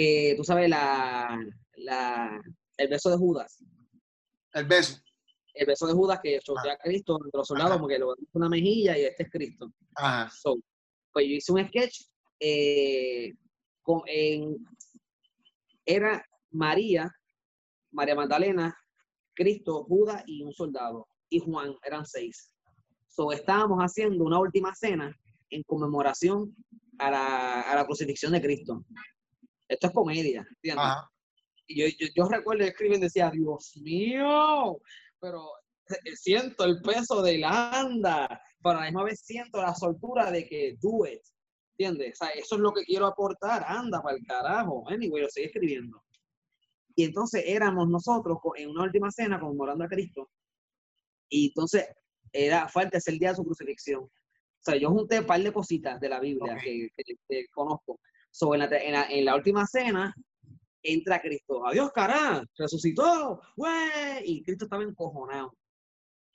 que, 0.00 0.34
tú 0.34 0.44
sabes, 0.44 0.66
la, 0.70 1.38
la, 1.76 2.42
el 2.78 2.88
beso 2.88 3.10
de 3.10 3.18
Judas. 3.18 3.62
El 4.54 4.64
beso. 4.64 4.98
El 5.52 5.66
beso 5.66 5.86
de 5.86 5.92
Judas 5.92 6.20
que 6.22 6.40
chotea 6.40 6.72
a 6.72 6.78
Cristo 6.78 7.18
entre 7.22 7.36
los 7.36 7.46
soldados, 7.46 7.78
porque 7.78 7.98
lo 7.98 8.14
una 8.32 8.48
mejilla 8.48 8.96
y 8.96 9.02
este 9.02 9.24
es 9.24 9.30
Cristo. 9.30 9.70
Ajá. 9.96 10.30
So, 10.30 10.56
pues 11.12 11.26
yo 11.26 11.34
hice 11.34 11.52
un 11.52 11.68
sketch 11.68 12.06
eh, 12.38 13.34
con, 13.82 14.00
en, 14.06 14.56
era 15.84 16.24
María, 16.50 17.14
María 17.90 18.14
Magdalena, 18.14 18.74
Cristo, 19.34 19.84
Judas 19.84 20.22
y 20.24 20.42
un 20.42 20.54
soldado. 20.54 21.06
Y 21.28 21.40
Juan, 21.40 21.74
eran 21.84 22.06
seis. 22.06 22.54
So, 23.08 23.32
estábamos 23.32 23.80
haciendo 23.80 24.24
una 24.24 24.38
última 24.38 24.74
cena 24.74 25.14
en 25.50 25.62
conmemoración 25.64 26.56
a 26.98 27.10
la, 27.10 27.60
a 27.62 27.74
la 27.74 27.84
crucifixión 27.84 28.32
de 28.32 28.40
Cristo. 28.40 28.82
Esto 29.70 29.86
es 29.86 29.92
comedia, 29.92 30.46
¿entiendes? 30.50 30.86
Y 31.68 31.80
yo, 31.80 31.86
yo, 31.98 32.12
yo 32.16 32.28
recuerdo 32.28 32.64
escriben 32.64 33.00
decía, 33.00 33.30
Dios 33.30 33.76
mío, 33.76 34.80
pero 35.20 35.48
eh, 35.88 36.16
siento 36.16 36.64
el 36.64 36.82
peso 36.82 37.22
de 37.22 37.38
la 37.38 37.70
anda, 37.78 38.42
pero 38.60 38.78
a 38.78 38.80
la 38.80 38.86
misma 38.86 39.04
vez 39.04 39.20
siento 39.20 39.62
la 39.62 39.72
soltura 39.74 40.32
de 40.32 40.48
que 40.48 40.76
do 40.80 41.06
it, 41.06 41.22
¿entiendes? 41.78 42.14
O 42.20 42.24
sea, 42.24 42.34
eso 42.34 42.56
es 42.56 42.60
lo 42.60 42.72
que 42.72 42.84
quiero 42.84 43.06
aportar, 43.06 43.64
anda 43.64 44.02
para 44.02 44.16
el 44.16 44.26
carajo. 44.26 44.84
Anyway, 44.88 45.22
lo 45.22 45.28
sigue 45.28 45.46
escribiendo. 45.46 46.02
Y 46.96 47.04
entonces 47.04 47.44
éramos 47.46 47.88
nosotros 47.88 48.38
en 48.56 48.70
una 48.70 48.82
última 48.82 49.10
cena 49.12 49.38
conmemorando 49.38 49.84
a 49.84 49.88
Cristo. 49.88 50.28
Y 51.28 51.48
entonces 51.48 51.86
era, 52.32 52.68
fue 52.68 52.88
el 52.92 53.18
día 53.20 53.30
de 53.30 53.36
su 53.36 53.44
crucifixión. 53.44 54.02
O 54.02 54.62
sea, 54.62 54.76
yo 54.76 54.90
junté 54.90 55.20
un 55.20 55.26
par 55.26 55.40
de 55.40 55.52
cositas 55.52 56.00
de 56.00 56.08
la 56.08 56.18
Biblia 56.18 56.58
que, 56.62 56.88
que, 57.28 57.46
conozco. 57.52 58.00
So, 58.30 58.54
en, 58.54 58.60
la, 58.60 58.66
en, 58.66 58.92
la, 58.92 59.04
en, 59.10 59.24
la, 59.24 59.36
última 59.36 59.66
cena 59.66 60.14
entra 60.82 61.20
Cristo. 61.20 61.66
Adiós, 61.66 61.90
cara, 61.92 62.42
resucitó, 62.56 63.40
güey. 63.56 64.22
Y 64.24 64.42
Cristo 64.42 64.64
estaba 64.64 64.82
encojonado. 64.82 65.54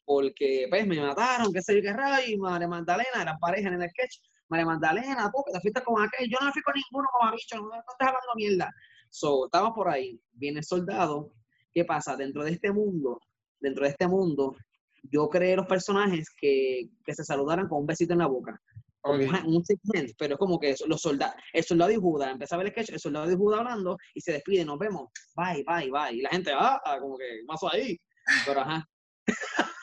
Porque, 0.05 0.67
pues, 0.69 0.85
me 0.85 1.01
mataron, 1.01 1.51
qué 1.51 1.61
sé 1.61 1.75
yo 1.75 1.81
qué 1.81 1.93
rayo, 1.93 2.27
y 2.27 2.37
María 2.37 2.67
Magdalena, 2.67 3.21
eran 3.21 3.39
pareja 3.39 3.69
en 3.69 3.81
el 3.81 3.89
sketch. 3.89 4.19
María 4.49 4.65
Magdalena, 4.65 5.31
tú, 5.33 5.43
que 5.45 5.53
te 5.53 5.59
fuiste 5.61 5.81
con 5.83 6.03
aquel. 6.03 6.29
Yo 6.29 6.37
no 6.39 6.47
me 6.47 6.51
fui 6.51 6.61
con 6.61 6.73
ninguno 6.75 7.07
como 7.11 7.31
bicho, 7.31 7.55
no, 7.55 7.69
no 7.69 7.75
estás 7.75 8.07
hablando 8.07 8.35
mierda. 8.35 8.71
So, 9.09 9.45
estamos 9.45 9.71
por 9.73 9.89
ahí. 9.89 10.19
Viene 10.33 10.59
el 10.59 10.65
soldado. 10.65 11.31
¿Qué 11.73 11.85
pasa? 11.85 12.15
Dentro 12.15 12.43
de 12.43 12.51
este 12.51 12.71
mundo, 12.71 13.19
dentro 13.59 13.83
de 13.83 13.89
este 13.89 14.07
mundo, 14.07 14.55
yo 15.03 15.29
creé 15.29 15.55
los 15.55 15.67
personajes 15.67 16.29
que, 16.37 16.89
que 17.03 17.13
se 17.13 17.23
saludaran 17.23 17.67
con 17.67 17.79
un 17.79 17.85
besito 17.85 18.13
en 18.13 18.19
la 18.19 18.27
boca. 18.27 18.61
Okay. 19.07 19.29
Un, 19.45 19.63
segment, 19.63 20.11
pero 20.17 20.33
es 20.33 20.39
como 20.39 20.59
que 20.59 20.73
los 20.87 20.99
soldados, 20.99 21.35
el 21.53 21.63
soldado 21.63 21.91
y 21.91 21.95
Judas, 21.95 22.31
empezaba 22.31 22.63
el 22.63 22.69
sketch, 22.69 22.89
el 22.89 22.99
soldado 22.99 23.31
y 23.31 23.35
Judas 23.35 23.59
hablando 23.59 23.97
y 24.15 24.21
se 24.21 24.31
despide, 24.31 24.65
nos 24.65 24.79
vemos, 24.79 25.09
bye, 25.35 25.63
bye, 25.63 25.91
bye. 25.91 26.11
Y 26.11 26.21
la 26.21 26.29
gente, 26.29 26.51
ah, 26.55 26.81
como 26.99 27.15
que, 27.15 27.25
¿qué 27.25 27.45
pasó 27.47 27.71
ahí? 27.71 27.99
Pero 28.47 28.61
ajá. 28.61 28.83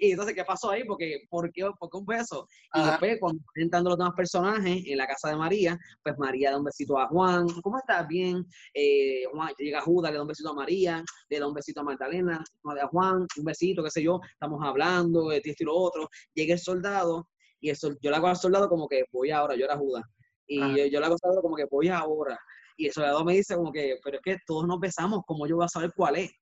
y 0.00 0.12
entonces, 0.12 0.34
¿qué 0.34 0.44
pasó 0.44 0.70
ahí? 0.70 0.84
Porque, 0.84 1.26
¿por 1.28 1.52
qué, 1.52 1.68
por 1.78 1.90
qué 1.90 1.98
un 1.98 2.06
beso? 2.06 2.46
Y 2.74 2.80
Ajá. 2.80 2.90
después, 2.92 3.18
cuando 3.20 3.40
están 3.40 3.64
entrando 3.64 3.90
los 3.90 3.98
demás 3.98 4.14
personajes 4.16 4.82
en 4.86 4.96
la 4.96 5.06
casa 5.06 5.28
de 5.28 5.36
María, 5.36 5.78
pues 6.02 6.16
María 6.18 6.50
da 6.50 6.56
un 6.56 6.64
besito 6.64 6.98
a 6.98 7.06
Juan, 7.08 7.48
¿cómo 7.62 7.78
estás? 7.78 8.08
Bien. 8.08 8.42
Eh, 8.72 9.24
Juan, 9.30 9.52
llega 9.58 9.82
Judas, 9.82 10.10
le 10.10 10.16
da 10.16 10.22
un 10.22 10.28
besito 10.28 10.50
a 10.50 10.54
María, 10.54 11.04
le 11.28 11.38
da 11.38 11.46
un 11.46 11.54
besito 11.54 11.80
a 11.80 11.84
Magdalena, 11.84 12.42
a 12.64 12.86
Juan, 12.88 13.26
un 13.36 13.44
besito, 13.44 13.84
qué 13.84 13.90
sé 13.90 14.02
yo, 14.02 14.20
estamos 14.32 14.60
hablando, 14.64 15.28
de 15.28 15.36
esto 15.36 15.64
y 15.64 15.66
lo 15.66 15.76
otro. 15.76 16.08
Llega 16.34 16.54
el 16.54 16.60
soldado, 16.60 17.28
y 17.60 17.70
eso, 17.70 17.90
yo 18.00 18.10
le 18.10 18.16
hago 18.16 18.28
al 18.28 18.36
soldado 18.36 18.68
como 18.68 18.88
que 18.88 19.04
voy 19.12 19.30
ahora, 19.30 19.54
yo 19.54 19.64
era 19.64 19.76
Judas. 19.76 20.04
Y 20.46 20.58
yo, 20.58 20.86
yo, 20.86 20.98
le 20.98 21.06
hago 21.06 21.14
al 21.14 21.20
soldado 21.20 21.42
como 21.42 21.56
que 21.56 21.66
voy 21.70 21.88
ahora. 21.88 22.38
Y 22.76 22.86
el 22.86 22.92
soldado 22.92 23.24
me 23.24 23.34
dice 23.34 23.54
como 23.54 23.70
que, 23.70 23.98
pero 24.02 24.16
es 24.16 24.22
que 24.22 24.36
todos 24.46 24.66
nos 24.66 24.80
besamos, 24.80 25.22
¿cómo 25.26 25.46
yo 25.46 25.56
voy 25.56 25.66
a 25.66 25.68
saber 25.68 25.92
cuál 25.94 26.16
es? 26.16 26.32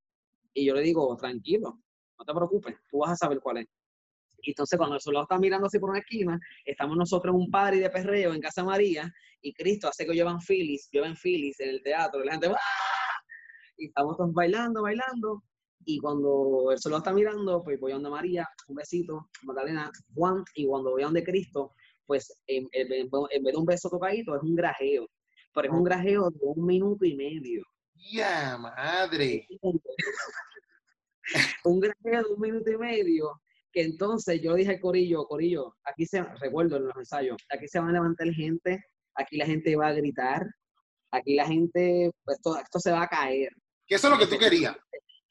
Y 0.55 0.67
yo 0.67 0.75
le 0.75 0.83
digo, 0.83 1.17
tranquilo, 1.17 1.81
no 2.19 2.25
te 2.25 2.33
preocupes, 2.33 2.77
tú 2.91 2.99
vas 2.99 3.13
a 3.13 3.17
saber 3.17 3.41
cuál 3.41 3.59
es. 3.59 3.67
Y 4.43 4.53
entonces 4.53 4.79
cuando 4.79 4.95
el 4.95 5.01
soldado 5.01 5.25
está 5.25 5.39
mirando 5.39 5.67
así 5.67 5.79
por 5.79 5.91
una 5.91 5.99
esquina, 5.99 6.39
estamos 6.65 6.97
nosotros 6.97 7.35
en 7.35 7.41
un 7.41 7.51
party 7.51 7.81
de 7.81 7.91
perreo 7.91 8.33
en 8.33 8.41
Casa 8.41 8.63
María 8.63 9.13
y 9.43 9.53
Cristo 9.53 9.89
hace 9.89 10.07
que 10.07 10.15
llevan 10.15 10.39
Phillies, 10.41 10.89
llevan 10.93 11.17
Phillies 11.17 11.59
en 11.61 11.71
el 11.71 11.83
teatro 11.83 12.23
y 12.23 12.27
la 12.27 12.33
gente 12.33 12.49
¡Ah! 12.49 13.21
y 13.77 13.87
estamos 13.87 14.17
todos 14.17 14.33
bailando, 14.33 14.83
bailando 14.83 15.43
y 15.89 15.99
cuando 16.01 16.71
el 16.71 16.79
soldado 16.79 16.99
está 16.99 17.15
mirando, 17.15 17.65
pues 17.65 17.81
voy 17.81 17.93
a 17.93 17.95
donde 17.95 18.11
María, 18.11 18.47
un 18.67 18.77
besito, 18.77 19.31
Magdalena, 19.45 19.91
Juan 20.15 20.45
y 20.55 20.67
cuando 20.67 20.91
voy 20.91 21.01
a 21.01 21.07
donde 21.07 21.25
Cristo, 21.25 21.73
pues 22.05 22.39
en, 22.47 22.69
en, 22.73 22.93
en 22.93 23.09
vez 23.43 23.53
de 23.55 23.57
un 23.57 23.65
beso 23.65 23.89
tocadito 23.89 24.37
es 24.37 24.43
un 24.43 24.55
grajeo, 24.55 25.09
pero 25.55 25.69
es 25.69 25.73
un 25.75 25.83
grajeo 25.83 26.29
de 26.29 26.41
un 26.43 26.67
minuto 26.67 27.07
y 27.07 27.17
medio. 27.17 27.63
¡Ya, 28.13 28.59
madre! 28.59 29.47
un 31.65 31.81
grajeo 31.81 32.23
de 32.23 32.35
un 32.35 32.41
minuto 32.41 32.71
y 32.71 32.77
medio, 32.77 33.41
que 33.73 33.81
entonces 33.81 34.43
yo 34.43 34.57
dije 34.57 34.73
al 34.73 34.81
Corillo, 34.81 35.25
Corillo, 35.25 35.75
aquí 35.85 36.05
se, 36.05 36.23
recuerdo 36.23 36.77
en 36.77 36.89
los 36.89 36.97
ensayos, 36.99 37.39
aquí 37.49 37.67
se 37.67 37.79
van 37.79 37.89
a 37.89 37.93
levantar 37.93 38.29
gente, 38.35 38.85
aquí 39.15 39.39
la 39.39 39.47
gente 39.47 39.75
va 39.75 39.87
a 39.87 39.95
gritar, 39.95 40.47
aquí 41.13 41.35
la 41.35 41.47
gente, 41.47 42.11
pues 42.27 42.37
esto, 42.37 42.59
esto 42.59 42.79
se 42.79 42.93
va 42.93 43.05
a 43.05 43.09
caer. 43.09 43.49
Que 43.87 43.95
eso 43.95 44.09
es 44.09 44.13
lo 44.13 44.19
que 44.19 44.27
tú 44.27 44.39
querías. 44.39 44.77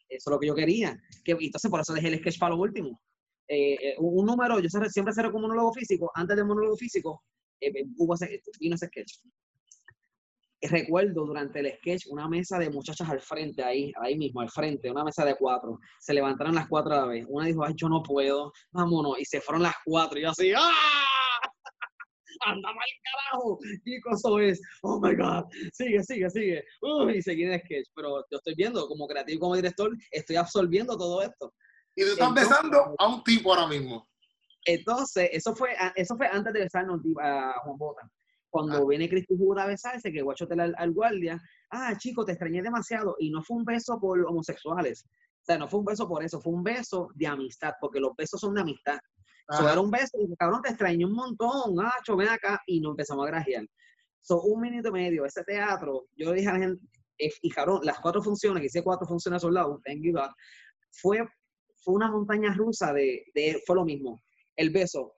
Eso 0.09 0.29
es 0.29 0.31
lo 0.31 0.39
que 0.39 0.47
yo 0.47 0.55
quería. 0.55 0.97
Que, 1.23 1.37
entonces 1.39 1.69
por 1.69 1.81
eso 1.81 1.93
dejé 1.93 2.07
el 2.07 2.19
sketch 2.19 2.39
para 2.39 2.55
lo 2.55 2.61
último. 2.61 2.99
Eh, 3.47 3.95
un, 3.99 4.19
un, 4.19 4.25
número, 4.25 4.59
yo 4.59 4.69
siempre 4.69 5.13
cerré 5.13 5.31
con 5.31 5.41
monólogo 5.41 5.73
físico, 5.73 6.11
antes 6.15 6.35
del 6.35 6.45
monólogo 6.45 6.75
físico, 6.75 7.23
eh, 7.61 7.71
hubo 7.97 8.13
ese, 8.13 8.41
vino 8.59 8.75
ese 8.75 8.87
sketch 8.87 9.19
recuerdo 10.61 11.25
durante 11.25 11.59
el 11.59 11.71
sketch 11.77 12.07
una 12.09 12.27
mesa 12.27 12.57
de 12.57 12.69
muchachas 12.69 13.07
al 13.09 13.21
frente, 13.21 13.63
ahí, 13.63 13.91
ahí 14.01 14.17
mismo, 14.17 14.41
al 14.41 14.49
frente, 14.49 14.89
una 14.89 15.03
mesa 15.03 15.23
de 15.23 15.35
cuatro. 15.35 15.79
Se 15.99 16.13
levantaron 16.13 16.55
las 16.55 16.67
cuatro 16.67 16.93
a 16.93 17.01
la 17.01 17.05
vez. 17.05 17.25
Una 17.29 17.45
dijo, 17.45 17.63
ay, 17.63 17.73
yo 17.75 17.89
no 17.89 18.01
puedo, 18.01 18.51
vámonos. 18.71 19.19
Y 19.19 19.25
se 19.25 19.41
fueron 19.41 19.63
las 19.63 19.75
cuatro. 19.85 20.17
Y 20.17 20.23
yo 20.23 20.29
así, 20.31 20.51
¡ah! 20.55 21.06
¡Anda 22.45 22.69
mal 22.73 22.87
carajo! 23.03 23.59
¿Qué 23.83 23.99
cosa 24.01 24.43
es? 24.43 24.61
Oh 24.83 24.99
my 24.99 25.15
God, 25.15 25.45
sigue, 25.73 26.03
sigue, 26.03 26.29
sigue. 26.29 26.63
Uy, 26.81 27.17
y 27.17 27.21
seguí 27.21 27.43
en 27.43 27.53
el 27.53 27.59
sketch. 27.61 27.87
Pero 27.95 28.23
yo 28.29 28.37
estoy 28.37 28.55
viendo, 28.55 28.87
como 28.87 29.07
creativo, 29.07 29.41
como 29.41 29.55
director, 29.55 29.95
estoy 30.11 30.35
absorbiendo 30.35 30.97
todo 30.97 31.21
esto. 31.21 31.53
Y 31.95 32.03
tú 32.03 32.11
estás 32.11 32.29
entonces, 32.29 32.49
besando 32.49 32.95
a 32.97 33.07
un 33.07 33.23
tipo 33.23 33.53
ahora 33.53 33.67
mismo. 33.67 34.07
Entonces, 34.65 35.29
eso 35.31 35.55
fue, 35.55 35.69
eso 35.95 36.15
fue 36.15 36.27
antes 36.27 36.53
de 36.53 36.59
besarnos 36.61 37.01
a 37.21 37.53
Juan 37.63 37.77
Bota 37.77 38.11
cuando 38.49 38.77
ah. 38.77 38.85
viene 38.87 39.09
Cristo 39.09 39.35
Judas 39.37 39.65
a 39.65 39.67
besarse, 39.67 40.11
que 40.11 40.21
guachote 40.21 40.59
al, 40.59 40.73
al 40.77 40.91
guardia, 40.91 41.41
ah, 41.71 41.95
chico, 41.97 42.25
te 42.25 42.31
extrañé 42.33 42.61
demasiado. 42.61 43.15
Y 43.19 43.29
no 43.29 43.43
fue 43.43 43.57
un 43.57 43.65
beso 43.65 43.99
por 43.99 44.19
homosexuales. 44.25 45.05
O 45.05 45.45
sea, 45.45 45.57
no 45.57 45.67
fue 45.67 45.79
un 45.79 45.85
beso 45.85 46.07
por 46.07 46.23
eso, 46.23 46.41
fue 46.41 46.53
un 46.53 46.63
beso 46.63 47.09
de 47.15 47.27
amistad, 47.27 47.73
porque 47.79 47.99
los 47.99 48.15
besos 48.15 48.39
son 48.39 48.53
de 48.53 48.61
amistad. 48.61 48.97
So, 49.49 49.69
era 49.69 49.79
un 49.79 49.89
beso, 49.89 50.17
y 50.19 50.35
cabrón, 50.35 50.61
te 50.61 50.69
extrañé 50.69 51.05
un 51.05 51.13
montón, 51.13 51.79
ah, 51.79 51.93
ven 52.17 52.27
acá, 52.27 52.61
y 52.65 52.81
nos 52.81 52.91
empezamos 52.91 53.25
a 53.25 53.29
grajear. 53.29 53.65
So, 54.21 54.41
un 54.41 54.61
minuto 54.61 54.89
y 54.89 54.91
medio, 54.91 55.25
ese 55.25 55.43
teatro, 55.43 56.07
yo 56.15 56.33
dije 56.33 56.49
a 56.49 56.53
la 56.53 56.59
gente, 56.59 56.85
eh, 57.17 57.31
y 57.41 57.49
cabrón, 57.49 57.79
las 57.83 57.99
cuatro 57.99 58.21
funciones, 58.21 58.59
que 58.59 58.67
hice 58.67 58.83
cuatro 58.83 59.07
funciones 59.07 59.43
a 59.43 59.49
lado, 59.49 59.81
thank 59.85 60.01
you 60.01 60.11
God, 60.11 60.31
fue, 60.91 61.25
fue 61.77 61.93
una 61.93 62.11
montaña 62.11 62.53
rusa 62.53 62.91
de, 62.91 63.23
de, 63.33 63.61
fue 63.65 63.77
lo 63.77 63.85
mismo. 63.85 64.21
El 64.55 64.69
beso, 64.71 65.13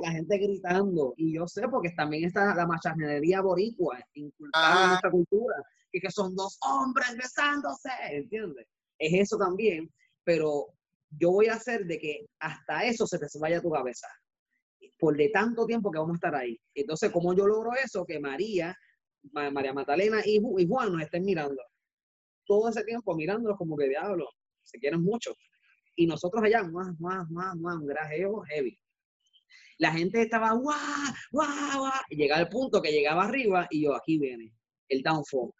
la 0.00 0.10
gente 0.10 0.38
gritando. 0.38 1.14
Y 1.16 1.34
yo 1.34 1.46
sé, 1.46 1.68
porque 1.68 1.90
también 1.90 2.24
está 2.24 2.54
la 2.54 2.66
macharnería 2.66 3.40
boricua 3.40 3.98
inculcada 4.14 4.82
en 4.82 4.88
nuestra 4.88 5.10
cultura, 5.10 5.56
que 6.00 6.10
son 6.10 6.34
dos 6.34 6.58
hombres 6.62 7.16
besándose, 7.16 7.90
¿entiendes? 8.10 8.66
Es 8.98 9.12
eso 9.12 9.36
también, 9.36 9.92
pero 10.24 10.66
yo 11.10 11.30
voy 11.32 11.46
a 11.46 11.54
hacer 11.54 11.84
de 11.86 11.98
que 11.98 12.26
hasta 12.40 12.84
eso 12.84 13.06
se 13.06 13.18
te 13.18 13.26
vaya 13.38 13.60
tu 13.60 13.70
cabeza, 13.70 14.08
por 14.98 15.16
de 15.16 15.28
tanto 15.30 15.66
tiempo 15.66 15.90
que 15.90 15.98
vamos 15.98 16.14
a 16.14 16.16
estar 16.16 16.34
ahí. 16.34 16.58
Entonces, 16.74 17.10
¿cómo 17.10 17.34
yo 17.34 17.46
logro 17.46 17.72
eso? 17.74 18.04
Que 18.04 18.18
María, 18.18 18.76
María 19.32 19.72
Magdalena 19.72 20.20
y, 20.24 20.40
Juan 20.66 20.92
nos 20.92 21.02
estén 21.02 21.24
mirando. 21.24 21.62
Todo 22.46 22.68
ese 22.68 22.84
tiempo 22.84 23.14
mirándolos 23.14 23.58
como 23.58 23.76
que 23.76 23.88
diablo, 23.88 24.28
se 24.62 24.78
quieren 24.78 25.02
mucho. 25.02 25.34
Y 25.96 26.06
nosotros 26.06 26.42
allá, 26.42 26.62
más, 26.62 26.98
más, 27.00 27.28
más, 27.30 27.56
más, 27.56 27.76
un 27.76 27.86
grajeo 27.86 28.42
heavy 28.42 28.78
la 29.78 29.92
gente 29.92 30.22
estaba 30.22 30.52
guau, 30.52 30.76
guau, 31.30 31.78
guau, 31.78 31.92
y 32.08 32.16
llegaba 32.16 32.40
el 32.40 32.48
punto 32.48 32.80
que 32.80 32.92
llegaba 32.92 33.24
arriba 33.24 33.66
y 33.70 33.82
yo, 33.82 33.94
aquí 33.94 34.18
viene 34.18 34.52
el 34.88 35.02
downfall. 35.02 35.52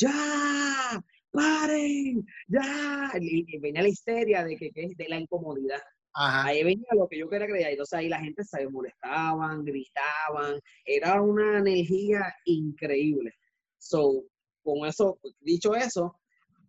¡Ya! 0.00 1.02
¡Paren! 1.30 2.26
¡Ya! 2.48 3.12
Y, 3.20 3.44
y 3.56 3.58
venía 3.58 3.82
la 3.82 3.88
histeria 3.88 4.44
de 4.44 4.56
que, 4.56 4.70
que 4.70 4.88
de 4.96 5.08
la 5.08 5.18
incomodidad. 5.20 5.80
Ajá. 6.14 6.46
Ahí 6.46 6.64
venía 6.64 6.86
lo 6.92 7.06
que 7.06 7.18
yo 7.18 7.28
quería 7.28 7.46
creer. 7.46 7.72
Entonces 7.72 7.98
ahí 7.98 8.08
la 8.08 8.20
gente 8.20 8.42
se 8.44 8.66
molestaban, 8.68 9.64
gritaban. 9.64 10.60
Era 10.84 11.20
una 11.20 11.58
energía 11.58 12.34
increíble. 12.46 13.34
So, 13.78 14.24
con 14.62 14.86
eso, 14.86 15.18
dicho 15.40 15.74
eso, 15.74 16.16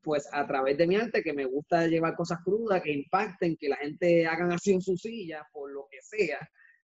pues 0.02 0.28
a 0.32 0.46
través 0.46 0.78
de 0.78 0.88
mi 0.88 0.96
arte, 0.96 1.24
que 1.24 1.34
me 1.34 1.46
gusta 1.46 1.88
llevar 1.88 2.16
cosas 2.16 2.40
crudas, 2.44 2.82
que 2.82 2.92
impacten, 2.92 3.56
que 3.58 3.70
la 3.70 3.78
gente 3.78 4.28
hagan 4.28 4.52
así 4.52 4.74
en 4.74 4.82
su 4.82 4.98
silla, 4.98 5.48
por 5.52 5.72
lo 5.72 5.88
que 5.90 6.02
sea, 6.02 6.40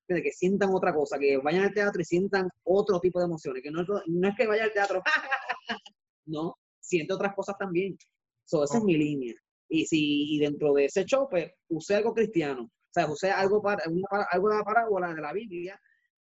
que 0.08 0.32
sientan 0.32 0.70
otra 0.74 0.94
cosa, 0.94 1.18
que 1.20 1.38
vayan 1.38 1.66
al 1.66 1.74
teatro 1.74 2.02
y 2.02 2.06
sientan 2.06 2.50
otro 2.64 3.00
tipo 3.00 3.20
de 3.20 3.26
emociones, 3.26 3.64
que 3.64 3.72
no, 3.72 3.84
no 3.84 4.28
es 4.28 4.36
que 4.36 4.48
vaya 4.48 4.66
al 4.66 4.74
teatro, 4.74 5.02
no, 6.28 6.56
siente 6.80 7.14
otras 7.14 7.36
cosas 7.36 7.58
también. 7.58 7.98
So, 8.46 8.64
esa 8.64 8.78
es 8.78 8.84
mi 8.84 8.96
línea. 8.96 9.34
Y 9.70 9.86
si 9.86 10.36
y 10.36 10.40
dentro 10.40 10.74
de 10.74 10.86
ese 10.86 11.04
show, 11.06 11.28
pues, 11.30 11.52
usé 11.70 11.96
algo 11.96 12.14
cristiano, 12.14 12.64
o 12.64 12.94
sea, 12.94 13.10
usé 13.10 13.32
algo, 13.32 13.62
para, 13.62 13.84
algo 14.32 14.50
de 14.50 14.56
la 14.56 14.64
parábola 14.64 15.14
de 15.14 15.22
la 15.22 15.34
Biblia 15.34 15.80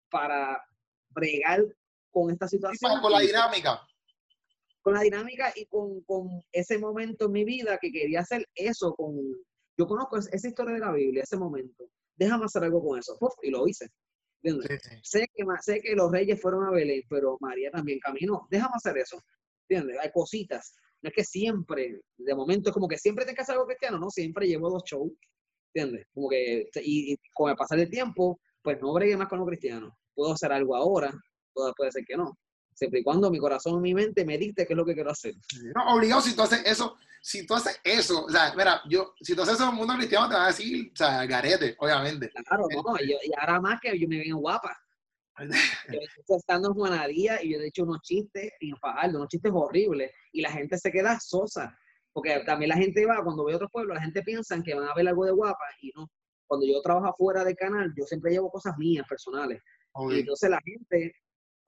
para 0.09 0.61
bregar 1.09 1.63
con 2.11 2.31
esta 2.31 2.47
situación. 2.47 3.01
con 3.01 3.11
la 3.11 3.19
dinámica. 3.19 3.81
Con 4.81 4.93
la 4.93 5.01
dinámica 5.01 5.53
y 5.55 5.65
con, 5.65 6.01
con, 6.01 6.43
ese 6.51 6.77
momento 6.77 7.25
en 7.25 7.31
mi 7.31 7.43
vida 7.43 7.77
que 7.77 7.91
quería 7.91 8.21
hacer 8.21 8.47
eso 8.55 8.93
con... 8.95 9.15
Yo 9.77 9.85
conozco 9.85 10.17
esa 10.17 10.47
historia 10.47 10.73
de 10.73 10.79
la 10.79 10.91
Biblia, 10.91 11.23
ese 11.23 11.37
momento. 11.37 11.89
Déjame 12.15 12.45
hacer 12.45 12.63
algo 12.63 12.83
con 12.83 12.97
eso. 12.97 13.17
y 13.43 13.51
lo 13.51 13.67
hice. 13.67 13.89
Sé, 15.03 15.27
que, 15.33 15.43
sé 15.61 15.81
que 15.81 15.95
los 15.95 16.11
reyes 16.11 16.41
fueron 16.41 16.65
a 16.65 16.71
Belén, 16.71 17.03
pero 17.09 17.37
María 17.41 17.69
también 17.71 17.99
caminó. 17.99 18.47
Déjame 18.49 18.73
hacer 18.75 18.97
eso. 18.97 19.21
¿Entiendes? 19.69 19.97
Hay 20.01 20.11
cositas. 20.11 20.73
No 21.01 21.09
es 21.09 21.15
que 21.15 21.23
siempre, 21.23 22.01
de 22.17 22.35
momento 22.35 22.69
es 22.69 22.73
como 22.73 22.87
que 22.87 22.97
siempre 22.97 23.25
que 23.25 23.41
hacer 23.41 23.53
algo 23.53 23.67
cristiano, 23.67 23.99
no, 23.99 24.09
siempre 24.09 24.47
llevo 24.47 24.69
dos 24.69 24.83
shows. 24.85 25.11
¿Entiendes? 25.73 26.07
Como 26.13 26.29
que, 26.29 26.69
y, 26.83 27.13
y 27.13 27.17
con 27.33 27.49
el 27.49 27.55
pasar 27.55 27.77
del 27.77 27.89
tiempo, 27.89 28.39
pues 28.61 28.81
no 28.81 28.93
bregué 28.93 29.15
más 29.15 29.27
con 29.27 29.39
lo 29.39 29.45
cristiano. 29.45 29.97
Puedo 30.15 30.33
hacer 30.33 30.51
algo 30.51 30.75
ahora, 30.75 31.13
puede 31.75 31.91
ser 31.91 32.03
que 32.05 32.17
no. 32.17 32.37
Siempre 32.73 32.99
y 32.99 33.03
cuando 33.03 33.31
mi 33.31 33.39
corazón 33.39 33.79
y 33.79 33.81
mi 33.81 33.93
mente 33.93 34.23
me 34.23 34.37
dicte 34.37 34.65
qué 34.67 34.73
es 34.73 34.77
lo 34.77 34.85
que 34.85 34.93
quiero 34.93 35.09
hacer. 35.09 35.33
No, 35.75 35.95
obligado 35.95 36.21
si 36.21 36.35
tú 36.35 36.43
haces 36.43 36.61
eso, 36.63 36.95
si 37.21 37.45
tú 37.45 37.55
haces 37.55 37.79
eso, 37.83 38.25
o 38.25 38.29
sea, 38.29 38.53
mira, 38.55 38.81
yo, 38.87 39.13
si 39.19 39.35
tú 39.35 39.41
haces 39.41 39.55
eso 39.55 39.63
en 39.63 39.69
el 39.71 39.75
mundo 39.75 39.95
cristiano 39.95 40.27
te 40.29 40.35
van 40.35 40.43
a 40.43 40.47
decir, 40.47 40.91
o 40.93 40.95
sea, 40.95 41.25
garete, 41.25 41.75
obviamente. 41.79 42.29
Claro, 42.29 42.67
no, 42.69 42.95
y, 43.03 43.31
ahora 43.39 43.59
más 43.59 43.79
que 43.81 43.97
yo 43.97 44.07
me 44.07 44.19
veo 44.19 44.37
guapa. 44.37 44.77
yo 45.93 45.99
estoy 46.19 46.37
estando 46.37 46.69
en 46.69 46.73
Juanadía 46.73 47.43
y 47.43 47.53
yo 47.53 47.59
he 47.59 47.67
hecho 47.67 47.83
unos 47.83 48.01
chistes 48.01 48.51
en 48.59 48.75
Fajardo, 48.77 49.17
unos 49.17 49.29
chistes 49.29 49.51
horribles, 49.53 50.11
y 50.31 50.41
la 50.41 50.51
gente 50.51 50.77
se 50.77 50.91
queda 50.91 51.19
sosa. 51.19 51.77
Porque 52.13 52.41
también 52.45 52.69
la 52.69 52.77
gente 52.77 53.05
va, 53.05 53.23
cuando 53.23 53.45
ve 53.45 53.53
a 53.53 53.57
otros 53.57 53.71
pueblos, 53.71 53.95
la 53.95 54.01
gente 54.01 54.23
piensa 54.23 54.59
que 54.63 54.73
van 54.73 54.87
a 54.87 54.93
ver 54.95 55.07
algo 55.07 55.25
de 55.25 55.31
guapa 55.31 55.65
y 55.81 55.91
no. 55.95 56.09
Cuando 56.47 56.65
yo 56.65 56.81
trabajo 56.81 57.13
fuera 57.17 57.43
del 57.43 57.55
canal, 57.55 57.93
yo 57.95 58.05
siempre 58.05 58.31
llevo 58.31 58.49
cosas 58.49 58.77
mías, 58.77 59.05
personales. 59.07 59.61
Y 60.11 60.19
entonces 60.19 60.49
la 60.49 60.59
gente 60.63 61.13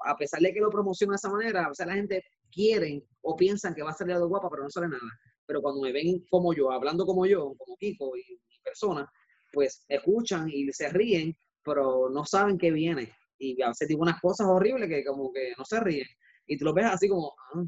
a 0.06 0.16
pesar 0.16 0.40
de 0.40 0.54
que 0.54 0.60
lo 0.60 0.70
promociona 0.70 1.14
de 1.14 1.18
esa 1.18 1.30
manera, 1.30 1.70
o 1.70 1.76
sea, 1.76 1.86
la 1.86 1.96
gente 1.96 2.24
quiere 2.52 3.06
o 3.22 3.36
piensan 3.36 3.74
que 3.74 3.84
va 3.84 3.92
a 3.92 3.94
salir 3.94 4.16
algo 4.16 4.30
guapa, 4.30 4.50
pero 4.50 4.64
no 4.64 4.70
sale 4.70 4.88
nada. 4.88 5.20
Pero 5.46 5.62
cuando 5.62 5.82
me 5.82 5.92
ven 5.92 6.26
como 6.30 6.54
yo, 6.54 6.72
hablando 6.72 7.06
como 7.06 7.26
yo, 7.26 7.54
como 7.58 7.76
Kiko 7.78 8.16
y 8.16 8.22
mi 8.22 8.60
persona, 8.64 9.12
pues 9.52 9.84
escuchan 9.88 10.50
y 10.50 10.72
se 10.72 10.90
ríen, 10.90 11.36
pero 11.64 12.10
no 12.10 12.26
saben 12.26 12.58
qué 12.58 12.72
viene. 12.72 13.14
Y 13.40 13.62
a 13.62 13.70
veces 13.70 13.88
digo 13.88 14.02
unas 14.02 14.20
cosas 14.20 14.48
horribles 14.48 14.90
que 14.90 15.04
como 15.04 15.32
que 15.32 15.54
no 15.58 15.66
se 15.66 15.80
ríen. 15.80 16.08
Y 16.46 16.58
tú 16.58 16.66
lo 16.66 16.74
ves 16.74 16.86
así 16.86 17.08
como, 17.08 17.34
ah, 17.54 17.64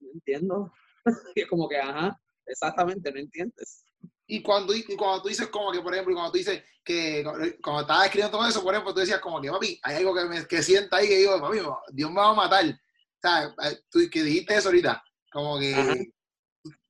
no 0.00 0.10
entiendo. 0.14 0.72
y 1.34 1.42
es 1.42 1.46
como 1.46 1.68
que, 1.68 1.76
ajá, 1.76 2.18
exactamente, 2.46 3.12
no 3.12 3.20
entiendes. 3.20 3.84
Y 4.26 4.42
cuando, 4.42 4.74
y 4.74 4.84
cuando 4.96 5.22
tú 5.22 5.28
dices 5.28 5.48
como 5.48 5.72
que, 5.72 5.80
por 5.80 5.92
ejemplo, 5.92 6.14
cuando 6.14 6.32
tú 6.32 6.38
dices 6.38 6.62
que 6.84 7.22
cuando 7.62 7.82
estabas 7.82 8.06
escribiendo 8.06 8.38
todo 8.38 8.48
eso, 8.48 8.62
por 8.62 8.72
ejemplo, 8.72 8.94
tú 8.94 9.00
decías 9.00 9.20
como 9.20 9.40
que, 9.40 9.50
papi, 9.50 9.78
hay 9.82 9.96
algo 9.96 10.14
que, 10.14 10.24
me, 10.24 10.46
que 10.46 10.62
sienta 10.62 10.98
ahí 10.98 11.08
que 11.08 11.18
digo, 11.18 11.40
papi, 11.40 11.58
Dios 11.92 12.10
me 12.10 12.16
va 12.16 12.30
a 12.30 12.34
matar. 12.34 12.64
O 12.64 13.20
sea, 13.20 13.54
eh, 13.68 13.78
tú 13.90 13.98
que 14.10 14.22
dijiste 14.22 14.54
eso 14.54 14.68
ahorita, 14.68 15.02
como 15.32 15.58
que... 15.58 15.74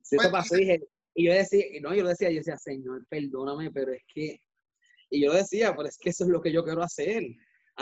Sí, 0.02 0.16
eso 0.16 0.30
pasó, 0.30 0.54
dije, 0.54 0.80
y 1.14 1.26
yo 1.26 1.32
decía, 1.32 1.64
no, 1.80 1.94
yo 1.94 2.02
lo 2.02 2.10
decía, 2.10 2.30
yo 2.30 2.38
decía, 2.38 2.56
Señor, 2.56 3.06
perdóname, 3.08 3.70
pero 3.70 3.92
es 3.92 4.02
que, 4.12 4.40
y 5.08 5.24
yo 5.24 5.32
decía, 5.32 5.74
pero 5.74 5.88
es 5.88 5.98
que 5.98 6.10
eso 6.10 6.24
es 6.24 6.30
lo 6.30 6.40
que 6.40 6.52
yo 6.52 6.62
quiero 6.62 6.82
hacer 6.82 7.24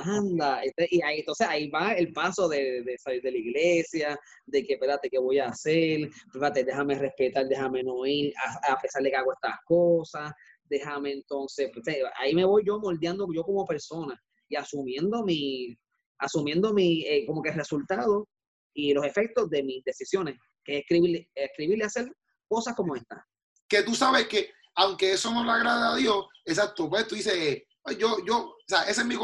anda, 0.01 0.63
este, 0.63 0.89
y 0.91 1.03
ahí, 1.03 1.21
entonces 1.21 1.47
ahí 1.49 1.69
va 1.71 1.93
el 1.93 2.13
paso 2.13 2.49
de, 2.49 2.83
de, 2.83 2.99
salir 2.99 3.23
de 3.23 3.33
la 3.33 3.39
iglesia, 3.39 4.19
de 4.47 4.65
que, 4.65 4.75
espérate, 4.75 5.09
¿qué 5.09 5.19
voy 5.19 5.39
a 5.39 5.49
hacer? 5.49 6.09
Espérate, 6.27 6.65
déjame 6.65 6.99
respetar, 6.99 7.47
déjame 7.47 7.83
no 7.83 8.05
ir, 8.07 8.33
a, 8.69 8.79
pesar 8.81 9.03
de 9.03 9.11
que 9.11 9.17
hago 9.17 9.33
estas 9.33 9.57
cosas, 9.65 10.33
déjame 10.65 11.13
entonces, 11.13 11.71
pues, 11.73 11.97
ahí 12.19 12.35
me 12.35 12.45
voy 12.45 12.63
yo 12.67 12.79
moldeando 12.79 13.27
yo 13.33 13.43
como 13.43 13.65
persona 13.65 14.21
y 14.49 14.57
asumiendo 14.57 15.25
mi, 15.25 15.77
asumiendo 16.19 16.73
mi, 16.73 17.03
eh, 17.07 17.25
como 17.27 17.43
que 17.43 17.51
el 17.51 17.57
resultado 17.57 18.29
y 18.75 18.93
los 18.93 19.05
efectos 19.05 19.51
de 19.51 19.63
mis 19.63 19.83
decisiones, 19.85 20.37
que 20.65 20.79
es 20.79 20.81
escribirle, 20.83 21.29
escribirle 21.35 21.85
hacer 21.85 22.11
cosas 22.47 22.75
como 22.75 22.97
esta. 22.97 23.27
Que 23.69 23.83
tú 23.83 23.95
sabes 23.95 24.27
que, 24.29 24.51
aunque 24.77 25.13
eso 25.13 25.33
no 25.33 25.45
le 25.45 25.51
agrada 25.51 25.95
a 25.95 25.97
Dios, 25.97 26.27
exacto, 26.45 26.89
pues 26.89 27.07
tú 27.07 27.15
dices, 27.15 27.63
yo, 27.99 28.25
yo, 28.27 28.51
o 28.51 28.57
sea, 28.67 28.83
ese 28.83 29.01
es 29.01 29.07
mi, 29.07 29.17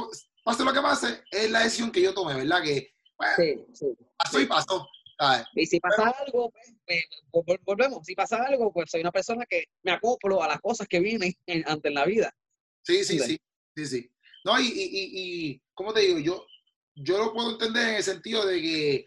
pase 0.44 0.64
lo 0.64 0.72
que 0.72 0.80
pase, 0.80 1.24
es 1.30 1.50
la 1.50 1.60
decisión 1.60 1.90
que 1.90 2.02
yo 2.02 2.14
tomé, 2.14 2.34
¿verdad? 2.34 2.62
Que 2.62 2.94
sí, 3.36 3.64
sí, 3.72 3.86
pasó 4.16 4.40
y 4.40 4.46
pasó. 4.46 4.88
Y 5.54 5.66
si 5.66 5.80
pasa 5.80 6.14
algo, 6.26 6.50
pues, 6.50 7.04
pues 7.30 7.58
volvemos. 7.64 8.04
Si 8.04 8.14
pasa 8.14 8.42
algo, 8.42 8.72
pues 8.72 8.90
soy 8.90 9.00
una 9.00 9.12
persona 9.12 9.46
que 9.46 9.64
me 9.82 9.92
acoplo 9.92 10.42
a 10.42 10.48
las 10.48 10.60
cosas 10.60 10.86
que 10.86 11.00
vienen 11.00 11.32
en, 11.46 11.64
ante 11.68 11.90
la 11.90 12.04
vida. 12.04 12.34
Sí, 12.82 13.04
sí, 13.04 13.18
sí, 13.18 13.38
sí, 13.74 13.86
sí. 13.86 14.10
No, 14.44 14.60
y, 14.60 14.66
y, 14.66 15.52
y, 15.52 15.62
¿cómo 15.72 15.92
te 15.92 16.00
digo? 16.00 16.18
Yo, 16.18 16.46
yo 16.94 17.18
lo 17.18 17.32
puedo 17.32 17.52
entender 17.52 17.88
en 17.88 17.94
el 17.94 18.02
sentido 18.02 18.44
de 18.44 18.60
que, 18.60 19.06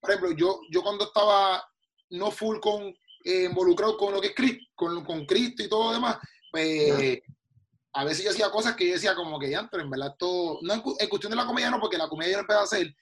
por 0.00 0.10
ejemplo, 0.10 0.36
yo, 0.36 0.60
yo 0.70 0.82
cuando 0.82 1.04
estaba 1.06 1.64
no 2.10 2.30
full 2.30 2.58
con, 2.60 2.94
eh, 3.24 3.44
involucrado 3.44 3.96
con 3.96 4.12
lo 4.12 4.20
que 4.20 4.28
es 4.28 4.34
Cristo, 4.34 4.64
con, 4.74 5.04
con 5.04 5.24
Cristo 5.24 5.62
y 5.62 5.68
todo 5.68 5.88
lo 5.88 5.94
demás, 5.94 6.18
pues 6.52 7.20
a 7.94 8.04
veces 8.04 8.24
yo 8.24 8.30
hacía 8.30 8.50
cosas 8.50 8.74
que 8.74 8.86
yo 8.86 8.94
decía 8.94 9.14
como 9.14 9.38
que 9.38 9.50
ya, 9.50 9.68
pero 9.70 9.84
en 9.84 9.90
verdad 9.90 10.14
todo, 10.18 10.58
no 10.62 10.74
en, 10.74 10.80
cuestión 10.80 11.30
de 11.30 11.36
la 11.36 11.46
comedia 11.46 11.70
no, 11.70 11.80
porque 11.80 11.96
la 11.96 12.08
comedia 12.08 12.32
yo 12.32 12.36
no 12.38 12.40
empecé 12.42 12.58
a 12.58 12.62
hacer 12.64 12.94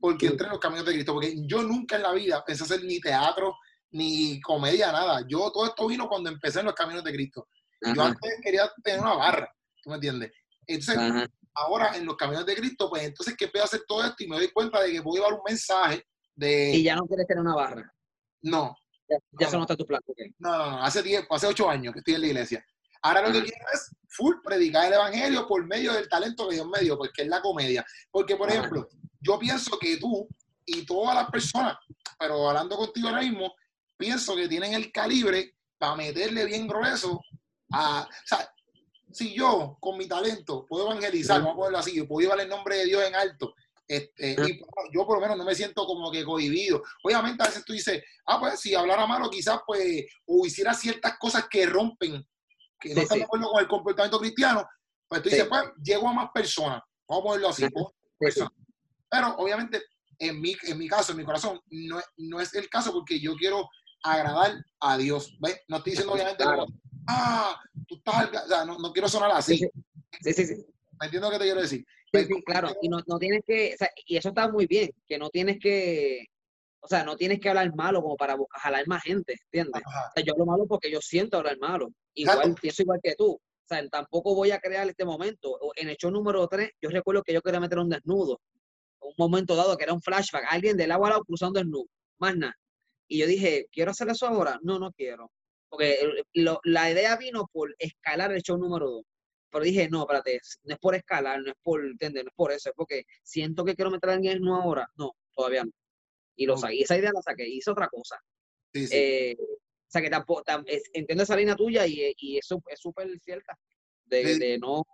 porque 0.00 0.26
entré 0.28 0.46
en 0.46 0.52
los 0.52 0.60
caminos 0.60 0.86
de 0.86 0.92
Cristo, 0.92 1.12
porque 1.12 1.34
yo 1.46 1.62
nunca 1.62 1.96
en 1.96 2.02
la 2.02 2.12
vida 2.12 2.42
pensé 2.44 2.64
hacer 2.64 2.82
ni 2.82 2.98
teatro, 3.00 3.54
ni 3.92 4.40
comedia, 4.40 4.90
nada. 4.90 5.22
Yo 5.28 5.52
todo 5.52 5.66
esto 5.66 5.86
vino 5.86 6.08
cuando 6.08 6.30
empecé 6.30 6.60
en 6.60 6.66
los 6.66 6.74
caminos 6.74 7.04
de 7.04 7.12
Cristo. 7.12 7.48
Yo 7.82 8.02
antes 8.02 8.40
quería 8.42 8.70
tener 8.82 9.00
una 9.00 9.14
barra, 9.14 9.54
¿tú 9.82 9.90
me 9.90 9.96
entiendes? 9.96 10.32
Entonces, 10.66 11.28
ahora 11.54 11.96
en 11.96 12.06
los 12.06 12.16
caminos 12.16 12.46
de 12.46 12.56
Cristo, 12.56 12.88
pues 12.88 13.02
entonces 13.02 13.36
que 13.36 13.48
puedo 13.48 13.64
hacer 13.64 13.82
todo 13.86 14.02
esto 14.04 14.24
y 14.24 14.28
me 14.28 14.36
doy 14.36 14.50
cuenta 14.50 14.80
de 14.82 14.92
que 14.92 15.02
puedo 15.02 15.16
llevar 15.16 15.34
un 15.34 15.44
mensaje 15.46 16.02
de... 16.34 16.76
Y 16.76 16.82
ya 16.82 16.96
no 16.96 17.06
quieres 17.06 17.26
tener 17.26 17.42
una 17.42 17.54
barra. 17.54 17.92
No. 18.42 18.74
Ya, 19.08 19.50
no, 19.50 19.62
está 19.62 19.76
tu 19.76 19.84
plan. 19.84 20.00
No, 20.38 20.56
no, 20.56 20.70
no, 20.70 20.82
hace, 20.82 21.02
diez, 21.02 21.26
hace 21.28 21.46
ocho 21.46 21.68
años 21.68 21.92
que 21.92 21.98
estoy 21.98 22.14
en 22.14 22.20
la 22.20 22.26
iglesia. 22.28 22.64
Ahora 23.02 23.22
lo 23.22 23.32
que 23.32 23.42
quiero 23.42 23.64
es 23.72 23.94
full 24.08 24.36
predicar 24.44 24.86
el 24.86 24.94
evangelio 24.94 25.46
por 25.46 25.66
medio 25.66 25.92
del 25.92 26.08
talento 26.08 26.48
que 26.48 26.56
Dios 26.56 26.66
me 26.66 26.80
dio, 26.80 26.98
porque 26.98 27.22
es 27.22 27.28
la 27.28 27.40
comedia. 27.40 27.84
Porque, 28.10 28.36
por 28.36 28.50
ejemplo, 28.50 28.88
yo 29.20 29.38
pienso 29.38 29.78
que 29.78 29.96
tú 29.96 30.28
y 30.66 30.84
todas 30.84 31.14
las 31.14 31.30
personas, 31.30 31.76
pero 32.18 32.48
hablando 32.48 32.76
contigo 32.76 33.08
ahora 33.08 33.22
mismo, 33.22 33.54
pienso 33.96 34.36
que 34.36 34.48
tienen 34.48 34.74
el 34.74 34.92
calibre 34.92 35.54
para 35.78 35.96
meterle 35.96 36.44
bien 36.44 36.66
grueso 36.66 37.20
a. 37.72 38.02
O 38.02 38.26
sea, 38.26 38.52
si 39.12 39.34
yo 39.34 39.76
con 39.80 39.98
mi 39.98 40.06
talento 40.06 40.66
puedo 40.68 40.90
evangelizar, 40.90 41.40
vamos 41.40 41.54
a 41.54 41.56
ponerlo 41.56 41.78
así, 41.78 41.94
yo 41.94 42.06
puedo 42.06 42.20
llevar 42.20 42.40
el 42.40 42.48
nombre 42.48 42.76
de 42.76 42.84
Dios 42.84 43.02
en 43.02 43.14
alto, 43.14 43.54
este, 43.90 44.36
y 44.46 44.60
yo 44.92 45.04
por 45.04 45.16
lo 45.16 45.20
menos 45.20 45.36
no 45.36 45.44
me 45.44 45.52
siento 45.52 45.84
como 45.84 46.12
que 46.12 46.24
cohibido. 46.24 46.80
Obviamente 47.02 47.42
a 47.42 47.46
veces 47.46 47.64
tú 47.64 47.72
dices, 47.72 48.00
ah, 48.24 48.38
pues 48.38 48.60
si 48.60 48.72
hablara 48.72 49.04
malo 49.04 49.28
quizás 49.28 49.58
pues, 49.66 50.06
o 50.26 50.46
hiciera 50.46 50.74
ciertas 50.74 51.18
cosas 51.18 51.46
que 51.50 51.66
rompen 51.66 52.24
que 52.80 52.94
no 52.94 53.02
están 53.02 53.18
de 53.18 53.24
acuerdo 53.24 53.50
con 53.50 53.60
el 53.60 53.68
comportamiento 53.68 54.18
cristiano, 54.18 54.66
pues 55.08 55.22
tú 55.22 55.28
dices, 55.28 55.46
pues, 55.48 55.62
llego 55.82 56.08
a 56.08 56.12
más 56.12 56.30
personas. 56.32 56.82
Vamos 57.08 57.22
a 57.22 57.26
ponerlo 57.26 57.48
así. 57.48 57.66
Pero 59.10 59.36
obviamente, 59.36 59.82
en 60.18 60.40
mi, 60.40 60.56
en 60.62 60.78
mi 60.78 60.88
caso, 60.88 61.12
en 61.12 61.18
mi 61.18 61.24
corazón, 61.24 61.60
no, 61.70 62.00
no 62.18 62.40
es 62.40 62.54
el 62.54 62.68
caso 62.68 62.92
porque 62.92 63.18
yo 63.18 63.34
quiero 63.36 63.68
agradar 64.02 64.64
a 64.80 64.96
Dios. 64.96 65.36
¿Ves? 65.40 65.60
No 65.68 65.78
estoy 65.78 65.92
diciendo 65.92 66.14
obviamente, 66.14 66.44
ah, 67.08 67.60
tú 67.88 67.96
estás, 67.96 68.44
o 68.44 68.48
sea, 68.48 68.64
no, 68.64 68.78
no, 68.78 68.92
quiero 68.92 69.08
sonar 69.08 69.30
así. 69.32 69.58
Sí, 70.20 70.32
sí, 70.32 70.46
sí. 70.46 70.54
¿Me 71.00 71.06
entiendo 71.06 71.28
lo 71.28 71.32
que 71.32 71.38
te 71.38 71.44
quiero 71.44 71.62
decir? 71.62 71.84
Sí, 72.12 72.24
sí, 72.24 72.42
claro, 72.44 72.74
y 72.82 72.88
no, 72.88 73.00
no 73.06 73.18
tienes 73.18 73.42
que, 73.46 73.74
o 73.74 73.76
sea, 73.76 73.88
y 74.04 74.16
eso 74.16 74.30
está 74.30 74.48
muy 74.48 74.66
bien, 74.66 74.90
que 75.06 75.16
no 75.16 75.30
tienes 75.30 75.58
que, 75.60 76.26
o 76.80 76.88
sea, 76.88 77.04
no 77.04 77.16
tienes 77.16 77.40
que 77.40 77.48
hablar 77.48 77.74
malo 77.74 78.02
como 78.02 78.16
para 78.16 78.36
jalar 78.52 78.86
más 78.86 79.02
gente, 79.02 79.36
¿entiendes? 79.44 79.82
O 79.86 80.12
sea, 80.14 80.24
yo 80.24 80.32
hablo 80.32 80.46
malo 80.46 80.66
porque 80.66 80.90
yo 80.90 81.00
siento 81.00 81.36
hablar 81.36 81.58
malo. 81.58 81.92
Igual, 82.14 82.54
pienso 82.60 82.82
igual 82.82 83.00
que 83.02 83.14
tú. 83.14 83.32
O 83.32 83.40
sea, 83.68 83.86
tampoco 83.88 84.34
voy 84.34 84.50
a 84.50 84.58
crear 84.58 84.88
este 84.88 85.04
momento. 85.04 85.58
En 85.76 85.88
el 85.88 85.96
show 85.96 86.10
número 86.10 86.46
3, 86.48 86.70
yo 86.80 86.88
recuerdo 86.90 87.22
que 87.22 87.32
yo 87.32 87.42
quería 87.42 87.60
meter 87.60 87.78
un 87.78 87.90
desnudo. 87.90 88.40
Un 89.00 89.14
momento 89.18 89.54
dado 89.54 89.76
que 89.76 89.84
era 89.84 89.92
un 89.92 90.00
flashback. 90.00 90.44
Alguien 90.48 90.76
del 90.76 90.90
agua 90.90 91.08
al 91.08 91.12
lado 91.12 91.24
cruzando 91.24 91.60
desnudo. 91.60 91.86
Más 92.18 92.36
nada. 92.36 92.56
Y 93.06 93.18
yo 93.18 93.26
dije, 93.26 93.66
¿quiero 93.70 93.90
hacer 93.90 94.08
eso 94.08 94.26
ahora? 94.26 94.58
No, 94.62 94.78
no 94.78 94.90
quiero. 94.92 95.30
Porque 95.68 96.24
la 96.64 96.90
idea 96.90 97.16
vino 97.16 97.46
por 97.52 97.74
escalar 97.78 98.32
el 98.32 98.42
show 98.42 98.56
número 98.56 98.90
2. 98.90 99.04
Pero 99.52 99.64
dije, 99.64 99.88
no, 99.88 100.02
espérate, 100.02 100.40
no 100.64 100.74
es 100.74 100.80
por 100.80 100.94
escalar, 100.94 101.40
no 101.42 101.50
es 101.50 101.56
por, 101.62 101.84
¿entiendes? 101.84 102.24
No 102.24 102.28
es 102.28 102.34
por 102.36 102.52
eso, 102.52 102.68
es 102.70 102.74
porque 102.76 103.02
siento 103.22 103.64
que 103.64 103.74
quiero 103.74 103.90
meter 103.90 104.10
a 104.10 104.12
alguien 104.14 104.40
no 104.40 104.62
ahora. 104.62 104.88
No, 104.96 105.12
todavía 105.34 105.64
no. 105.64 105.72
Y, 106.40 106.46
lo 106.46 106.54
esa 106.54 106.96
idea 106.96 107.10
la 107.12 107.20
saqué, 107.20 107.46
hice 107.46 107.70
otra 107.70 107.88
cosa. 107.88 108.16
Sí, 108.72 108.86
sí. 108.86 108.96
Eh, 108.96 109.36
sea, 109.90 110.00
que 110.00 110.10
tampoco, 110.10 110.42
entiendo 110.92 111.24
esa 111.24 111.36
línea 111.36 111.56
tuya 111.56 111.86
y, 111.86 112.14
y 112.16 112.38
eso 112.38 112.62
es 112.68 112.80
súper 112.80 113.08
cierta, 113.20 113.58
de, 114.04 114.38
de, 114.38 114.58
no, 114.58 114.84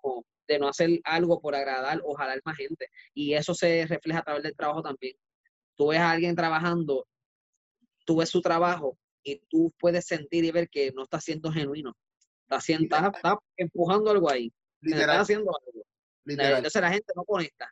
de 0.49 0.59
no 0.59 0.69
hacer 0.69 1.01
algo 1.05 1.41
por 1.41 1.55
agradar 1.55 2.01
o 2.05 2.15
jalar 2.15 2.41
más 2.45 2.57
gente. 2.57 2.89
Y 3.15 3.35
eso 3.35 3.55
se 3.55 3.87
refleja 3.87 4.21
a 4.21 4.25
través 4.25 4.43
del 4.43 4.57
trabajo 4.57 4.83
también. 4.83 5.15
Tú 5.77 5.89
ves 5.89 5.99
a 5.99 6.11
alguien 6.11 6.35
trabajando, 6.35 7.07
tú 8.07 8.17
ves 8.17 8.31
su 8.31 8.41
trabajo 8.41 8.99
y 9.23 9.37
tú 9.51 9.73
puedes 9.79 10.07
sentir 10.07 10.45
y 10.45 10.51
ver 10.51 10.69
que 10.71 10.93
no 10.93 11.03
está 11.03 11.21
siendo 11.21 11.53
genuino. 11.53 11.95
Está, 12.45 12.57
haciendo, 12.57 12.97
está, 12.97 13.39
empujando 13.57 14.11
algo 14.11 14.31
ahí. 14.31 14.53
Está 14.81 15.21
haciendo 15.21 15.51
algo. 15.51 15.85
Entonces 16.25 16.81
la 16.81 16.91
gente 16.91 17.13
no 17.15 17.25
conecta. 17.25 17.71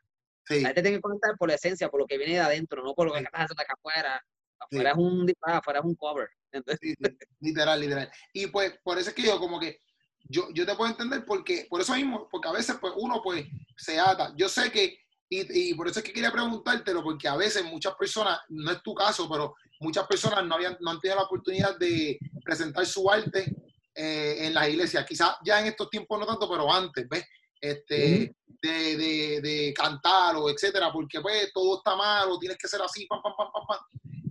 La 0.49 0.69
gente 0.69 0.83
tiene 0.83 0.97
que 0.99 1.03
conectar 1.03 1.37
por 1.39 1.49
la 1.49 1.55
esencia, 1.55 1.89
por 1.89 2.01
lo 2.01 2.07
que 2.07 2.19
viene 2.19 2.35
de 2.35 2.41
adentro, 2.41 2.83
no 2.83 2.95
por 2.95 3.07
lo 3.07 3.13
que 3.13 3.21
estás 3.21 3.33
haciendo 3.43 3.63
acá 3.63 3.75
afuera. 3.75 4.23
Afuera 4.61 4.91
es 4.91 4.97
un 4.97 5.33
afuera 5.43 5.79
es 5.81 5.85
un 5.85 5.95
cover. 5.95 6.29
literal, 7.41 7.81
literal. 7.81 8.11
Y 8.33 8.47
pues 8.49 8.79
por 8.83 8.99
eso 8.99 9.11
es 9.11 9.15
que 9.15 9.23
yo 9.23 9.39
como 9.39 9.59
que 9.59 9.81
yo, 10.29 10.49
yo 10.53 10.65
te 10.65 10.75
puedo 10.75 10.91
entender 10.91 11.25
porque, 11.27 11.67
por 11.69 11.81
eso 11.81 11.95
mismo, 11.95 12.29
porque 12.31 12.49
a 12.49 12.53
veces 12.53 12.77
pues 12.81 12.93
uno 12.97 13.21
pues 13.23 13.47
se 13.77 13.99
ata. 13.99 14.33
Yo 14.37 14.49
sé 14.49 14.71
que, 14.71 14.99
y, 15.29 15.71
y 15.71 15.75
por 15.75 15.89
eso 15.89 15.99
es 15.99 16.05
que 16.05 16.13
quería 16.13 16.33
preguntártelo, 16.33 17.03
porque 17.03 17.29
a 17.29 17.37
veces 17.37 17.65
muchas 17.65 17.95
personas, 17.95 18.39
no 18.49 18.71
es 18.71 18.83
tu 18.83 18.95
caso, 18.95 19.29
pero 19.29 19.55
muchas 19.81 20.07
personas 20.07 20.45
no, 20.45 20.55
habían, 20.55 20.77
no 20.81 20.91
han 20.91 21.01
tenido 21.01 21.17
la 21.17 21.27
oportunidad 21.27 21.79
de 21.79 22.19
presentar 22.43 22.87
su 22.87 23.11
arte 23.11 23.55
eh, 23.95 24.37
en 24.41 24.55
las 24.55 24.69
iglesias. 24.69 25.05
Quizás 25.07 25.37
ya 25.45 25.61
en 25.61 25.67
estos 25.67 25.91
tiempos 25.91 26.19
no 26.19 26.27
tanto, 26.27 26.49
pero 26.51 26.73
antes, 26.73 27.07
¿ves? 27.09 27.25
Este, 27.61 28.35
de, 28.61 28.97
de, 28.97 29.41
de, 29.41 29.75
cantar 29.75 30.37
o 30.37 30.51
etcétera, 30.51 30.93
porque 30.93 31.21
pues 31.21 31.51
todo 31.53 31.79
está 31.79 31.97
mal 31.97 32.31
o 32.31 32.39
tienes 32.39 32.59
que 32.59 32.69
ser 32.69 32.81
así, 32.83 33.07
pam, 33.07 33.23
pam, 33.23 33.35
pam, 33.37 33.49
pam, 33.53 33.67
pam. 33.67 33.79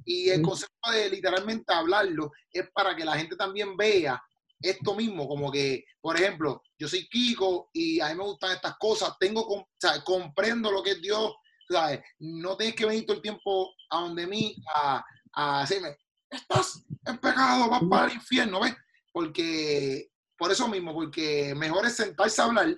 Y 0.05 0.29
el 0.29 0.41
concepto 0.41 0.91
de 0.91 1.09
literalmente 1.09 1.73
hablarlo 1.73 2.31
es 2.51 2.69
para 2.71 2.95
que 2.95 3.05
la 3.05 3.17
gente 3.17 3.35
también 3.35 3.77
vea 3.77 4.21
esto 4.63 4.95
mismo, 4.95 5.27
como 5.27 5.51
que, 5.51 5.83
por 6.01 6.15
ejemplo, 6.15 6.63
yo 6.79 6.87
soy 6.87 7.07
Kiko 7.09 7.69
y 7.73 7.99
a 7.99 8.09
mí 8.09 8.15
me 8.15 8.23
gustan 8.23 8.53
estas 8.53 8.77
cosas, 8.77 9.13
tengo, 9.19 9.41
o 9.41 9.67
sea, 9.77 10.01
comprendo 10.03 10.71
lo 10.71 10.81
que 10.81 10.91
es 10.91 11.01
Dios, 11.01 11.35
¿sabes? 11.69 11.99
No 12.19 12.55
tienes 12.55 12.75
que 12.75 12.85
venir 12.85 13.05
todo 13.05 13.17
el 13.17 13.21
tiempo 13.21 13.73
a 13.89 13.99
donde 13.99 14.25
mí 14.25 14.55
a, 14.73 15.03
a 15.33 15.61
decirme, 15.61 15.97
estás 16.29 16.85
en 17.05 17.17
pecado, 17.17 17.69
vas 17.69 17.83
para 17.89 18.07
el 18.07 18.13
infierno, 18.13 18.61
¿ves? 18.61 18.73
Porque, 19.11 20.09
por 20.37 20.51
eso 20.51 20.67
mismo, 20.67 20.93
porque 20.93 21.53
mejor 21.55 21.85
es 21.85 21.97
sentarse 21.97 22.41
a 22.41 22.45
hablar 22.45 22.75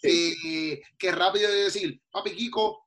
que, 0.00 1.12
rápido 1.12 1.50
decir, 1.50 2.00
papi 2.10 2.32
Kiko, 2.32 2.84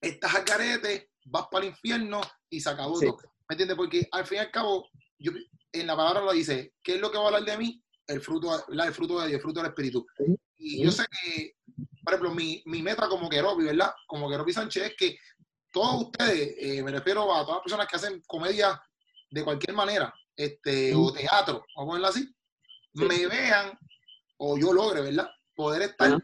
estás 0.00 0.34
al 0.34 0.44
carete, 0.44 1.10
vas 1.26 1.46
para 1.50 1.64
el 1.64 1.70
infierno 1.70 2.20
y 2.48 2.60
se 2.60 2.70
acabó 2.70 2.98
todo. 3.00 3.18
¿Me 3.48 3.54
entiendes? 3.54 3.76
Porque 3.76 4.08
al 4.12 4.26
fin 4.26 4.36
y 4.36 4.40
al 4.40 4.50
cabo, 4.50 4.88
yo, 5.18 5.32
en 5.72 5.86
la 5.86 5.96
palabra 5.96 6.20
lo 6.20 6.32
dice, 6.32 6.74
¿qué 6.82 6.94
es 6.94 7.00
lo 7.00 7.10
que 7.10 7.18
va 7.18 7.24
a 7.24 7.26
hablar 7.28 7.44
de 7.44 7.58
mí? 7.58 7.82
El 8.06 8.20
fruto, 8.20 8.64
el 8.68 8.92
fruto 8.92 9.20
de 9.20 9.28
Dios, 9.28 9.36
el 9.36 9.42
fruto 9.42 9.60
del 9.60 9.70
Espíritu. 9.70 10.06
Y 10.56 10.82
yo 10.82 10.90
sé 10.90 11.04
que, 11.10 11.56
por 12.04 12.14
ejemplo, 12.14 12.34
mi, 12.34 12.62
mi 12.66 12.82
meta 12.82 13.08
como 13.08 13.28
Keropi, 13.28 13.64
¿verdad? 13.64 13.92
Como 14.06 14.28
Keropi 14.28 14.52
Sánchez 14.52 14.82
es 14.84 14.96
que 14.96 15.18
todos 15.72 16.04
ustedes, 16.04 16.54
eh, 16.58 16.82
me 16.82 16.90
refiero 16.90 17.34
a 17.34 17.42
todas 17.42 17.56
las 17.56 17.62
personas 17.62 17.86
que 17.86 17.96
hacen 17.96 18.22
comedia 18.26 18.80
de 19.30 19.44
cualquier 19.44 19.76
manera, 19.76 20.12
este, 20.36 20.94
o 20.94 21.12
teatro, 21.12 21.64
vamos 21.76 21.82
a 21.82 21.86
ponerlo 21.86 22.08
así, 22.08 22.34
me 22.94 23.26
vean, 23.26 23.78
o 24.38 24.58
yo 24.58 24.72
logre, 24.72 25.02
¿verdad? 25.02 25.28
Poder 25.54 25.82
estar, 25.82 26.18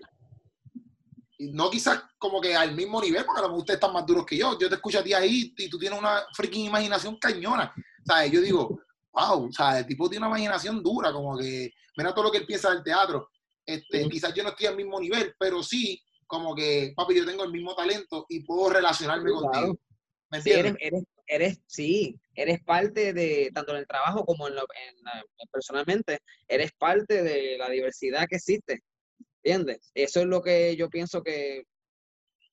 no 1.52 1.70
quizás 1.70 2.02
como 2.18 2.40
que 2.40 2.54
al 2.54 2.74
mismo 2.74 3.00
nivel, 3.00 3.24
porque 3.24 3.40
a 3.40 3.42
lo 3.42 3.48
mejor 3.48 3.60
ustedes 3.60 3.76
están 3.76 3.92
más 3.92 4.06
duros 4.06 4.24
que 4.26 4.36
yo, 4.36 4.58
yo 4.58 4.68
te 4.68 4.76
escucho 4.76 4.98
a 4.98 5.02
ti 5.02 5.12
ahí 5.12 5.52
y 5.56 5.68
tú 5.68 5.78
tienes 5.78 5.98
una 5.98 6.22
freaking 6.34 6.66
imaginación 6.66 7.16
cañona, 7.18 7.72
o 7.76 8.04
sea, 8.04 8.26
yo 8.26 8.40
digo, 8.40 8.80
wow, 9.12 9.46
o 9.48 9.52
sea, 9.52 9.78
el 9.78 9.86
tipo 9.86 10.08
tiene 10.08 10.26
una 10.26 10.36
imaginación 10.36 10.82
dura, 10.82 11.12
como 11.12 11.36
que, 11.36 11.72
mira 11.96 12.14
todo 12.14 12.24
lo 12.24 12.30
que 12.30 12.38
él 12.38 12.46
piensa 12.46 12.70
del 12.70 12.82
teatro, 12.82 13.28
este, 13.66 14.08
quizás 14.08 14.34
yo 14.34 14.42
no 14.42 14.50
estoy 14.50 14.66
al 14.66 14.76
mismo 14.76 15.00
nivel, 15.00 15.34
pero 15.38 15.62
sí, 15.62 16.02
como 16.26 16.54
que, 16.54 16.92
papi, 16.96 17.14
yo 17.14 17.24
tengo 17.24 17.44
el 17.44 17.52
mismo 17.52 17.74
talento 17.74 18.26
y 18.28 18.40
puedo 18.40 18.70
relacionarme 18.70 19.30
contigo. 19.30 19.78
¿Me 20.30 20.42
sí, 20.42 20.50
eres, 20.50 20.74
eres, 21.26 21.60
sí, 21.66 22.20
eres 22.34 22.62
parte 22.62 23.12
de, 23.12 23.50
tanto 23.54 23.72
en 23.72 23.78
el 23.78 23.86
trabajo 23.86 24.24
como 24.24 24.48
en, 24.48 24.56
lo, 24.56 24.62
en, 24.62 25.48
personalmente, 25.52 26.18
eres 26.48 26.72
parte 26.72 27.22
de 27.22 27.56
la 27.58 27.68
diversidad 27.70 28.26
que 28.28 28.36
existe. 28.36 28.82
¿Entiendes? 29.44 29.90
Eso 29.94 30.20
es 30.20 30.26
lo 30.26 30.42
que 30.42 30.74
yo 30.74 30.88
pienso 30.88 31.22
que 31.22 31.64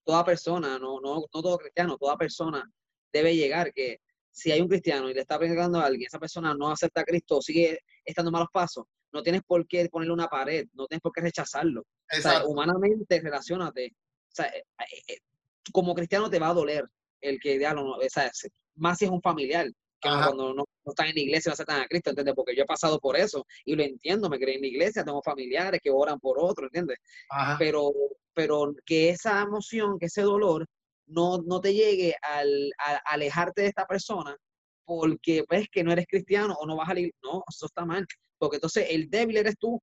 toda 0.03 0.25
persona, 0.25 0.77
no, 0.77 0.99
no, 0.99 1.15
no 1.15 1.27
todo 1.31 1.57
cristiano, 1.57 1.97
toda 1.97 2.17
persona 2.17 2.69
debe 3.13 3.33
llegar, 3.35 3.71
que 3.73 3.99
si 4.29 4.51
hay 4.51 4.59
un 4.59 4.67
cristiano 4.67 5.09
y 5.09 5.13
le 5.13 5.21
está 5.21 5.39
predicando 5.39 5.79
a 5.79 5.85
alguien, 5.85 6.07
esa 6.07 6.19
persona 6.19 6.53
no 6.53 6.69
acepta 6.69 7.01
a 7.01 7.05
Cristo 7.05 7.41
sigue 7.41 7.79
estando 8.03 8.29
malos 8.29 8.49
pasos, 8.51 8.85
no 9.13 9.23
tienes 9.23 9.41
por 9.43 9.65
qué 9.67 9.87
ponerle 9.89 10.13
una 10.13 10.27
pared, 10.27 10.67
no 10.73 10.85
tienes 10.87 11.01
por 11.01 11.13
qué 11.13 11.21
rechazarlo. 11.21 11.81
O 11.81 12.21
sea, 12.21 12.45
humanamente, 12.45 13.21
relacionate. 13.21 13.93
O 13.93 14.35
sea, 14.35 14.47
eh, 14.47 14.63
eh, 15.07 15.17
como 15.71 15.95
cristiano 15.95 16.29
te 16.29 16.39
va 16.39 16.49
a 16.49 16.53
doler 16.53 16.85
el 17.21 17.39
que, 17.39 17.57
diablo, 17.57 17.83
no, 17.83 17.91
o 17.91 18.09
sea, 18.09 18.29
más 18.75 18.97
si 18.97 19.05
es 19.05 19.11
un 19.11 19.21
familiar, 19.21 19.67
que 20.01 20.09
cuando 20.09 20.53
no, 20.53 20.65
están 20.85 21.07
en 21.07 21.15
la 21.15 21.21
iglesia 21.21 21.49
no 21.49 21.53
aceptan 21.53 21.81
a 21.81 21.87
Cristo, 21.87 22.09
¿entiendes? 22.09 22.35
Porque 22.35 22.55
yo 22.55 22.63
he 22.63 22.65
pasado 22.67 22.99
por 22.99 23.15
eso 23.15 23.45
y 23.65 23.75
lo 23.75 23.83
entiendo, 23.83 24.29
me 24.29 24.39
creí 24.39 24.55
en 24.55 24.61
la 24.61 24.67
iglesia, 24.67 25.03
tengo 25.03 25.21
familiares 25.21 25.79
que 25.81 25.91
oran 25.91 26.19
por 26.19 26.37
otro, 26.39 26.65
¿entiendes? 26.65 26.97
Pero, 27.59 27.93
pero 28.33 28.73
que 28.85 29.09
esa 29.09 29.41
emoción, 29.41 29.99
que 29.99 30.07
ese 30.07 30.21
dolor 30.21 30.65
no, 31.05 31.39
no 31.45 31.61
te 31.61 31.73
llegue 31.73 32.15
al, 32.21 32.71
a, 32.79 32.95
alejarte 33.13 33.61
de 33.61 33.67
esta 33.67 33.85
persona 33.85 34.35
porque 34.85 35.45
ves 35.49 35.67
que 35.71 35.83
no 35.83 35.91
eres 35.91 36.05
cristiano 36.07 36.55
o 36.59 36.65
no 36.65 36.75
vas 36.75 36.89
a 36.89 36.99
ir, 36.99 37.13
no, 37.23 37.43
eso 37.49 37.65
está 37.65 37.85
mal, 37.85 38.05
porque 38.37 38.57
entonces 38.57 38.87
el 38.89 39.09
débil 39.09 39.37
eres 39.37 39.55
tú. 39.57 39.79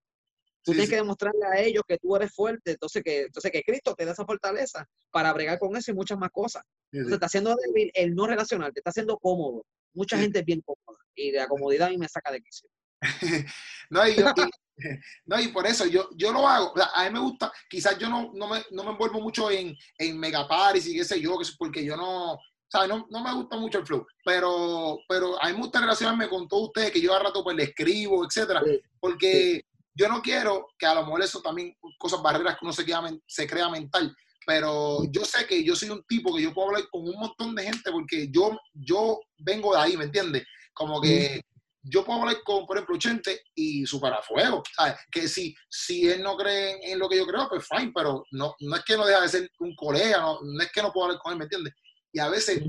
Tú 0.62 0.72
tienes 0.72 0.90
que 0.90 0.96
demostrarle 0.96 1.46
a 1.46 1.60
ellos 1.60 1.82
que 1.88 1.96
tú 1.96 2.14
eres 2.14 2.34
fuerte, 2.34 2.72
entonces 2.72 3.02
que, 3.02 3.22
entonces 3.22 3.50
que 3.50 3.62
Cristo 3.62 3.94
te 3.94 4.04
da 4.04 4.12
esa 4.12 4.26
fortaleza 4.26 4.86
para 5.10 5.32
bregar 5.32 5.58
con 5.58 5.74
eso 5.76 5.92
y 5.92 5.94
muchas 5.94 6.18
más 6.18 6.30
cosas. 6.30 6.62
Entonces 6.92 7.14
está 7.14 7.26
haciendo 7.26 7.54
débil 7.56 7.90
el 7.94 8.14
no 8.14 8.26
relacional, 8.26 8.72
te 8.74 8.80
está 8.80 8.90
haciendo 8.90 9.16
cómodo. 9.16 9.64
Mucha 9.98 10.16
gente 10.16 10.38
es 10.38 10.44
bien 10.44 10.62
cómoda 10.62 11.02
y 11.16 11.32
de 11.32 11.38
la 11.38 11.48
comodidad 11.48 11.88
a 11.88 11.90
mí 11.90 11.98
me 11.98 12.08
saca 12.08 12.30
de 12.30 12.40
quicio. 12.40 12.68
no, 13.90 14.08
y, 14.08 14.16
no, 15.26 15.40
y 15.40 15.48
por 15.48 15.66
eso 15.66 15.86
yo, 15.86 16.08
yo 16.14 16.32
lo 16.32 16.46
hago. 16.46 16.72
a 16.94 17.04
mí 17.04 17.10
me 17.10 17.18
gusta, 17.18 17.52
quizás 17.68 17.98
yo 17.98 18.08
no, 18.08 18.30
no, 18.32 18.46
me, 18.46 18.62
no 18.70 18.84
me 18.84 18.90
envuelvo 18.92 19.20
mucho 19.20 19.50
en, 19.50 19.76
en 19.98 20.20
megaparis 20.20 20.86
y 20.86 20.94
qué 20.94 21.04
sé 21.04 21.20
yo, 21.20 21.36
porque 21.58 21.84
yo 21.84 21.96
no, 21.96 22.34
o 22.34 22.86
no, 22.86 23.08
no, 23.10 23.24
me 23.24 23.34
gusta 23.34 23.56
mucho 23.56 23.78
el 23.78 23.86
flow, 23.86 24.06
pero, 24.24 25.00
pero 25.08 25.42
a 25.42 25.48
mí 25.48 25.54
me 25.54 25.62
gusta 25.62 25.80
relacionarme 25.80 26.28
con 26.28 26.46
todos 26.46 26.68
ustedes, 26.68 26.92
que 26.92 27.00
yo 27.00 27.12
a 27.12 27.18
rato 27.18 27.42
pues 27.42 27.56
le 27.56 27.64
escribo, 27.64 28.24
etcétera, 28.24 28.62
porque 29.00 29.64
yo 29.94 30.08
no 30.08 30.22
quiero 30.22 30.68
que 30.78 30.86
a 30.86 30.94
lo 30.94 31.02
mejor 31.02 31.22
eso 31.22 31.42
también, 31.42 31.76
cosas 31.98 32.22
barreras 32.22 32.54
que 32.54 32.64
uno 32.64 32.72
se, 32.72 32.84
queda, 32.84 33.02
se 33.26 33.48
crea 33.48 33.68
mental, 33.68 34.14
pero 34.48 35.04
yo 35.10 35.26
sé 35.26 35.46
que 35.46 35.62
yo 35.62 35.76
soy 35.76 35.90
un 35.90 36.02
tipo 36.04 36.34
que 36.34 36.42
yo 36.42 36.54
puedo 36.54 36.68
hablar 36.68 36.88
con 36.88 37.02
un 37.02 37.16
montón 37.16 37.54
de 37.54 37.64
gente 37.64 37.92
porque 37.92 38.30
yo, 38.30 38.58
yo 38.72 39.20
vengo 39.36 39.74
de 39.74 39.80
ahí, 39.82 39.94
¿me 39.94 40.04
entiendes? 40.04 40.46
Como 40.72 41.02
que 41.02 41.42
yo 41.82 42.02
puedo 42.02 42.22
hablar 42.22 42.42
con, 42.44 42.64
por 42.64 42.78
ejemplo, 42.78 42.96
Chente 42.96 43.42
y 43.54 43.84
super 43.84 44.10
a 44.10 44.22
fuego, 44.22 44.62
¿sabes? 44.74 44.94
Que 45.12 45.28
si, 45.28 45.54
si 45.68 46.08
él 46.08 46.22
no 46.22 46.34
cree 46.34 46.78
en, 46.90 46.98
lo 46.98 47.10
que 47.10 47.18
yo 47.18 47.26
creo, 47.26 47.46
pues 47.46 47.68
fine, 47.68 47.92
pero 47.94 48.24
no, 48.30 48.54
no 48.60 48.76
es 48.76 48.84
que 48.84 48.96
no 48.96 49.04
deja 49.04 49.20
de 49.20 49.28
ser 49.28 49.50
un 49.58 49.76
colega, 49.76 50.16
no, 50.16 50.38
no 50.40 50.62
es 50.62 50.72
que 50.72 50.80
no 50.80 50.94
puedo 50.94 51.08
hablar 51.08 51.20
con 51.20 51.32
él, 51.32 51.38
¿me 51.40 51.44
entiendes? 51.44 51.74
Y 52.10 52.18
a 52.18 52.30
veces 52.30 52.62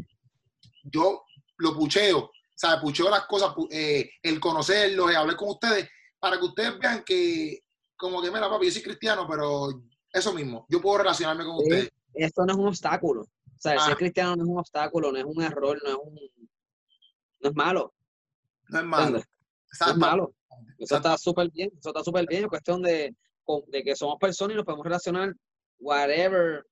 yo 0.84 1.24
lo 1.60 1.74
pucheo, 1.76 2.30
¿sabes? 2.58 2.82
Pucheo 2.82 3.10
las 3.10 3.26
cosas, 3.26 3.54
eh, 3.72 4.10
el 4.22 4.38
conocerlos, 4.42 5.12
el 5.12 5.16
hablar 5.16 5.38
con 5.38 5.52
ustedes, 5.52 5.88
para 6.20 6.38
que 6.38 6.44
ustedes 6.44 6.78
vean 6.78 7.06
que, 7.06 7.62
como 7.96 8.22
que, 8.22 8.32
mira, 8.32 8.50
papi, 8.50 8.66
yo 8.66 8.72
soy 8.74 8.82
cristiano, 8.82 9.26
pero 9.30 9.70
eso 10.12 10.34
mismo, 10.34 10.66
yo 10.70 10.82
puedo 10.82 11.00
relacionarme 11.00 11.44
con 11.44 11.58
ustedes. 11.58 11.90
Esto 12.14 12.46
no 12.46 12.54
es 12.54 12.60
un 12.60 12.68
obstáculo. 12.68 13.22
O 13.22 13.62
sea, 13.62 13.80
ser 13.80 13.94
ah. 13.94 13.98
cristiano 13.98 14.36
no 14.36 14.44
es 14.44 14.50
un 14.50 14.60
obstáculo, 14.60 15.12
no 15.12 15.18
es 15.18 15.26
un 15.26 15.44
error, 15.44 15.80
no 15.84 15.90
es 15.90 15.98
un. 16.02 16.20
No 17.42 17.50
es 17.50 17.56
malo. 17.56 17.94
No 18.70 18.80
es 18.80 18.86
malo. 18.86 19.20
No 19.80 19.92
es 19.92 19.98
malo. 19.98 20.34
Eso 20.78 20.98
está 20.98 21.18
súper 21.18 21.50
bien. 21.52 21.72
Eso 21.78 21.90
está 21.90 22.04
súper 22.04 22.26
bien. 22.28 22.44
Es 22.44 22.50
cuestión 22.50 22.82
de, 22.82 23.16
de 23.68 23.84
que 23.84 23.96
somos 23.96 24.18
personas 24.20 24.54
y 24.54 24.58
nos 24.58 24.66
podemos 24.66 24.86
relacionar, 24.86 25.34
whatever, 25.80 26.66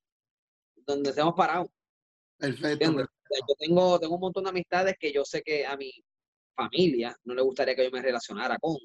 donde 0.86 1.10
estemos 1.10 1.34
parados. 1.36 1.68
Perfecto. 2.38 2.92
Yo 2.92 3.56
tengo, 3.60 4.00
tengo 4.00 4.16
un 4.16 4.22
montón 4.22 4.46
de 4.46 4.50
amistades 4.50 4.96
que 5.00 5.12
yo 5.12 5.26
sé 5.26 5.42
que 5.42 5.66
a 5.66 5.76
mi 5.76 5.92
familia 6.56 7.16
no 7.26 7.34
le 7.34 7.42
gustaría 7.42 7.76
que 7.76 7.84
yo 7.84 7.92
me 7.92 8.02
relacionara 8.02 8.58
con. 8.60 8.78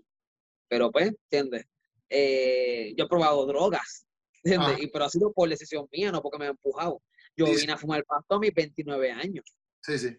Pero 0.69 0.91
pues, 0.91 1.09
¿entiendes? 1.09 1.67
Eh, 2.09 2.95
yo 2.97 3.05
he 3.05 3.09
probado 3.09 3.47
drogas, 3.47 4.07
¿entiendes? 4.43 4.77
Ah. 4.77 4.83
Y, 4.83 4.87
pero 4.89 5.05
ha 5.05 5.11
sido 5.11 5.33
por 5.33 5.49
decisión 5.49 5.87
mía, 5.93 6.13
no 6.13 6.23
porque 6.23 6.39
me 6.39 6.47
ha 6.47 6.51
empujado. 6.51 7.03
Yo 7.37 7.47
vine 7.47 7.73
a 7.73 7.79
fumar 7.79 8.05
pasto 8.05 8.35
a 8.35 8.39
mis 8.39 8.53
29 8.53 9.11
años. 9.11 9.45
Sí, 9.83 9.99
sí. 9.99 10.17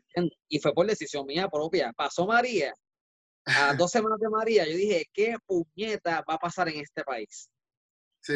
Y 0.50 0.60
fue 0.60 0.74
por 0.74 0.86
decisión 0.86 1.26
mía 1.26 1.48
propia. 1.48 1.94
Pasó 1.96 2.26
María. 2.26 2.74
A 3.46 3.74
dos 3.76 3.92
semanas 3.92 4.20
de 4.20 4.30
María, 4.30 4.66
yo 4.66 4.76
dije, 4.76 5.06
¿qué 5.14 5.36
puñeta 5.46 6.24
va 6.30 6.36
a 6.36 6.38
pasar 6.38 6.70
en 6.70 6.80
este 6.80 7.04
país? 7.04 7.50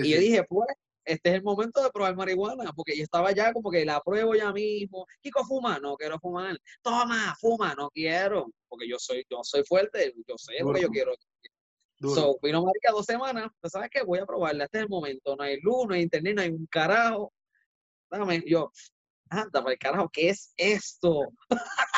y 0.03 0.09
yo 0.11 0.19
dije, 0.19 0.43
pues, 0.43 0.67
este 1.05 1.29
es 1.29 1.35
el 1.35 1.43
momento 1.43 1.81
de 1.81 1.89
probar 1.89 2.13
marihuana, 2.15 2.73
porque 2.73 2.95
yo 2.95 3.03
estaba 3.03 3.31
ya 3.31 3.53
como 3.53 3.71
que 3.71 3.85
la 3.85 4.01
pruebo 4.01 4.35
ya 4.35 4.51
mismo. 4.51 5.05
Kiko, 5.21 5.45
fuma, 5.45 5.79
no 5.79 5.95
quiero 5.95 6.19
fumar. 6.19 6.59
Toma, 6.81 7.33
fuma, 7.39 7.73
no 7.75 7.89
quiero, 7.89 8.51
porque 8.67 8.89
yo 8.89 8.97
soy, 8.99 9.25
yo 9.29 9.39
soy 9.43 9.63
fuerte, 9.63 10.13
yo 10.27 10.35
sé 10.37 10.59
lo 10.59 10.73
que 10.73 10.81
yo 10.81 10.89
quiero. 10.89 11.13
So, 11.99 12.37
vino 12.43 12.63
marica 12.63 12.91
dos 12.91 13.05
semanas, 13.05 13.49
pues 13.59 13.71
sabes 13.71 13.89
qué, 13.91 14.03
voy 14.03 14.19
a 14.19 14.25
probarla, 14.25 14.65
este 14.65 14.77
es 14.77 14.83
el 14.83 14.89
momento, 14.89 15.35
no 15.35 15.43
hay 15.43 15.59
luz, 15.61 15.87
no 15.87 15.95
hay 15.95 16.03
internet, 16.03 16.35
no 16.35 16.41
hay 16.43 16.49
un 16.49 16.67
carajo. 16.67 17.33
Dame, 18.09 18.43
yo, 18.45 18.71
anda, 19.29 19.61
para 19.61 19.73
el 19.73 19.79
carajo, 19.79 20.09
¿qué 20.09 20.29
es 20.29 20.53
esto? 20.57 21.33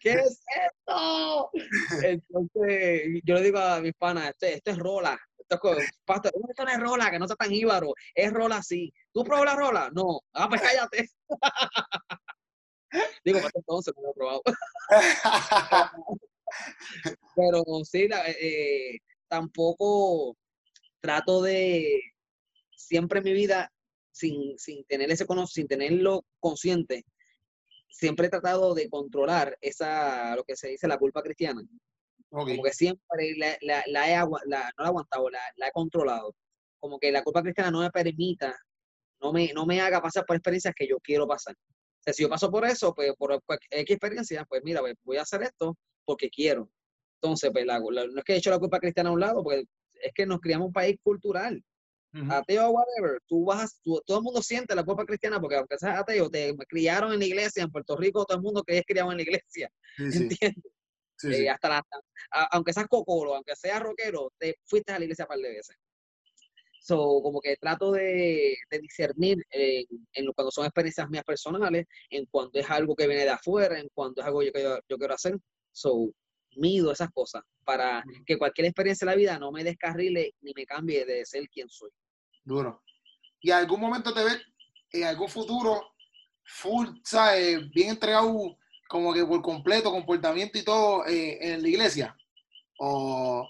¿Qué 0.00 0.12
es 0.12 0.42
esto? 0.66 1.50
Entonces, 2.02 3.22
yo 3.24 3.34
le 3.34 3.42
digo 3.42 3.58
a 3.58 3.80
mis 3.80 3.94
panas, 3.94 4.30
este, 4.30 4.54
esto 4.54 4.70
es 4.72 4.78
rola. 4.78 5.18
Esto, 5.38 5.74
es, 5.76 5.84
esto 5.86 6.64
no 6.64 6.70
es 6.70 6.80
rola, 6.80 7.10
que 7.10 7.18
no 7.18 7.24
está 7.24 7.36
tan 7.36 7.52
íbaro. 7.52 7.94
Es 8.14 8.32
rola 8.32 8.62
sí. 8.62 8.92
¿Tú 9.12 9.24
probas 9.24 9.46
la 9.46 9.54
rola? 9.54 9.90
No. 9.94 10.20
Ah, 10.32 10.48
pues 10.48 10.60
cállate. 10.60 11.08
digo, 13.24 13.40
pues 13.40 13.54
entonces 13.54 13.94
no 13.96 14.02
lo 14.02 14.10
he 14.10 14.14
probado. 14.14 14.42
Pero 17.36 17.62
sí, 17.84 18.08
eh, 18.40 18.98
tampoco 19.28 20.36
trato 21.00 21.42
de 21.42 22.00
siempre 22.76 23.18
en 23.18 23.24
mi 23.24 23.32
vida, 23.32 23.70
sin, 24.12 24.58
sin 24.58 24.84
tener 24.84 25.10
ese 25.10 25.26
sin 25.46 25.68
tenerlo 25.68 26.24
consciente, 26.40 27.04
siempre 27.88 28.26
he 28.26 28.30
tratado 28.30 28.74
de 28.74 28.88
controlar 28.88 29.56
esa, 29.60 30.34
lo 30.36 30.44
que 30.44 30.56
se 30.56 30.68
dice 30.68 30.88
la 30.88 30.98
culpa 30.98 31.22
cristiana. 31.22 31.62
Como 32.30 32.62
que 32.62 32.72
siempre 32.72 33.34
la, 33.36 33.56
la, 33.62 33.82
la 33.86 34.10
he 34.10 34.16
no 34.16 34.38
la 34.46 34.72
he 34.78 34.86
aguantado, 34.86 35.30
la, 35.30 35.40
la, 35.56 35.68
he 35.68 35.72
controlado. 35.72 36.34
Como 36.78 36.98
que 36.98 37.10
la 37.10 37.22
culpa 37.22 37.42
cristiana 37.42 37.70
no 37.70 37.80
me 37.80 37.90
permita, 37.90 38.54
no 39.20 39.32
me, 39.32 39.52
no 39.52 39.64
me 39.66 39.80
haga 39.80 40.02
pasar 40.02 40.26
por 40.26 40.36
experiencias 40.36 40.74
que 40.76 40.86
yo 40.86 40.98
quiero 41.02 41.26
pasar. 41.26 41.54
O 41.54 42.02
sea, 42.02 42.12
si 42.12 42.22
yo 42.22 42.28
paso 42.28 42.50
por 42.50 42.66
eso, 42.66 42.94
pues 42.94 43.12
por 43.16 43.32
X 43.32 43.62
experiencia, 43.70 44.44
pues 44.44 44.62
mira, 44.62 44.80
pues, 44.80 44.94
voy 45.02 45.16
a 45.16 45.22
hacer 45.22 45.42
esto 45.42 45.76
porque 46.08 46.30
quiero. 46.30 46.70
Entonces, 47.20 47.50
pues 47.52 47.66
no 47.66 48.18
es 48.18 48.24
que 48.24 48.32
he 48.32 48.36
hecho 48.36 48.50
la 48.50 48.58
culpa 48.58 48.78
cristiana 48.80 49.10
a 49.10 49.12
un 49.12 49.20
lado, 49.20 49.44
porque 49.44 49.64
es 50.00 50.12
que 50.14 50.24
nos 50.24 50.40
criamos 50.40 50.68
un 50.68 50.72
país 50.72 50.96
cultural 51.02 51.62
ateo 52.30 52.68
o 52.68 52.70
whatever, 52.70 53.20
tú 53.26 53.44
vas, 53.44 53.80
todo 53.84 54.18
el 54.18 54.22
mundo 54.22 54.40
siente 54.42 54.74
la 54.74 54.82
culpa 54.82 55.04
cristiana 55.04 55.38
porque 55.38 55.56
aunque 55.56 55.76
seas 55.78 56.00
ateo, 56.00 56.30
te 56.30 56.56
criaron 56.66 57.12
en 57.12 57.18
la 57.18 57.26
iglesia, 57.26 57.62
en 57.62 57.70
Puerto 57.70 57.96
Rico 57.96 58.24
todo 58.24 58.38
el 58.38 58.42
mundo 58.42 58.62
que 58.62 58.78
es 58.78 58.84
criado 58.86 59.10
en 59.10 59.18
la 59.18 59.22
iglesia, 59.22 59.70
¿entiendes? 59.98 60.72
Eh, 61.24 61.50
hasta 61.50 61.68
la, 61.68 61.86
aunque 62.52 62.72
seas 62.72 62.86
cocoro, 62.86 63.34
aunque 63.34 63.54
seas 63.56 63.80
rockero, 63.80 64.32
te 64.38 64.56
fuiste 64.64 64.92
a 64.92 64.98
la 64.98 65.04
iglesia 65.04 65.26
un 65.26 65.28
par 65.28 65.38
de 65.38 65.50
veces. 65.50 65.76
So, 66.80 67.20
como 67.22 67.40
que 67.40 67.56
trato 67.56 67.92
de, 67.92 68.56
discernir 68.80 69.44
en, 69.50 70.32
cuando 70.32 70.50
son 70.50 70.64
experiencias 70.64 71.10
mías 71.10 71.24
personales, 71.24 71.86
en 72.08 72.24
cuanto 72.26 72.58
es 72.58 72.70
algo 72.70 72.96
que 72.96 73.06
viene 73.06 73.24
de 73.24 73.30
afuera, 73.30 73.78
en 73.78 73.88
cuanto 73.92 74.22
es 74.22 74.26
algo 74.26 74.40
que 74.40 74.52
yo, 74.54 74.78
yo 74.88 74.96
quiero 74.96 75.14
hacer. 75.14 75.36
So, 75.72 76.10
mido 76.56 76.92
esas 76.92 77.10
cosas 77.10 77.42
para 77.64 78.02
que 78.26 78.38
cualquier 78.38 78.66
experiencia 78.66 79.04
de 79.04 79.12
la 79.12 79.16
vida 79.16 79.38
no 79.38 79.52
me 79.52 79.64
descarrile 79.64 80.34
ni 80.40 80.52
me 80.54 80.66
cambie 80.66 81.04
de 81.04 81.24
ser 81.24 81.48
quien 81.48 81.68
soy. 81.68 81.90
Duro. 82.44 82.82
¿Y 83.40 83.50
algún 83.50 83.80
momento 83.80 84.12
te 84.12 84.24
ves 84.24 84.40
en 84.92 85.04
algún 85.04 85.28
futuro 85.28 85.92
full, 86.44 86.88
¿sabes? 87.04 87.68
Bien 87.70 87.90
entregado 87.90 88.56
como 88.88 89.12
que 89.12 89.24
por 89.24 89.42
completo, 89.42 89.92
comportamiento 89.92 90.58
y 90.58 90.64
todo 90.64 91.06
eh, 91.06 91.38
en 91.40 91.62
la 91.62 91.68
iglesia? 91.68 92.16
¿O...? 92.78 93.48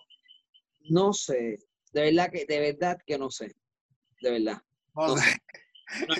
No 0.91 1.13
sé. 1.13 1.59
De 1.93 2.03
verdad 2.03 2.31
que, 2.31 2.45
de 2.45 2.61
verdad 2.73 2.99
que 3.07 3.19
no 3.19 3.31
sé. 3.31 3.55
De 4.21 4.31
verdad. 4.31 4.61
No, 4.95 5.17
sé. 5.17 5.37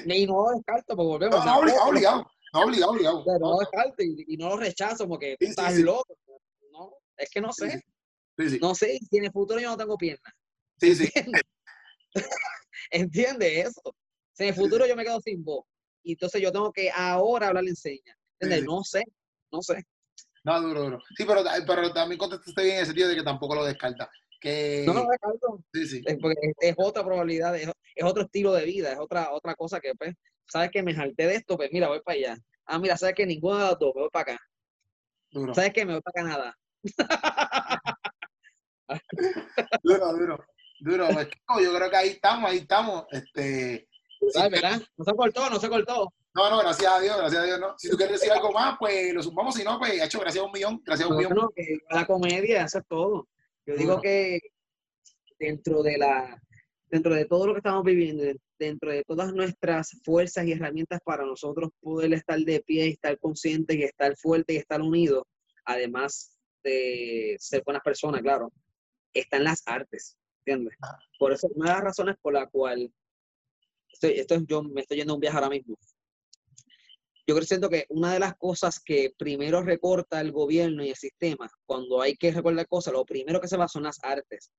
ni 0.07 0.27
no 0.27 0.51
descarto, 0.55 0.95
porque 0.95 1.27
volvemos. 1.27 1.45
No, 1.45 1.63
no, 1.63 1.85
obligado, 1.85 2.31
No, 2.53 2.61
obligado, 2.61 2.93
obligado. 2.93 3.25
no 3.39 3.51
lo 3.53 3.59
descarto 3.59 4.03
y, 4.03 4.37
no 4.37 4.49
lo 4.51 4.57
rechazo 4.57 5.07
porque 5.07 5.37
estás 5.39 5.79
loco. 5.79 6.17
No, 6.73 6.93
es 7.17 7.31
que 7.31 7.41
no 7.41 7.53
sé. 7.53 7.83
No 8.61 8.75
sé, 8.75 8.99
si 9.11 9.19
en 9.19 9.25
el 9.25 9.33
futuro 9.33 9.61
yo 9.61 9.71
no 9.71 9.77
tengo 9.77 9.97
piernas. 9.97 10.33
Sí, 10.81 10.95
sí. 10.95 11.11
¿Entiende 12.91 13.61
eso? 13.61 13.83
Si 14.33 14.45
en 14.45 14.51
el 14.51 14.55
futuro 14.55 14.87
yo 14.87 14.97
me 14.97 15.05
quedo 15.05 15.21
sin 15.21 15.45
voz. 15.45 15.65
Y 16.05 16.13
entonces 16.13 16.41
yo 16.41 16.53
tengo 16.53 16.73
que 16.73 16.91
ahora 16.91 17.49
hablar 17.49 17.65
enseña. 17.65 18.17
No 18.65 18.85
sé, 18.85 19.03
no 19.51 19.61
sé. 19.61 19.85
No, 20.45 20.61
duro, 20.63 20.83
duro. 20.85 20.99
Sí, 21.17 21.25
pero, 21.27 21.43
pero 21.67 21.93
también 21.93 22.19
contestaste 22.19 22.63
bien 22.63 22.77
en 22.77 22.81
el 22.81 22.87
sentido 22.87 23.09
de 23.09 23.17
que 23.17 23.23
tampoco 23.25 23.57
lo 23.57 23.65
descarta. 23.65 24.09
Que... 24.41 24.85
No, 24.87 24.95
no 24.95 25.07
descarto. 25.09 25.65
Sí, 25.73 25.87
sí. 25.87 26.03
Es, 26.07 26.17
es, 26.61 26.75
otra 26.79 27.05
probabilidad, 27.05 27.57
es, 27.57 27.71
otro 28.03 28.23
estilo 28.23 28.53
de 28.53 28.65
vida, 28.65 28.93
es 28.93 28.99
otra, 28.99 29.33
otra 29.33 29.55
cosa 29.55 29.81
que, 29.81 29.95
pues, 29.95 30.15
sabes 30.47 30.71
que 30.71 30.83
me 30.83 30.95
jalté 30.95 31.27
de 31.27 31.35
esto, 31.37 31.57
pues 31.57 31.71
mira, 31.73 31.89
voy 31.89 32.01
para 32.01 32.17
allá. 32.17 32.39
Ah, 32.65 32.79
mira, 32.79 32.97
sabes 32.97 33.15
que 33.15 33.27
ninguno 33.27 33.59
de 33.59 33.65
los 33.65 33.79
dos, 33.79 33.93
voy 33.95 34.09
para 34.11 34.35
acá. 34.35 34.41
Duro. 35.31 35.55
¿Sabes 35.55 35.73
que 35.73 35.85
me 35.85 35.95
voy 35.95 36.03
para 36.03 36.25
Canadá? 36.25 36.57
duro, 39.83 40.13
duro. 40.13 40.45
Duro, 40.81 41.09
yo 41.11 41.75
creo 41.75 41.91
que 41.91 41.97
ahí 41.97 42.09
estamos, 42.11 42.51
ahí 42.51 42.59
estamos. 42.59 43.05
Este, 43.11 43.89
¿verdad? 44.51 44.81
No 44.97 45.05
se 45.05 45.13
cortó, 45.13 45.51
no 45.51 45.59
se 45.59 45.69
cortó. 45.69 46.13
No, 46.35 46.51
no, 46.51 46.59
gracias 46.59 46.93
a 46.93 47.01
Dios, 47.01 47.17
gracias 47.17 47.43
a 47.43 47.45
Dios, 47.45 47.59
¿no? 47.59 47.75
Si 47.79 47.91
tú 47.91 47.97
quieres 47.97 48.21
decir 48.21 48.33
algo 48.33 48.53
más, 48.53 48.77
pues 48.79 49.13
lo 49.13 49.23
sumamos, 49.23 49.55
si 49.55 49.65
no, 49.65 49.79
pues 49.79 50.01
hecho, 50.01 50.21
gracias 50.21 50.43
a 50.43 50.47
un 50.47 50.53
millón, 50.53 50.81
gracias 50.85 51.09
a 51.09 51.13
un 51.13 51.19
millón. 51.19 51.35
No, 51.35 51.49
que 51.51 51.79
la 51.91 52.07
comedia, 52.07 52.65
eso 52.65 52.79
es 52.79 52.87
todo. 52.87 53.27
Yo 53.69 53.77
digo 53.77 54.01
que 54.01 54.41
dentro 55.39 55.83
de 55.83 55.99
la, 55.99 56.43
dentro 56.87 57.15
de 57.15 57.27
todo 57.27 57.47
lo 57.47 57.53
que 57.53 57.59
estamos 57.59 57.85
viviendo, 57.85 58.25
dentro 58.59 58.91
de 58.91 59.05
todas 59.05 59.35
nuestras 59.35 59.91
fuerzas 60.03 60.47
y 60.47 60.53
herramientas 60.53 61.01
para 61.05 61.27
nosotros 61.27 61.69
poder 61.79 62.15
estar 62.15 62.39
de 62.39 62.63
pie 62.63 62.87
y 62.87 62.93
estar 62.93 63.19
conscientes 63.19 63.77
y 63.77 63.83
estar 63.83 64.17
fuertes 64.17 64.57
y 64.57 64.59
estar 64.59 64.81
unidos, 64.81 65.25
además 65.67 66.35
de 66.65 67.37
ser 67.39 67.63
buenas 67.63 67.83
personas, 67.83 68.23
claro, 68.23 68.51
están 69.13 69.45
las 69.45 69.63
artes. 69.67 70.17
Ah. 70.83 70.99
Por 71.19 71.33
eso, 71.33 71.47
una 71.55 71.69
de 71.69 71.75
las 71.75 71.85
razones 71.85 72.17
por 72.23 72.33
la 72.33 72.47
cual 72.47 72.91
estoy, 73.93 74.13
esto 74.13 74.41
yo 74.47 74.63
me 74.63 74.81
estoy 74.81 74.97
yendo 74.97 75.13
a 75.13 75.17
un 75.17 75.21
viaje 75.21 75.37
ahora 75.37 75.51
mismo. 75.51 75.77
Yo 77.29 77.35
creo 77.35 77.47
siento 77.47 77.69
que 77.69 77.85
una 77.91 78.15
de 78.15 78.21
las 78.21 78.37
cosas 78.37 78.81
que 78.81 79.13
primero 79.19 79.61
recorta 79.63 80.19
el 80.23 80.33
gobierno 80.33 80.83
y 80.83 80.89
el 80.89 80.97
sistema, 80.97 81.47
cuando 81.67 82.01
hay 82.01 82.17
que 82.17 82.33
recordar 82.33 82.67
cosas, 82.67 82.95
lo 82.95 83.05
primero 83.05 83.39
que 83.39 83.49
se 83.49 83.59
va 83.59 83.69
son 83.69 83.83
las 83.83 83.99
artes. 84.03 84.51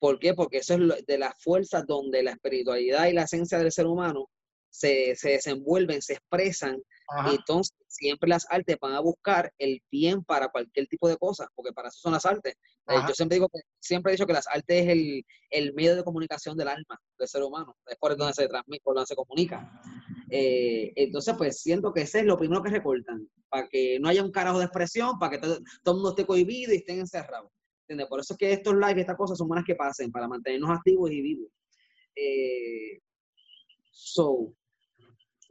¿Por 0.00 0.18
qué? 0.18 0.34
Porque 0.34 0.58
eso 0.58 0.74
es 0.74 1.06
de 1.06 1.18
las 1.18 1.40
fuerzas 1.40 1.86
donde 1.86 2.24
la 2.24 2.32
espiritualidad 2.32 3.06
y 3.06 3.12
la 3.12 3.22
esencia 3.22 3.58
del 3.58 3.70
ser 3.70 3.86
humano 3.86 4.28
se, 4.68 5.14
se 5.14 5.30
desenvuelven, 5.30 6.02
se 6.02 6.14
expresan 6.14 6.82
y 7.26 7.36
entonces 7.36 7.76
siempre 7.90 8.28
las 8.28 8.46
artes 8.48 8.76
van 8.80 8.92
a 8.94 9.00
buscar 9.00 9.52
el 9.58 9.82
bien 9.90 10.22
para 10.22 10.48
cualquier 10.48 10.86
tipo 10.86 11.08
de 11.08 11.16
cosas, 11.16 11.48
porque 11.54 11.72
para 11.72 11.88
eso 11.88 11.98
son 11.98 12.12
las 12.12 12.24
artes. 12.24 12.54
Eh, 12.86 12.94
yo 13.06 13.14
siempre 13.14 13.36
digo 13.36 13.48
que 13.48 13.60
siempre 13.80 14.12
he 14.12 14.14
dicho 14.14 14.26
que 14.26 14.32
las 14.32 14.46
artes 14.46 14.84
es 14.84 14.88
el, 14.88 15.24
el, 15.50 15.74
medio 15.74 15.96
de 15.96 16.04
comunicación 16.04 16.56
del 16.56 16.68
alma 16.68 17.00
del 17.18 17.28
ser 17.28 17.42
humano, 17.42 17.76
es 17.86 17.96
por 17.98 18.16
donde 18.16 18.32
se 18.32 18.48
transmite, 18.48 18.82
por 18.84 18.94
donde 18.94 19.08
se 19.08 19.16
comunica. 19.16 19.68
Eh, 20.30 20.92
entonces, 20.94 21.34
pues 21.36 21.60
siento 21.60 21.92
que 21.92 22.02
ese 22.02 22.20
es 22.20 22.26
lo 22.26 22.38
primero 22.38 22.62
que 22.62 22.70
recortan, 22.70 23.28
para 23.48 23.68
que 23.68 23.98
no 23.98 24.08
haya 24.08 24.22
un 24.22 24.30
carajo 24.30 24.58
de 24.58 24.66
expresión, 24.66 25.18
para 25.18 25.32
que 25.32 25.38
todo, 25.38 25.56
el 25.56 25.94
mundo 25.94 26.10
esté 26.10 26.24
cohibido 26.24 26.72
y 26.72 26.76
estén 26.76 27.00
encerrados. 27.00 27.50
¿entiendes? 27.82 28.06
Por 28.06 28.20
eso 28.20 28.34
es 28.34 28.38
que 28.38 28.52
estos 28.52 28.74
lives, 28.74 28.98
estas 28.98 29.16
cosas 29.16 29.36
son 29.36 29.48
buenas 29.48 29.66
que 29.66 29.74
pasen, 29.74 30.12
para 30.12 30.28
mantenernos 30.28 30.70
activos 30.70 31.10
y 31.10 31.20
vivos. 31.20 31.50
Eh, 32.14 33.00
so, 33.90 34.54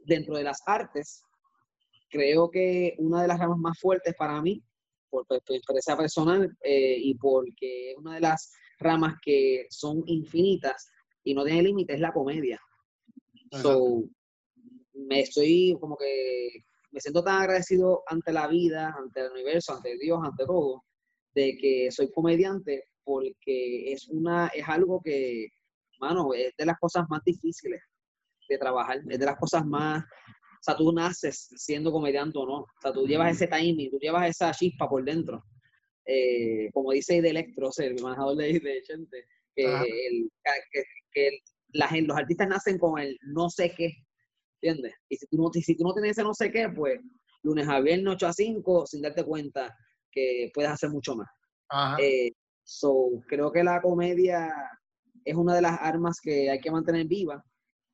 dentro 0.06 0.36
de 0.36 0.44
las 0.44 0.62
artes, 0.64 1.22
creo 2.10 2.50
que 2.50 2.94
una 2.98 3.22
de 3.22 3.28
las 3.28 3.38
ramas 3.38 3.58
más 3.58 3.78
fuertes 3.78 4.14
para 4.14 4.40
mí, 4.42 4.62
por, 5.08 5.24
experiencia 5.30 5.96
personal 5.96 6.56
eh, 6.62 6.96
y 6.98 7.14
porque 7.14 7.92
es 7.92 7.96
una 7.96 8.14
de 8.14 8.20
las 8.20 8.52
ramas 8.78 9.14
que 9.22 9.66
son 9.70 10.02
infinitas 10.06 10.90
y 11.24 11.34
no 11.34 11.44
tiene 11.44 11.62
límite, 11.62 11.94
es 11.94 12.00
la 12.00 12.12
comedia. 12.12 12.60
So, 13.62 14.04
me 14.94 15.20
estoy 15.20 15.76
como 15.80 15.96
que 15.96 16.64
me 16.92 17.00
siento 17.00 17.22
tan 17.22 17.42
agradecido 17.42 18.02
ante 18.06 18.32
la 18.32 18.46
vida, 18.48 18.94
ante 18.96 19.20
el 19.20 19.32
universo, 19.32 19.74
ante 19.74 19.96
Dios, 19.98 20.20
ante 20.22 20.44
todo, 20.44 20.84
de 21.34 21.56
que 21.56 21.90
soy 21.90 22.10
comediante 22.10 22.84
porque 23.04 23.92
es 23.92 24.08
una 24.08 24.48
es 24.48 24.68
algo 24.68 25.00
que, 25.02 25.48
mano, 26.00 26.32
es 26.34 26.54
de 26.56 26.66
las 26.66 26.78
cosas 26.78 27.06
más 27.08 27.22
difíciles 27.24 27.82
de 28.48 28.58
trabajar, 28.58 29.00
es 29.08 29.18
de 29.18 29.26
las 29.26 29.36
cosas 29.36 29.64
más 29.64 30.04
o 30.60 30.62
sea, 30.62 30.76
tú 30.76 30.92
naces 30.92 31.48
siendo 31.56 31.90
comediante 31.90 32.38
o 32.38 32.44
no. 32.44 32.56
O 32.58 32.80
sea, 32.82 32.92
tú 32.92 33.06
llevas 33.06 33.34
ese 33.34 33.46
timing, 33.46 33.90
tú 33.90 33.98
llevas 33.98 34.28
esa 34.28 34.52
chispa 34.52 34.88
por 34.88 35.02
dentro. 35.02 35.42
Eh, 36.04 36.68
como 36.72 36.92
dice 36.92 37.22
de 37.22 37.30
Electro, 37.30 37.70
el 37.78 38.02
manejador 38.02 38.36
de, 38.36 38.60
de 38.60 38.82
Chente, 38.82 39.24
que, 39.54 39.64
el, 39.64 40.30
que, 41.12 41.30
los 41.72 42.16
artistas 42.16 42.48
nacen 42.48 42.78
con 42.78 43.00
el 43.00 43.16
no 43.22 43.48
sé 43.48 43.72
qué, 43.74 43.92
¿entiendes? 44.60 44.94
Y 45.08 45.16
si 45.16 45.26
tú, 45.28 45.38
no, 45.38 45.50
si 45.50 45.76
tú 45.76 45.84
no 45.84 45.94
tienes 45.94 46.12
ese 46.12 46.24
no 46.24 46.34
sé 46.34 46.50
qué, 46.50 46.68
pues 46.68 47.00
lunes 47.42 47.66
a 47.66 47.80
viernes 47.80 48.14
8 48.14 48.26
a 48.26 48.32
5, 48.34 48.86
sin 48.86 49.00
darte 49.00 49.24
cuenta 49.24 49.74
que 50.12 50.50
puedes 50.52 50.70
hacer 50.70 50.90
mucho 50.90 51.16
más. 51.16 51.28
Eh, 51.98 52.32
so, 52.64 53.22
creo 53.26 53.50
que 53.50 53.64
la 53.64 53.80
comedia 53.80 54.52
es 55.24 55.34
una 55.34 55.54
de 55.54 55.62
las 55.62 55.78
armas 55.80 56.18
que 56.20 56.50
hay 56.50 56.60
que 56.60 56.70
mantener 56.70 57.06
viva. 57.06 57.42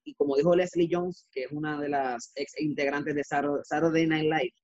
Y 0.07 0.14
como 0.14 0.36
dijo 0.36 0.54
Leslie 0.54 0.88
Jones, 0.90 1.26
que 1.32 1.44
es 1.44 1.52
una 1.52 1.80
de 1.80 1.88
las 1.88 2.30
ex 2.36 2.61
integrantes 2.61 3.14
de 3.16 3.24
Saturday 3.24 4.07
Night 4.07 4.24
Live, 4.24 4.54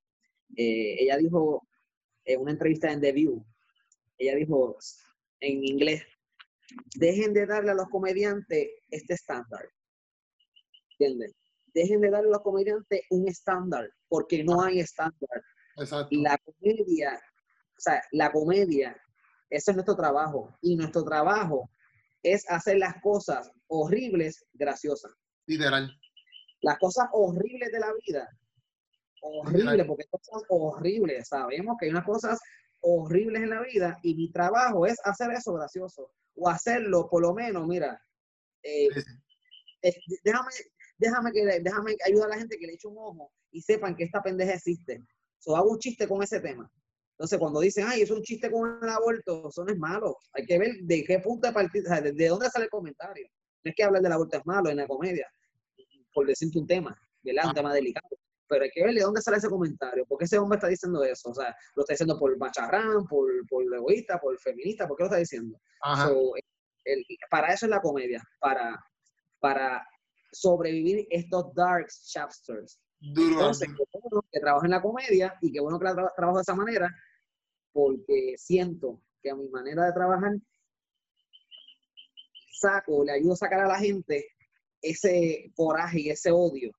eh, 0.56 1.02
ella 1.02 1.16
dijo 1.16 1.66
en 2.24 2.40
una 2.40 2.52
entrevista 2.52 2.92
en 2.92 3.00
The 3.00 3.10
View, 3.10 3.44
ella 4.18 4.36
dijo 4.36 4.76
en 5.40 5.64
inglés, 5.64 6.04
dejen 6.94 7.34
de 7.34 7.46
darle 7.46 7.72
a 7.72 7.74
los 7.74 7.88
comediantes 7.88 8.70
este 8.88 9.14
estándar. 9.14 9.68
¿Entienden? 10.92 11.32
Dejen 11.74 12.00
de 12.00 12.10
darle 12.10 12.28
a 12.28 12.32
los 12.32 12.42
comediantes 12.42 13.02
un 13.10 13.26
estándar, 13.26 13.90
porque 14.08 14.44
no 14.44 14.62
hay 14.62 14.78
estándar. 14.78 15.42
Exacto. 15.76 16.08
La 16.12 16.38
comedia, 16.38 17.20
o 17.76 17.80
sea, 17.80 18.00
la 18.12 18.30
comedia, 18.30 18.96
ese 19.50 19.72
es 19.72 19.76
nuestro 19.76 19.96
trabajo. 19.96 20.56
Y 20.60 20.76
nuestro 20.76 21.02
trabajo 21.02 21.68
es 22.22 22.48
hacer 22.48 22.78
las 22.78 23.00
cosas 23.02 23.50
horribles 23.66 24.44
graciosas. 24.52 25.12
Literal. 25.52 25.98
Las 26.62 26.78
cosas 26.78 27.08
horribles 27.12 27.70
de 27.72 27.80
la 27.80 27.92
vida. 28.06 28.28
Horribles, 29.20 29.86
porque 29.86 30.04
son 30.22 30.42
horribles. 30.48 31.28
Sabemos 31.28 31.76
que 31.78 31.86
hay 31.86 31.90
unas 31.90 32.04
cosas 32.04 32.38
horribles 32.80 33.42
en 33.42 33.50
la 33.50 33.62
vida 33.62 33.98
y 34.02 34.14
mi 34.14 34.30
trabajo 34.30 34.86
es 34.86 34.96
hacer 35.04 35.30
eso 35.32 35.52
gracioso. 35.54 36.10
O 36.34 36.48
hacerlo, 36.48 37.08
por 37.10 37.22
lo 37.22 37.34
menos, 37.34 37.66
mira, 37.66 38.00
eh, 38.62 38.88
déjame, 40.24 40.50
déjame, 40.96 41.32
que, 41.32 41.60
déjame 41.60 41.96
ayudar 42.06 42.26
a 42.26 42.30
la 42.30 42.38
gente 42.38 42.56
que 42.58 42.66
le 42.66 42.74
eche 42.74 42.88
un 42.88 42.96
ojo 42.98 43.32
y 43.50 43.60
sepan 43.60 43.94
que 43.94 44.04
esta 44.04 44.22
pendeja 44.22 44.54
existe. 44.54 45.02
So, 45.38 45.56
hago 45.56 45.72
un 45.72 45.78
chiste 45.78 46.08
con 46.08 46.22
ese 46.22 46.40
tema. 46.40 46.70
Entonces, 47.12 47.38
cuando 47.38 47.60
dicen, 47.60 47.84
ay, 47.86 48.02
es 48.02 48.10
un 48.10 48.22
chiste 48.22 48.50
con 48.50 48.78
el 48.82 48.88
aborto, 48.88 49.48
eso 49.48 49.64
no 49.64 49.72
es 49.72 49.78
malo. 49.78 50.16
Hay 50.32 50.46
que 50.46 50.58
ver 50.58 50.72
de 50.80 51.04
qué 51.04 51.18
punto 51.18 51.46
de 51.46 51.52
partida, 51.52 52.00
de, 52.00 52.28
dónde 52.28 52.48
sale 52.48 52.64
el 52.64 52.70
comentario. 52.70 53.28
No 53.62 53.68
es 53.70 53.76
que 53.76 53.84
hablar 53.84 54.02
del 54.02 54.12
aborto 54.12 54.38
es 54.38 54.46
malo 54.46 54.70
en 54.70 54.78
la 54.78 54.86
comedia, 54.86 55.28
por 56.12 56.26
decirte 56.26 56.58
un 56.58 56.66
tema, 56.66 56.98
¿verdad? 57.22 57.44
Un 57.44 57.50
ah. 57.50 57.54
tema 57.54 57.74
delicado. 57.74 58.08
Pero 58.48 58.64
hay 58.64 58.70
que 58.70 58.84
ver 58.84 58.94
de 58.94 59.00
dónde 59.00 59.22
sale 59.22 59.38
ese 59.38 59.48
comentario. 59.48 60.04
¿Por 60.06 60.18
qué 60.18 60.26
ese 60.26 60.38
hombre 60.38 60.56
está 60.56 60.68
diciendo 60.68 61.02
eso? 61.04 61.30
O 61.30 61.34
sea, 61.34 61.56
lo 61.74 61.82
está 61.82 61.94
diciendo 61.94 62.18
por 62.18 62.36
macharrán, 62.36 63.06
por, 63.06 63.28
por 63.48 63.62
egoísta, 63.62 64.18
por 64.20 64.38
feminista, 64.38 64.86
¿por 64.86 64.96
qué 64.96 65.04
lo 65.04 65.06
está 65.06 65.18
diciendo? 65.18 65.58
para 67.30 67.54
eso 67.54 67.66
es 67.66 67.70
la 67.70 67.80
comedia, 67.80 68.22
para, 68.40 68.78
para 69.40 69.86
sobrevivir 70.32 71.06
estos 71.10 71.54
dark 71.54 71.86
chapters. 72.06 72.80
Entonces, 73.00 73.68
qué 73.68 73.98
bueno 74.00 74.24
que 74.30 74.40
trabajo 74.40 74.64
en 74.64 74.70
la 74.70 74.82
comedia 74.82 75.36
y 75.40 75.52
qué 75.52 75.60
bueno 75.60 75.78
que 75.78 75.84
la 75.86 76.12
trabajo 76.16 76.38
de 76.38 76.42
esa 76.42 76.54
manera, 76.54 76.88
porque 77.72 78.34
siento 78.36 79.00
que 79.22 79.30
a 79.30 79.36
mi 79.36 79.48
manera 79.48 79.86
de 79.86 79.92
trabajar 79.92 80.32
saco, 82.62 83.04
le 83.04 83.12
ayudo 83.12 83.32
a 83.32 83.36
sacar 83.36 83.60
a 83.60 83.68
la 83.68 83.78
gente 83.78 84.24
ese 84.82 85.50
coraje 85.54 86.00
y 86.00 86.10
ese 86.10 86.30
odio, 86.30 86.70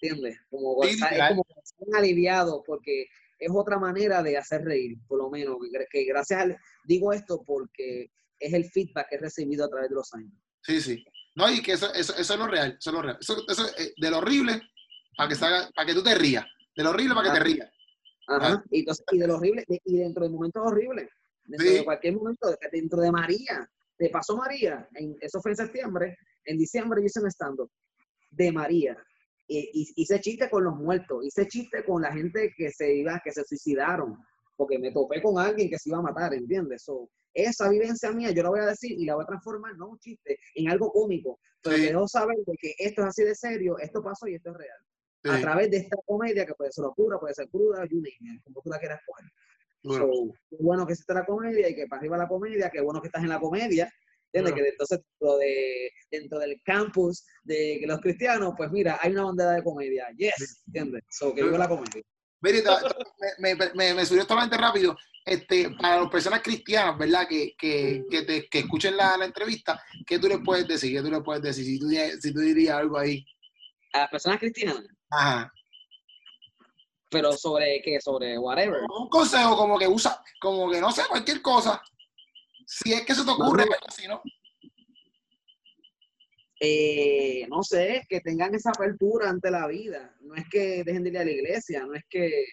¿entiendes? 0.00 0.38
Como, 0.50 0.82
es 0.84 1.00
como 1.28 1.44
un 1.78 1.96
aliviado, 1.96 2.62
porque 2.66 3.06
es 3.38 3.50
otra 3.52 3.78
manera 3.78 4.22
de 4.22 4.36
hacer 4.36 4.62
reír, 4.62 4.98
por 5.06 5.18
lo 5.18 5.30
menos, 5.30 5.56
que 5.90 6.04
gracias 6.04 6.40
al, 6.40 6.56
digo 6.84 7.12
esto 7.12 7.42
porque 7.44 8.10
es 8.38 8.52
el 8.52 8.64
feedback 8.70 9.08
que 9.08 9.16
he 9.16 9.20
recibido 9.20 9.64
a 9.64 9.68
través 9.68 9.88
de 9.88 9.94
los 9.96 10.12
años. 10.14 10.32
Sí, 10.62 10.80
sí. 10.80 11.04
No, 11.34 11.50
y 11.50 11.62
que 11.62 11.72
eso, 11.72 11.92
eso, 11.94 12.14
eso 12.16 12.32
es 12.34 12.38
lo 12.38 12.46
real, 12.46 12.76
eso 12.78 12.90
es 12.90 12.94
lo 12.94 13.02
real. 13.02 13.18
Eso, 13.20 13.44
eso, 13.48 13.66
eh, 13.78 13.92
de 13.96 14.10
lo 14.10 14.18
horrible 14.18 14.60
para 15.16 15.28
que, 15.28 15.36
para 15.36 15.86
que 15.86 15.94
tú 15.94 16.02
te 16.02 16.14
rías. 16.14 16.44
De 16.76 16.82
lo 16.82 16.90
horrible 16.90 17.14
para 17.14 17.32
que 17.32 17.38
te 17.38 17.44
rías. 17.44 17.70
Ajá. 18.28 18.62
Y, 18.70 18.80
entonces, 18.80 19.04
y 19.12 19.18
de 19.18 19.26
lo 19.26 19.36
horrible, 19.36 19.64
y 19.68 19.96
dentro 19.96 20.24
de 20.24 20.30
momentos 20.30 20.62
horribles, 20.64 21.08
dentro 21.44 21.72
de 21.72 21.84
cualquier 21.84 22.14
momento, 22.14 22.54
dentro 22.72 23.00
de 23.00 23.10
María, 23.10 23.70
te 23.96 24.10
pasó 24.10 24.36
María, 24.36 24.88
en, 24.94 25.16
eso 25.20 25.40
fue 25.40 25.52
en 25.52 25.56
septiembre, 25.56 26.16
en 26.44 26.58
diciembre 26.58 27.02
hice 27.04 27.20
un 27.20 27.28
stand 27.28 27.58
de 28.30 28.52
María. 28.52 28.96
Y, 29.46 29.92
hice 29.96 30.20
chiste 30.20 30.50
con 30.50 30.64
los 30.64 30.76
muertos, 30.76 31.24
hice 31.24 31.46
chiste 31.48 31.84
con 31.84 32.02
la 32.02 32.12
gente 32.12 32.52
que 32.56 32.70
se 32.70 32.94
iba, 32.94 33.20
que 33.24 33.32
se 33.32 33.44
suicidaron, 33.44 34.18
porque 34.56 34.78
me 34.78 34.92
topé 34.92 35.22
con 35.22 35.38
alguien 35.38 35.70
que 35.70 35.78
se 35.78 35.88
iba 35.88 35.98
a 35.98 36.02
matar, 36.02 36.34
¿entiendes? 36.34 36.82
So, 36.82 37.08
esa 37.32 37.68
vivencia 37.70 38.10
mía 38.12 38.30
yo 38.30 38.42
la 38.42 38.50
voy 38.50 38.60
a 38.60 38.66
decir 38.66 38.92
y 38.92 39.06
la 39.06 39.14
voy 39.14 39.24
a 39.24 39.26
transformar, 39.26 39.76
no 39.76 39.88
un 39.90 39.98
chiste, 39.98 40.38
en 40.54 40.70
algo 40.70 40.90
cómico, 40.92 41.40
pero 41.62 41.76
sí. 41.76 41.82
debo 41.82 42.08
saber 42.08 42.36
de 42.46 42.56
que 42.58 42.74
esto 42.78 43.02
es 43.02 43.08
así 43.08 43.22
de 43.22 43.34
serio, 43.34 43.78
esto 43.78 44.02
pasó 44.02 44.26
y 44.26 44.34
esto 44.34 44.50
es 44.50 44.56
real 44.56 44.78
a 45.24 45.40
través 45.40 45.70
de 45.70 45.78
esta 45.78 45.96
comedia 46.06 46.46
que 46.46 46.54
puede 46.54 46.72
ser 46.72 46.84
oscura, 46.84 47.18
puede 47.18 47.34
ser 47.34 47.48
cruda, 47.48 47.84
you 47.86 48.02
como 48.44 48.62
tú 48.62 48.70
la 48.70 48.78
quieras 48.78 49.00
poner. 49.06 49.30
Bueno. 49.82 50.32
qué 50.50 50.56
bueno 50.60 50.86
que 50.86 50.92
existe 50.92 51.14
la 51.14 51.24
comedia 51.24 51.68
y 51.68 51.74
que 51.74 51.86
para 51.86 52.00
arriba 52.00 52.16
la 52.16 52.28
comedia, 52.28 52.70
qué 52.70 52.80
bueno 52.80 53.00
que 53.00 53.08
estás 53.08 53.22
en 53.22 53.28
la 53.28 53.40
comedia. 53.40 53.90
¿Entiendes? 54.32 54.54
Que 54.54 54.68
entonces 54.68 55.00
dentro, 55.00 55.38
de, 55.38 55.92
dentro 56.10 56.38
del 56.38 56.60
campus 56.62 57.24
de 57.44 57.80
los 57.86 58.00
cristianos, 58.00 58.54
pues 58.56 58.70
mira, 58.70 58.98
hay 59.00 59.12
una 59.12 59.24
bandera 59.24 59.52
de 59.52 59.62
comedia. 59.62 60.06
Yes, 60.16 60.62
¿entiendes? 60.66 61.02
So, 61.10 61.34
que 61.34 61.42
viva 61.42 61.58
la 61.58 61.68
comedia. 61.68 62.02
Mira, 62.40 62.78
me, 63.38 63.54
me, 63.74 63.94
me, 63.94 64.06
subió 64.06 64.22
totalmente 64.22 64.56
rápido. 64.56 64.96
Este, 65.24 65.70
para 65.70 66.00
las 66.00 66.10
personas 66.10 66.40
cristianas, 66.40 66.96
¿verdad? 66.96 67.26
Que, 67.28 67.54
que, 67.58 68.04
que, 68.10 68.22
te, 68.22 68.48
que 68.48 68.60
escuchen 68.60 68.96
la, 68.96 69.16
la, 69.16 69.24
entrevista, 69.24 69.82
¿qué 70.06 70.18
tú 70.18 70.28
les 70.28 70.38
puedes 70.44 70.66
decir? 70.66 70.94
¿Qué 70.94 71.02
tú 71.02 71.10
les 71.10 71.22
puedes 71.22 71.42
decir? 71.42 71.64
Si 71.64 71.78
tú, 71.78 71.88
si 72.20 72.32
tú 72.32 72.40
dirías 72.40 72.76
algo 72.76 72.98
ahí. 72.98 73.24
A 73.92 74.00
las 74.00 74.10
personas 74.10 74.38
cristianas. 74.38 74.84
Ajá. 75.10 75.52
Pero 77.10 77.32
sobre 77.32 77.80
qué, 77.82 78.00
sobre 78.00 78.38
whatever. 78.38 78.80
Un 78.98 79.08
consejo 79.08 79.56
como 79.56 79.78
que 79.78 79.88
usa, 79.88 80.22
como 80.40 80.70
que 80.70 80.80
no 80.80 80.92
sé, 80.92 81.02
cualquier 81.08 81.42
cosa. 81.42 81.82
Si 82.70 82.92
es 82.92 83.00
que 83.06 83.14
se 83.14 83.24
te 83.24 83.30
ocurre, 83.30 83.64
no, 83.64 84.08
¿no? 84.08 84.22
Eh, 86.60 87.46
no 87.48 87.62
sé, 87.62 88.04
que 88.10 88.20
tengan 88.20 88.54
esa 88.54 88.68
apertura 88.68 89.30
ante 89.30 89.50
la 89.50 89.66
vida. 89.66 90.14
No 90.20 90.34
es 90.34 90.44
que 90.50 90.84
dejen 90.84 91.02
de 91.02 91.08
ir 91.08 91.18
a 91.18 91.24
la 91.24 91.30
iglesia, 91.30 91.86
no 91.86 91.94
es 91.94 92.02
que, 92.10 92.44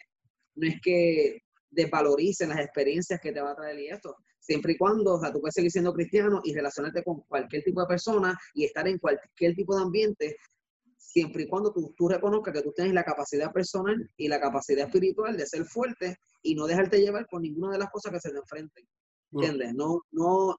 no 0.55 0.67
es 0.69 0.79
que 0.81 1.41
desvaloricen 1.69 2.47
las 2.47 2.59
experiencias 2.59 3.19
que 3.19 3.33
te 3.33 3.41
va 3.41 3.51
a 3.51 3.55
traer 3.55 3.77
y 3.77 3.89
esto. 3.89 4.15
Siempre 4.39 4.73
y 4.73 4.77
cuando, 4.77 5.15
o 5.15 5.19
sea, 5.19 5.33
tú 5.33 5.41
puedes 5.41 5.53
seguir 5.53 5.71
siendo 5.71 5.91
cristiano 5.91 6.39
y 6.45 6.53
relacionarte 6.53 7.03
con 7.03 7.19
cualquier 7.27 7.63
tipo 7.63 7.81
de 7.81 7.87
persona 7.87 8.39
y 8.53 8.63
estar 8.63 8.87
en 8.87 8.99
cualquier 8.99 9.53
tipo 9.53 9.75
de 9.75 9.83
ambiente 9.83 10.37
siempre 10.97 11.43
y 11.43 11.47
cuando 11.49 11.73
tú, 11.73 11.93
tú 11.97 12.07
reconozcas 12.07 12.53
que 12.53 12.61
tú 12.61 12.71
tienes 12.73 12.93
la 12.93 13.03
capacidad 13.03 13.51
personal 13.51 14.09
y 14.15 14.29
la 14.29 14.39
capacidad 14.39 14.85
espiritual 14.85 15.35
de 15.35 15.45
ser 15.45 15.65
fuerte 15.65 16.17
y 16.41 16.55
no 16.55 16.67
dejarte 16.67 17.01
llevar 17.01 17.27
por 17.29 17.41
ninguna 17.41 17.73
de 17.73 17.79
las 17.79 17.89
cosas 17.89 18.13
que 18.13 18.19
se 18.21 18.31
te 18.31 18.37
enfrenten. 18.37 18.87
¿Entiendes? 19.31 19.73
No, 19.73 20.01
no, 20.11 20.55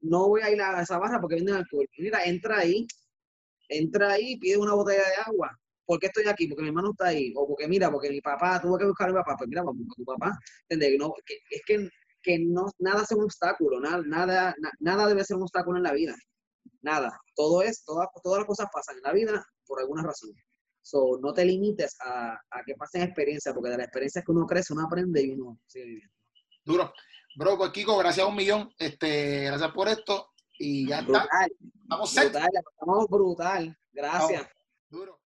no 0.00 0.28
voy 0.28 0.42
a 0.42 0.50
ir 0.50 0.60
a 0.60 0.80
esa 0.80 0.98
barra 0.98 1.20
porque 1.20 1.36
viene 1.36 1.52
alcohol. 1.52 1.86
Mira, 1.98 2.24
entra 2.24 2.58
ahí, 2.58 2.86
entra 3.68 4.12
ahí 4.12 4.38
pide 4.38 4.56
una 4.56 4.74
botella 4.74 5.02
de 5.02 5.16
agua. 5.26 5.58
¿Por 5.86 5.98
qué 5.98 6.06
estoy 6.06 6.26
aquí? 6.28 6.46
Porque 6.46 6.62
mi 6.62 6.68
hermano 6.68 6.90
está 6.92 7.08
ahí. 7.08 7.32
O 7.36 7.46
porque, 7.46 7.68
mira, 7.68 7.90
porque 7.90 8.10
mi 8.10 8.20
papá 8.20 8.60
tuvo 8.60 8.78
que 8.78 8.86
buscar 8.86 9.08
a 9.08 9.12
mi 9.12 9.18
papá. 9.18 9.36
Pues 9.36 9.48
mira, 9.48 9.62
a 9.62 9.64
tu 9.64 10.04
papá. 10.04 10.38
¿Entiendes? 10.68 10.98
No, 10.98 11.14
es 11.50 11.62
que, 11.66 11.88
que 12.22 12.38
no, 12.38 12.66
nada 12.78 13.02
es 13.02 13.12
un 13.12 13.24
obstáculo. 13.24 13.80
Nada, 13.80 14.02
nada, 14.06 14.54
nada 14.80 15.06
debe 15.06 15.24
ser 15.24 15.36
un 15.36 15.42
obstáculo 15.42 15.76
en 15.76 15.82
la 15.82 15.92
vida. 15.92 16.14
Nada. 16.80 17.18
Todo 17.34 17.62
es, 17.62 17.84
todas, 17.84 18.08
todas 18.22 18.38
las 18.38 18.46
cosas 18.46 18.68
pasan 18.72 18.96
en 18.96 19.02
la 19.02 19.12
vida 19.12 19.46
por 19.66 19.80
alguna 19.80 20.02
razón. 20.02 20.30
So, 20.82 21.18
no 21.22 21.32
te 21.32 21.44
limites 21.44 21.96
a, 22.00 22.32
a 22.32 22.62
que 22.64 22.74
pasen 22.74 23.02
experiencias, 23.02 23.54
porque 23.54 23.70
de 23.70 23.78
las 23.78 23.86
experiencias 23.86 24.24
que 24.24 24.32
uno 24.32 24.46
crece, 24.46 24.74
uno 24.74 24.84
aprende 24.84 25.22
y 25.22 25.30
uno 25.30 25.58
sigue 25.66 25.86
viviendo. 25.86 26.14
Duro. 26.64 26.92
Bro, 27.36 27.58
pues 27.58 27.70
Kiko, 27.70 27.96
gracias 27.98 28.24
a 28.24 28.28
un 28.28 28.36
millón. 28.36 28.72
Este, 28.78 29.44
gracias 29.44 29.72
por 29.72 29.88
esto. 29.88 30.30
Y 30.58 30.88
ya 30.88 31.02
brutal, 31.02 31.22
está. 31.24 31.46
Estamos 31.82 32.14
brutal, 32.14 32.50
estamos 32.72 33.08
brutal. 33.08 33.78
Gracias. 33.92 34.48
Duro. 34.88 35.23